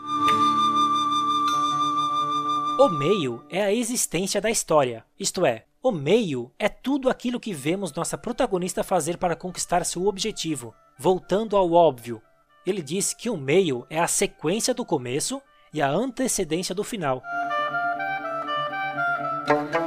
O 2.78 2.90
meio 2.90 3.42
é 3.48 3.62
a 3.62 3.72
existência 3.72 4.38
da 4.38 4.50
história, 4.50 5.02
isto 5.18 5.46
é, 5.46 5.64
o 5.88 5.92
meio 5.92 6.50
é 6.58 6.68
tudo 6.68 7.08
aquilo 7.08 7.38
que 7.38 7.52
vemos 7.52 7.92
nossa 7.92 8.18
protagonista 8.18 8.82
fazer 8.82 9.18
para 9.18 9.36
conquistar 9.36 9.84
seu 9.84 10.08
objetivo. 10.08 10.74
Voltando 10.98 11.56
ao 11.56 11.72
óbvio, 11.72 12.20
ele 12.66 12.82
diz 12.82 13.14
que 13.14 13.30
o 13.30 13.36
meio 13.36 13.86
é 13.88 14.00
a 14.00 14.08
sequência 14.08 14.74
do 14.74 14.84
começo 14.84 15.40
e 15.72 15.80
a 15.80 15.88
antecedência 15.88 16.74
do 16.74 16.82
final. 16.82 17.22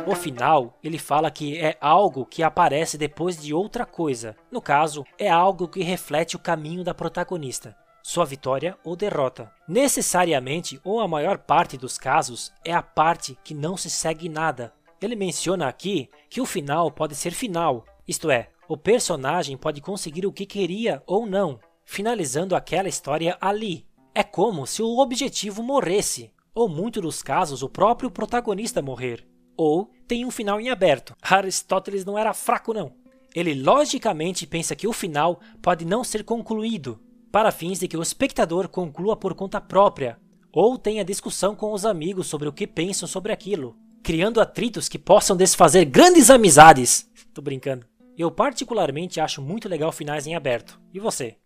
O 0.07 0.15
final, 0.15 0.79
ele 0.81 0.97
fala 0.97 1.29
que 1.29 1.57
é 1.57 1.77
algo 1.81 2.25
que 2.25 2.43
aparece 2.43 2.97
depois 2.97 3.37
de 3.37 3.53
outra 3.53 3.85
coisa. 3.85 4.37
No 4.49 4.61
caso, 4.61 5.03
é 5.17 5.29
algo 5.29 5.67
que 5.67 5.83
reflete 5.83 6.37
o 6.37 6.39
caminho 6.39 6.81
da 6.81 6.93
protagonista, 6.93 7.75
sua 8.01 8.23
vitória 8.23 8.77
ou 8.85 8.95
derrota. 8.95 9.51
Necessariamente, 9.67 10.79
ou 10.81 11.01
a 11.01 11.07
maior 11.09 11.39
parte 11.39 11.77
dos 11.77 11.97
casos, 11.97 12.53
é 12.63 12.73
a 12.73 12.81
parte 12.81 13.37
que 13.43 13.53
não 13.53 13.75
se 13.75 13.89
segue 13.89 14.29
nada. 14.29 14.73
Ele 15.01 15.15
menciona 15.15 15.67
aqui 15.67 16.09
que 16.29 16.41
o 16.41 16.45
final 16.45 16.91
pode 16.91 17.15
ser 17.15 17.31
final, 17.31 17.85
isto 18.07 18.29
é, 18.29 18.49
o 18.67 18.77
personagem 18.77 19.57
pode 19.57 19.81
conseguir 19.81 20.25
o 20.25 20.31
que 20.31 20.45
queria 20.45 21.01
ou 21.07 21.25
não, 21.25 21.59
finalizando 21.85 22.55
aquela 22.55 22.89
história 22.89 23.37
ali. 23.39 23.85
É 24.13 24.23
como 24.23 24.67
se 24.67 24.81
o 24.81 24.99
objetivo 24.99 25.63
morresse, 25.63 26.31
ou 26.53 26.67
muitos 26.67 27.01
dos 27.01 27.23
casos 27.23 27.63
o 27.63 27.69
próprio 27.69 28.11
protagonista 28.11 28.81
morrer, 28.81 29.27
ou 29.55 29.89
tem 30.07 30.25
um 30.25 30.31
final 30.31 30.59
em 30.59 30.69
aberto. 30.69 31.15
Aristóteles 31.21 32.03
não 32.03 32.17
era 32.17 32.33
fraco 32.33 32.73
não. 32.73 32.93
Ele 33.33 33.53
logicamente 33.53 34.45
pensa 34.45 34.75
que 34.75 34.87
o 34.87 34.93
final 34.93 35.39
pode 35.61 35.85
não 35.85 36.03
ser 36.03 36.23
concluído, 36.23 36.99
para 37.31 37.51
fins 37.51 37.79
de 37.79 37.87
que 37.87 37.97
o 37.97 38.01
espectador 38.01 38.67
conclua 38.67 39.15
por 39.15 39.35
conta 39.35 39.61
própria, 39.61 40.19
ou 40.51 40.77
tenha 40.77 41.05
discussão 41.05 41.55
com 41.55 41.71
os 41.71 41.85
amigos 41.85 42.27
sobre 42.27 42.47
o 42.47 42.53
que 42.53 42.65
pensam 42.65 43.07
sobre 43.07 43.31
aquilo, 43.31 43.77
criando 44.03 44.41
atritos 44.41 44.89
que 44.89 44.99
possam 44.99 45.35
desfazer 45.35 45.85
grandes 45.85 46.29
amizades. 46.29 47.09
Tô 47.33 47.41
brincando. 47.41 47.85
Eu 48.17 48.29
particularmente 48.29 49.19
acho 49.19 49.41
muito 49.41 49.69
legal 49.69 49.91
finais 49.91 50.27
em 50.27 50.35
aberto. 50.35 50.79
E 50.93 50.99
você? 50.99 51.37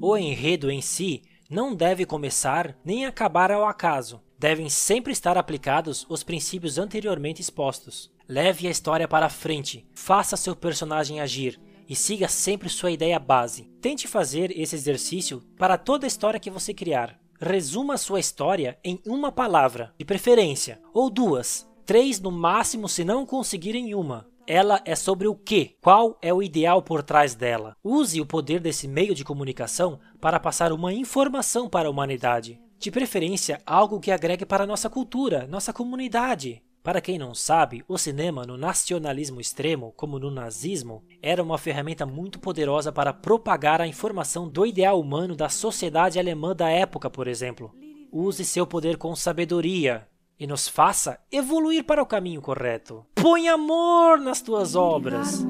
O 0.00 0.16
enredo 0.16 0.70
em 0.70 0.80
si 0.80 1.22
não 1.50 1.74
deve 1.74 2.06
começar 2.06 2.76
nem 2.84 3.04
acabar 3.04 3.50
ao 3.50 3.66
acaso. 3.66 4.22
Devem 4.38 4.68
sempre 4.68 5.12
estar 5.12 5.36
aplicados 5.36 6.06
os 6.08 6.22
princípios 6.22 6.78
anteriormente 6.78 7.40
expostos. 7.40 8.10
Leve 8.28 8.68
a 8.68 8.70
história 8.70 9.08
para 9.08 9.28
frente, 9.28 9.86
faça 9.94 10.36
seu 10.36 10.54
personagem 10.54 11.20
agir 11.20 11.58
e 11.88 11.96
siga 11.96 12.28
sempre 12.28 12.68
sua 12.68 12.90
ideia 12.90 13.18
base. 13.18 13.70
Tente 13.80 14.06
fazer 14.06 14.52
esse 14.58 14.76
exercício 14.76 15.42
para 15.56 15.78
toda 15.78 16.06
a 16.06 16.08
história 16.08 16.38
que 16.38 16.50
você 16.50 16.74
criar. 16.74 17.18
Resuma 17.40 17.96
sua 17.96 18.20
história 18.20 18.78
em 18.84 19.00
uma 19.06 19.32
palavra, 19.32 19.94
de 19.96 20.04
preferência, 20.04 20.80
ou 20.92 21.08
duas, 21.08 21.66
três 21.86 22.20
no 22.20 22.30
máximo 22.30 22.88
se 22.88 23.04
não 23.04 23.24
conseguirem 23.24 23.94
uma. 23.94 24.26
Ela 24.46 24.80
é 24.84 24.96
sobre 24.96 25.28
o 25.28 25.34
que? 25.34 25.76
Qual 25.80 26.18
é 26.22 26.32
o 26.32 26.42
ideal 26.42 26.82
por 26.82 27.02
trás 27.02 27.34
dela? 27.34 27.76
Use 27.84 28.20
o 28.20 28.26
poder 28.26 28.60
desse 28.60 28.88
meio 28.88 29.14
de 29.14 29.22
comunicação 29.22 30.00
para 30.20 30.40
passar 30.40 30.72
uma 30.72 30.92
informação 30.92 31.68
para 31.68 31.88
a 31.88 31.90
humanidade. 31.90 32.60
De 32.78 32.90
preferência, 32.90 33.60
algo 33.66 34.00
que 34.00 34.10
agregue 34.10 34.46
para 34.46 34.66
nossa 34.66 34.88
cultura, 34.88 35.46
nossa 35.46 35.72
comunidade. 35.72 36.62
Para 36.82 37.00
quem 37.00 37.18
não 37.18 37.34
sabe, 37.34 37.84
o 37.86 37.98
cinema 37.98 38.46
no 38.46 38.56
nacionalismo 38.56 39.40
extremo, 39.40 39.92
como 39.96 40.18
no 40.18 40.30
nazismo, 40.30 41.02
era 41.20 41.42
uma 41.42 41.58
ferramenta 41.58 42.06
muito 42.06 42.38
poderosa 42.38 42.90
para 42.92 43.12
propagar 43.12 43.80
a 43.80 43.86
informação 43.86 44.48
do 44.48 44.64
ideal 44.64 45.00
humano 45.00 45.36
da 45.36 45.48
sociedade 45.48 46.18
alemã 46.18 46.54
da 46.54 46.70
época, 46.70 47.10
por 47.10 47.28
exemplo. 47.28 47.74
Use 48.10 48.44
seu 48.44 48.66
poder 48.66 48.96
com 48.96 49.14
sabedoria 49.14 50.06
e 50.38 50.46
nos 50.46 50.68
faça 50.68 51.18
evoluir 51.32 51.84
para 51.84 52.02
o 52.02 52.06
caminho 52.06 52.40
correto. 52.40 53.04
Põe 53.14 53.48
amor 53.48 54.20
nas 54.20 54.40
tuas 54.40 54.74
obras. 54.74 55.42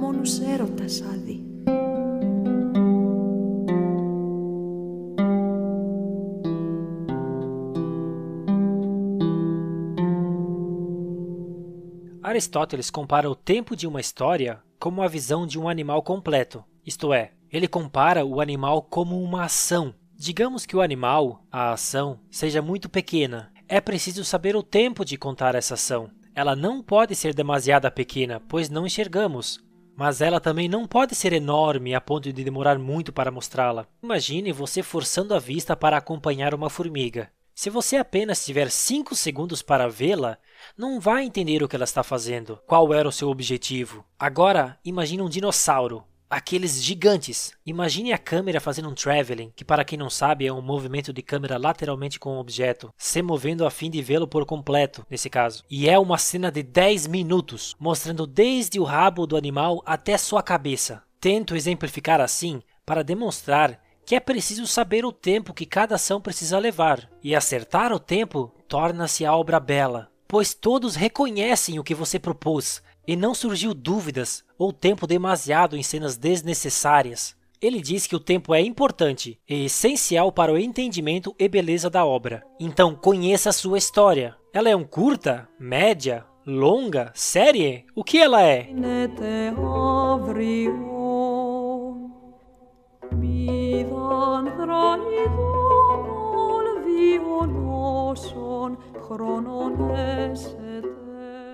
Aristóteles 12.38 12.88
compara 12.88 13.28
o 13.28 13.34
tempo 13.34 13.74
de 13.74 13.84
uma 13.84 14.00
história 14.00 14.62
como 14.78 15.02
a 15.02 15.08
visão 15.08 15.44
de 15.44 15.58
um 15.58 15.68
animal 15.68 16.00
completo, 16.04 16.64
isto 16.86 17.12
é, 17.12 17.32
ele 17.50 17.66
compara 17.66 18.24
o 18.24 18.40
animal 18.40 18.80
como 18.80 19.20
uma 19.20 19.42
ação. 19.42 19.92
Digamos 20.16 20.64
que 20.64 20.76
o 20.76 20.80
animal, 20.80 21.42
a 21.50 21.72
ação, 21.72 22.20
seja 22.30 22.62
muito 22.62 22.88
pequena. 22.88 23.52
É 23.66 23.80
preciso 23.80 24.24
saber 24.24 24.54
o 24.54 24.62
tempo 24.62 25.04
de 25.04 25.16
contar 25.16 25.56
essa 25.56 25.74
ação. 25.74 26.10
Ela 26.32 26.54
não 26.54 26.80
pode 26.80 27.16
ser 27.16 27.34
demasiada 27.34 27.90
pequena, 27.90 28.40
pois 28.48 28.70
não 28.70 28.86
enxergamos. 28.86 29.58
Mas 29.96 30.20
ela 30.20 30.38
também 30.38 30.68
não 30.68 30.86
pode 30.86 31.16
ser 31.16 31.32
enorme 31.32 31.92
a 31.92 32.00
ponto 32.00 32.32
de 32.32 32.44
demorar 32.44 32.78
muito 32.78 33.12
para 33.12 33.32
mostrá-la. 33.32 33.84
Imagine 34.00 34.52
você 34.52 34.80
forçando 34.80 35.34
a 35.34 35.40
vista 35.40 35.74
para 35.74 35.96
acompanhar 35.96 36.54
uma 36.54 36.70
formiga. 36.70 37.32
Se 37.60 37.70
você 37.70 37.96
apenas 37.96 38.44
tiver 38.44 38.70
5 38.70 39.16
segundos 39.16 39.62
para 39.62 39.88
vê-la, 39.88 40.38
não 40.76 41.00
vai 41.00 41.24
entender 41.24 41.60
o 41.60 41.66
que 41.66 41.74
ela 41.74 41.84
está 41.84 42.04
fazendo, 42.04 42.60
qual 42.64 42.94
era 42.94 43.08
o 43.08 43.10
seu 43.10 43.28
objetivo. 43.28 44.04
Agora, 44.16 44.78
imagine 44.84 45.22
um 45.22 45.28
dinossauro, 45.28 46.04
aqueles 46.30 46.80
gigantes. 46.80 47.52
Imagine 47.66 48.12
a 48.12 48.16
câmera 48.16 48.60
fazendo 48.60 48.88
um 48.88 48.94
traveling, 48.94 49.52
que 49.56 49.64
para 49.64 49.84
quem 49.84 49.98
não 49.98 50.08
sabe 50.08 50.46
é 50.46 50.52
um 50.52 50.62
movimento 50.62 51.12
de 51.12 51.20
câmera 51.20 51.58
lateralmente 51.58 52.20
com 52.20 52.36
o 52.36 52.38
objeto, 52.38 52.94
se 52.96 53.20
movendo 53.22 53.66
a 53.66 53.72
fim 53.72 53.90
de 53.90 54.00
vê-lo 54.00 54.28
por 54.28 54.46
completo, 54.46 55.04
nesse 55.10 55.28
caso. 55.28 55.64
E 55.68 55.88
é 55.88 55.98
uma 55.98 56.16
cena 56.16 56.52
de 56.52 56.62
10 56.62 57.08
minutos, 57.08 57.74
mostrando 57.80 58.24
desde 58.24 58.78
o 58.78 58.84
rabo 58.84 59.26
do 59.26 59.36
animal 59.36 59.82
até 59.84 60.16
sua 60.16 60.44
cabeça. 60.44 61.02
Tento 61.20 61.56
exemplificar 61.56 62.20
assim 62.20 62.62
para 62.86 63.02
demonstrar 63.02 63.82
que 64.08 64.14
é 64.14 64.20
preciso 64.20 64.66
saber 64.66 65.04
o 65.04 65.12
tempo 65.12 65.52
que 65.52 65.66
cada 65.66 65.96
ação 65.96 66.18
precisa 66.18 66.58
levar, 66.58 67.10
e 67.22 67.36
acertar 67.36 67.92
o 67.92 67.98
tempo 67.98 68.50
torna-se 68.66 69.22
a 69.26 69.36
obra 69.36 69.60
bela, 69.60 70.10
pois 70.26 70.54
todos 70.54 70.96
reconhecem 70.96 71.78
o 71.78 71.84
que 71.84 71.94
você 71.94 72.18
propôs, 72.18 72.82
e 73.06 73.14
não 73.14 73.34
surgiu 73.34 73.74
dúvidas 73.74 74.42
ou 74.56 74.72
tempo 74.72 75.06
demasiado 75.06 75.76
em 75.76 75.82
cenas 75.82 76.16
desnecessárias. 76.16 77.36
Ele 77.60 77.82
diz 77.82 78.06
que 78.06 78.16
o 78.16 78.20
tempo 78.20 78.54
é 78.54 78.62
importante 78.62 79.38
e 79.46 79.66
essencial 79.66 80.32
para 80.32 80.54
o 80.54 80.56
entendimento 80.56 81.34
e 81.38 81.46
beleza 81.46 81.90
da 81.90 82.06
obra. 82.06 82.42
Então 82.58 82.94
conheça 82.94 83.50
a 83.50 83.52
sua 83.52 83.76
história. 83.76 84.34
Ela 84.54 84.70
é 84.70 84.76
um 84.76 84.84
curta, 84.84 85.46
média, 85.60 86.24
longa, 86.46 87.12
série? 87.14 87.84
O 87.94 88.02
que 88.02 88.16
ela 88.16 88.42
é? 88.42 88.70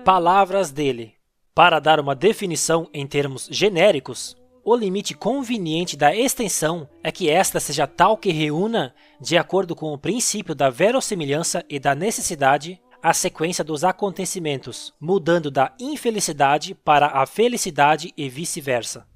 Palavras 0.03 0.71
dele. 0.71 1.15
Para 1.53 1.79
dar 1.79 1.99
uma 1.99 2.13
definição 2.13 2.87
em 2.93 3.07
termos 3.07 3.47
genéricos, 3.49 4.35
o 4.63 4.75
limite 4.75 5.15
conveniente 5.15 5.95
da 5.95 6.15
extensão 6.15 6.87
é 7.03 7.11
que 7.11 7.29
esta 7.29 7.59
seja 7.59 7.87
tal 7.87 8.17
que 8.17 8.31
reúna, 8.31 8.93
de 9.21 9.37
acordo 9.37 9.75
com 9.75 9.93
o 9.93 9.97
princípio 9.97 10.53
da 10.53 10.69
verossimilhança 10.69 11.63
e 11.69 11.79
da 11.79 11.95
necessidade, 11.95 12.81
a 13.01 13.13
sequência 13.13 13.63
dos 13.63 13.83
acontecimentos, 13.83 14.93
mudando 14.99 15.49
da 15.49 15.73
infelicidade 15.79 16.75
para 16.75 17.07
a 17.07 17.25
felicidade 17.25 18.11
e 18.17 18.27
vice-versa. 18.27 19.07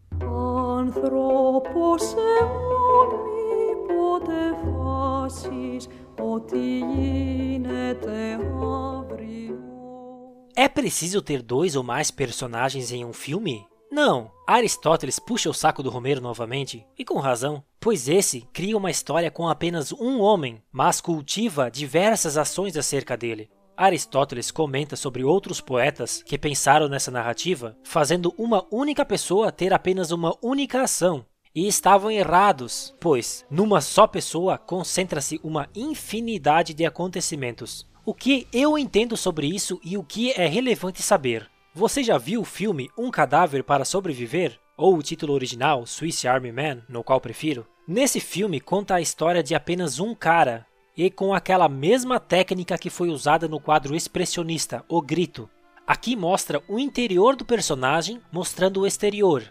É 10.56 10.68
preciso 10.68 11.22
ter 11.22 11.42
dois 11.42 11.76
ou 11.76 11.84
mais 11.84 12.12
personagens 12.12 12.92
em 12.92 13.06
um 13.06 13.14
filme? 13.14 13.66
Não. 13.90 14.30
Aristóteles 14.46 15.18
puxa 15.18 15.50
o 15.50 15.54
saco 15.54 15.82
do 15.82 15.90
Romero 15.90 16.20
novamente, 16.20 16.86
e 16.98 17.06
com 17.06 17.18
razão, 17.18 17.64
pois 17.80 18.10
esse 18.10 18.42
cria 18.54 18.78
uma 18.78 18.92
história 18.92 19.32
com 19.32 19.48
apenas 19.48 19.92
um 19.94 20.20
homem, 20.20 20.62
mas 20.72 21.00
cultiva 21.00 21.72
diversas 21.72 22.38
ações 22.38 22.76
acerca 22.76 23.16
dele. 23.16 23.50
Aristóteles 23.78 24.52
comenta 24.52 24.98
sobre 24.98 25.24
outros 25.24 25.62
poetas 25.62 26.22
que 26.22 26.38
pensaram 26.38 26.90
nessa 26.90 27.10
narrativa, 27.10 27.78
fazendo 27.84 28.34
uma 28.38 28.68
única 28.70 29.06
pessoa 29.06 29.54
ter 29.54 29.74
apenas 29.74 30.12
uma 30.12 30.36
única 30.44 30.82
ação. 30.82 31.26
E 31.60 31.68
estavam 31.68 32.10
errados, 32.10 32.96
pois 33.02 33.46
numa 33.52 33.82
só 33.82 34.08
pessoa 34.08 34.58
concentra-se 34.58 35.42
uma 35.44 35.68
infinidade 35.76 36.74
de 36.74 36.86
acontecimentos. 36.86 37.86
O 38.06 38.14
que 38.14 38.48
eu 38.54 38.78
entendo 38.78 39.18
sobre 39.18 39.46
isso 39.46 39.78
e 39.84 39.98
o 39.98 40.04
que 40.06 40.32
é 40.32 40.48
relevante 40.48 41.02
saber? 41.02 41.50
Você 41.76 42.02
já 42.02 42.18
viu 42.18 42.40
o 42.40 42.46
filme 42.46 42.90
Um 42.98 43.12
Cadáver 43.12 43.62
para 43.62 43.84
Sobreviver? 43.84 44.58
Ou 44.78 44.96
o 44.96 45.04
título 45.04 45.34
original, 45.34 45.86
Swiss 45.86 46.26
Army 46.26 46.50
Man, 46.50 46.82
no 46.88 47.04
qual 47.04 47.20
prefiro? 47.20 47.68
Nesse 47.86 48.22
filme 48.22 48.62
conta 48.62 48.96
a 48.96 49.02
história 49.02 49.44
de 49.44 49.54
apenas 49.54 50.00
um 50.00 50.16
cara, 50.16 50.66
e 50.96 51.12
com 51.12 51.34
aquela 51.34 51.68
mesma 51.68 52.22
técnica 52.22 52.78
que 52.78 52.90
foi 52.90 53.10
usada 53.10 53.50
no 53.50 53.60
quadro 53.60 53.98
expressionista, 53.98 54.86
O 54.88 55.02
Grito. 55.02 55.50
Aqui 55.86 56.16
mostra 56.16 56.64
o 56.70 56.80
interior 56.80 57.36
do 57.36 57.44
personagem 57.44 58.22
mostrando 58.32 58.80
o 58.80 58.88
exterior. 58.88 59.44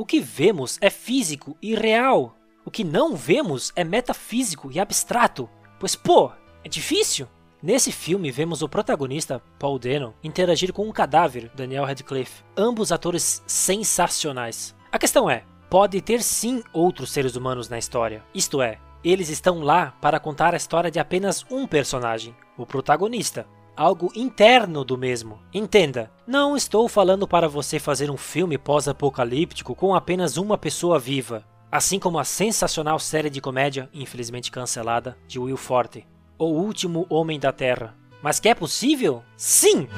O 0.00 0.06
que 0.06 0.18
vemos 0.18 0.78
é 0.80 0.88
físico 0.88 1.58
e 1.60 1.74
real. 1.74 2.34
O 2.64 2.70
que 2.70 2.82
não 2.82 3.14
vemos 3.14 3.70
é 3.76 3.84
metafísico 3.84 4.72
e 4.72 4.80
abstrato. 4.80 5.46
Pois, 5.78 5.94
pô, 5.94 6.32
é 6.64 6.70
difícil. 6.70 7.28
Nesse 7.62 7.92
filme, 7.92 8.30
vemos 8.30 8.62
o 8.62 8.68
protagonista, 8.68 9.42
Paul 9.58 9.78
Dano, 9.78 10.14
interagir 10.24 10.72
com 10.72 10.88
um 10.88 10.90
cadáver, 10.90 11.50
Daniel 11.54 11.84
Radcliffe, 11.84 12.42
ambos 12.56 12.90
atores 12.90 13.42
sensacionais. 13.46 14.74
A 14.90 14.98
questão 14.98 15.28
é, 15.28 15.44
pode 15.68 16.00
ter 16.00 16.22
sim 16.22 16.64
outros 16.72 17.12
seres 17.12 17.36
humanos 17.36 17.68
na 17.68 17.76
história, 17.76 18.24
isto 18.34 18.62
é, 18.62 18.78
eles 19.04 19.28
estão 19.28 19.60
lá 19.60 19.94
para 20.00 20.18
contar 20.18 20.54
a 20.54 20.56
história 20.56 20.90
de 20.90 20.98
apenas 20.98 21.44
um 21.50 21.66
personagem, 21.66 22.34
o 22.56 22.64
protagonista. 22.64 23.46
Algo 23.76 24.12
interno 24.14 24.84
do 24.84 24.98
mesmo. 24.98 25.40
Entenda, 25.54 26.10
não 26.26 26.56
estou 26.56 26.88
falando 26.88 27.26
para 27.26 27.48
você 27.48 27.78
fazer 27.78 28.10
um 28.10 28.16
filme 28.16 28.58
pós-apocalíptico 28.58 29.74
com 29.74 29.94
apenas 29.94 30.36
uma 30.36 30.58
pessoa 30.58 30.98
viva, 30.98 31.44
assim 31.70 31.98
como 31.98 32.18
a 32.18 32.24
sensacional 32.24 32.98
série 32.98 33.30
de 33.30 33.40
comédia, 33.40 33.88
infelizmente 33.94 34.50
cancelada, 34.50 35.16
de 35.26 35.38
Will 35.38 35.56
Forte, 35.56 36.06
O 36.38 36.46
Último 36.46 37.06
Homem 37.08 37.38
da 37.38 37.52
Terra. 37.52 37.96
Mas 38.22 38.38
que 38.38 38.48
é 38.48 38.54
possível? 38.54 39.22
Sim! 39.36 39.88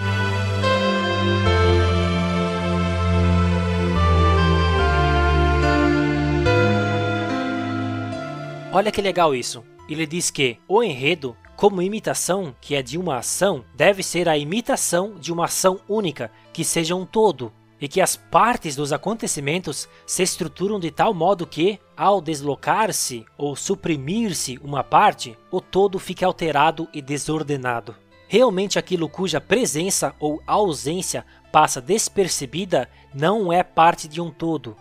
Olha 8.75 8.91
que 8.91 9.03
legal 9.03 9.35
isso. 9.35 9.63
Ele 9.89 10.07
diz 10.07 10.31
que 10.31 10.59
o 10.67 10.83
enredo, 10.83 11.37
como 11.63 11.81
imitação, 11.81 12.57
que 12.61 12.75
é 12.75 12.83
de 12.83 12.99
uma 12.99 13.19
ação, 13.19 13.65
deve 13.73 14.03
ser 14.03 14.29
a 14.29 14.37
imitação 14.37 15.15
de 15.15 15.33
uma 15.33 15.45
ação 15.45 15.79
única, 15.89 16.29
que 16.53 16.65
seja 16.65 16.97
um 16.97 17.07
todo, 17.07 17.53
e 17.81 17.87
que 17.87 18.01
as 18.01 18.17
partes 18.17 18.75
dos 18.75 18.93
acontecimentos 18.93 19.89
se 20.05 20.25
estruturam 20.25 20.81
de 20.81 20.91
tal 20.91 21.15
modo 21.15 21.47
que, 21.47 21.79
ao 21.97 22.21
deslocar-se 22.21 23.25
ou 23.39 23.55
suprimir-se 23.55 24.59
uma 24.61 24.83
parte, 24.83 25.39
o 25.53 25.61
todo 25.61 26.01
fique 26.01 26.25
alterado 26.25 26.89
e 26.93 27.01
desordenado. 27.01 27.95
Realmente 28.27 28.77
aquilo 28.77 29.09
cuja 29.09 29.41
presença 29.41 30.17
ou 30.19 30.43
ausência 30.45 31.25
passa 31.53 31.81
despercebida 31.81 32.89
não 33.15 33.53
é 33.53 33.63
parte 33.63 34.09
de 34.09 34.21
um 34.21 34.33
todo. 34.33 34.77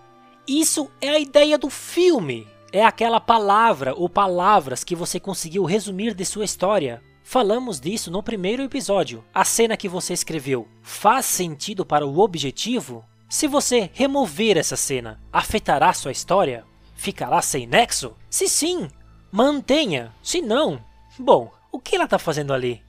Isso 0.47 0.89
é 0.99 1.09
a 1.09 1.19
ideia 1.19 1.59
do 1.59 1.69
filme 1.69 2.47
é 2.71 2.83
aquela 2.85 3.19
palavra 3.19 3.93
ou 3.93 4.09
palavras 4.09 4.83
que 4.83 4.95
você 4.95 5.19
conseguiu 5.19 5.65
resumir 5.65 6.13
de 6.13 6.23
sua 6.23 6.45
história. 6.45 7.01
Falamos 7.23 7.79
disso 7.79 8.09
no 8.09 8.23
primeiro 8.23 8.63
episódio. 8.63 9.23
A 9.33 9.43
cena 9.43 9.77
que 9.77 9.89
você 9.89 10.13
escreveu 10.13 10.67
faz 10.81 11.25
sentido 11.25 11.85
para 11.85 12.05
o 12.05 12.19
objetivo? 12.19 13.05
Se 13.29 13.47
você 13.47 13.89
remover 13.93 14.57
essa 14.57 14.75
cena, 14.75 15.19
afetará 15.31 15.93
sua 15.93 16.11
história? 16.11 16.65
Ficará 16.95 17.41
sem 17.41 17.65
nexo? 17.65 18.15
Se 18.29 18.47
sim, 18.47 18.87
mantenha. 19.31 20.13
Se 20.21 20.41
não, 20.41 20.83
bom, 21.17 21.51
o 21.71 21.79
que 21.79 21.95
ela 21.95 22.05
está 22.05 22.19
fazendo 22.19 22.53
ali? 22.53 22.81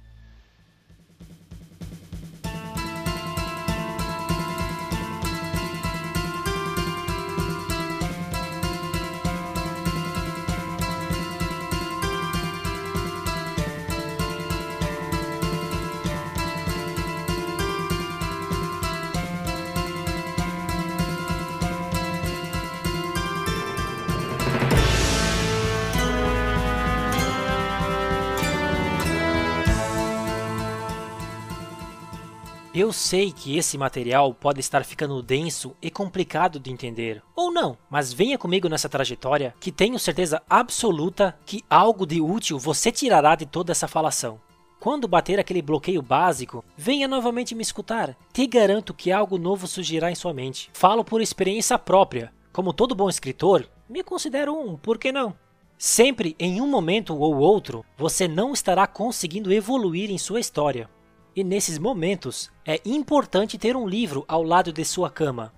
Eu 32.83 32.93
sei 32.93 33.31
que 33.31 33.57
esse 33.57 33.79
material 33.79 34.35
pode 34.35 34.59
estar 34.59 34.85
ficando 34.85 35.23
denso 35.23 35.73
e 35.81 35.89
complicado 35.89 36.59
de 36.59 36.69
entender, 36.69 37.23
ou 37.37 37.53
não, 37.53 37.79
mas 37.89 38.13
venha 38.13 38.37
comigo 38.37 38.69
nessa 38.69 38.89
trajetória 38.89 39.55
que 39.61 39.71
tenho 39.71 40.01
certeza 40.01 40.43
absoluta 40.51 41.39
que 41.47 41.63
algo 41.71 42.05
de 42.05 42.21
útil 42.21 42.59
você 42.59 42.91
tirará 42.91 43.37
de 43.37 43.47
toda 43.47 43.71
essa 43.71 43.87
falação. 43.87 44.41
Quando 44.81 45.07
bater 45.07 45.39
aquele 45.39 45.63
bloqueio 45.63 46.03
básico, 46.03 46.65
venha 46.77 47.07
novamente 47.07 47.55
me 47.55 47.63
escutar. 47.63 48.17
Te 48.33 48.49
garanto 48.49 48.93
que 48.93 49.13
algo 49.13 49.39
novo 49.39 49.69
surgirá 49.69 50.11
em 50.11 50.17
sua 50.17 50.35
mente. 50.35 50.69
Falo 50.73 51.05
por 51.05 51.21
experiência 51.21 51.79
própria. 51.79 52.33
Como 52.53 52.73
todo 52.73 52.97
bom 52.97 53.09
escritor, 53.09 53.65
me 53.89 54.03
considero 54.03 54.59
um, 54.59 54.77
por 54.77 54.99
que 54.99 55.13
não? 55.13 55.37
Sempre, 55.79 56.35
em 56.37 56.61
um 56.61 56.67
momento 56.67 57.17
ou 57.17 57.37
outro, 57.37 57.85
você 57.97 58.27
não 58.27 58.53
estará 58.53 58.89
conseguindo 58.89 59.53
evoluir 59.53 60.11
em 60.11 60.19
sua 60.19 60.41
história. 60.41 60.91
E 61.35 61.43
nesses 61.43 61.79
momentos, 61.79 62.51
é 62.67 62.81
importante 62.85 63.57
ter 63.57 63.75
um 63.75 63.89
livro 63.89 64.25
ao 64.29 64.43
lado 64.43 64.73
de 64.73 64.85
sua 64.85 65.09
cama. 65.09 65.53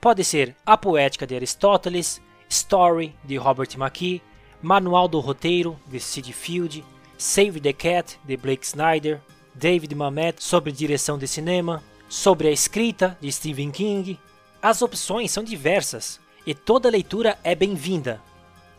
Pode 0.00 0.24
ser 0.24 0.56
A 0.64 0.78
Poética 0.78 1.26
de 1.26 1.34
Aristóteles, 1.34 2.22
Story, 2.48 3.14
de 3.22 3.36
Robert 3.36 3.68
McKee, 3.76 4.22
Manual 4.62 5.06
do 5.06 5.20
Roteiro, 5.20 5.78
de 5.86 6.00
Sid 6.00 6.32
Field, 6.32 6.84
Save 7.18 7.60
the 7.60 7.72
Cat, 7.72 8.18
de 8.24 8.36
Blake 8.36 8.64
Snyder, 8.64 9.20
David 9.54 9.94
Mamet 9.94 10.42
sobre 10.42 10.72
direção 10.72 11.18
de 11.18 11.28
cinema, 11.28 11.82
sobre 12.08 12.48
a 12.48 12.50
escrita, 12.50 13.16
de 13.20 13.30
Stephen 13.30 13.70
King. 13.70 14.18
As 14.62 14.80
opções 14.80 15.30
são 15.30 15.44
diversas 15.44 16.18
e 16.46 16.54
toda 16.54 16.88
leitura 16.88 17.38
é 17.44 17.54
bem-vinda. 17.54 18.22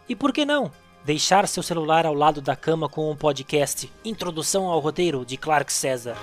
E 0.10 0.16
por 0.16 0.34
que 0.34 0.44
não? 0.44 0.72
Deixar 1.04 1.48
seu 1.48 1.64
celular 1.64 2.06
ao 2.06 2.14
lado 2.14 2.42
da 2.42 2.56
cama 2.56 2.88
com 2.88 3.10
um 3.10 3.16
podcast 3.16 3.92
Introdução 4.06 4.68
ao 4.68 4.80
Roteiro 4.80 5.26
de 5.26 5.36
Clark 5.36 5.74
César. 5.74 6.16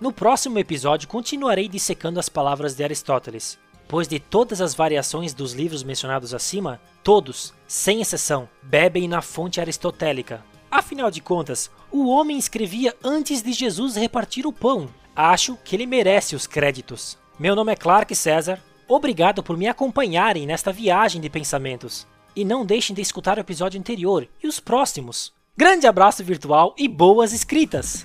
No 0.00 0.10
próximo 0.10 0.58
episódio 0.58 1.06
continuarei 1.06 1.68
dissecando 1.68 2.18
as 2.18 2.30
palavras 2.30 2.74
de 2.74 2.82
Aristóteles, 2.82 3.58
pois 3.86 4.08
de 4.08 4.18
todas 4.18 4.62
as 4.62 4.74
variações 4.74 5.34
dos 5.34 5.52
livros 5.52 5.82
mencionados 5.82 6.32
acima, 6.32 6.80
todos, 7.04 7.52
sem 7.68 8.00
exceção, 8.00 8.48
bebem 8.62 9.06
na 9.06 9.20
fonte 9.20 9.60
aristotélica. 9.60 10.42
Afinal 10.76 11.10
de 11.10 11.22
contas, 11.22 11.70
o 11.90 12.06
homem 12.06 12.36
escrevia 12.36 12.94
antes 13.02 13.42
de 13.42 13.50
Jesus 13.50 13.96
repartir 13.96 14.46
o 14.46 14.52
pão. 14.52 14.90
Acho 15.16 15.56
que 15.64 15.74
ele 15.74 15.86
merece 15.86 16.36
os 16.36 16.46
créditos. 16.46 17.16
Meu 17.38 17.56
nome 17.56 17.72
é 17.72 17.76
Clark 17.76 18.14
César. 18.14 18.62
Obrigado 18.86 19.42
por 19.42 19.56
me 19.56 19.66
acompanharem 19.66 20.46
nesta 20.46 20.70
viagem 20.70 21.18
de 21.18 21.30
pensamentos. 21.30 22.06
E 22.36 22.44
não 22.44 22.62
deixem 22.66 22.94
de 22.94 23.00
escutar 23.00 23.38
o 23.38 23.40
episódio 23.40 23.80
anterior 23.80 24.28
e 24.44 24.46
os 24.46 24.60
próximos. 24.60 25.32
Grande 25.56 25.86
abraço 25.86 26.22
virtual 26.22 26.74
e 26.76 26.86
boas 26.86 27.32
escritas! 27.32 28.04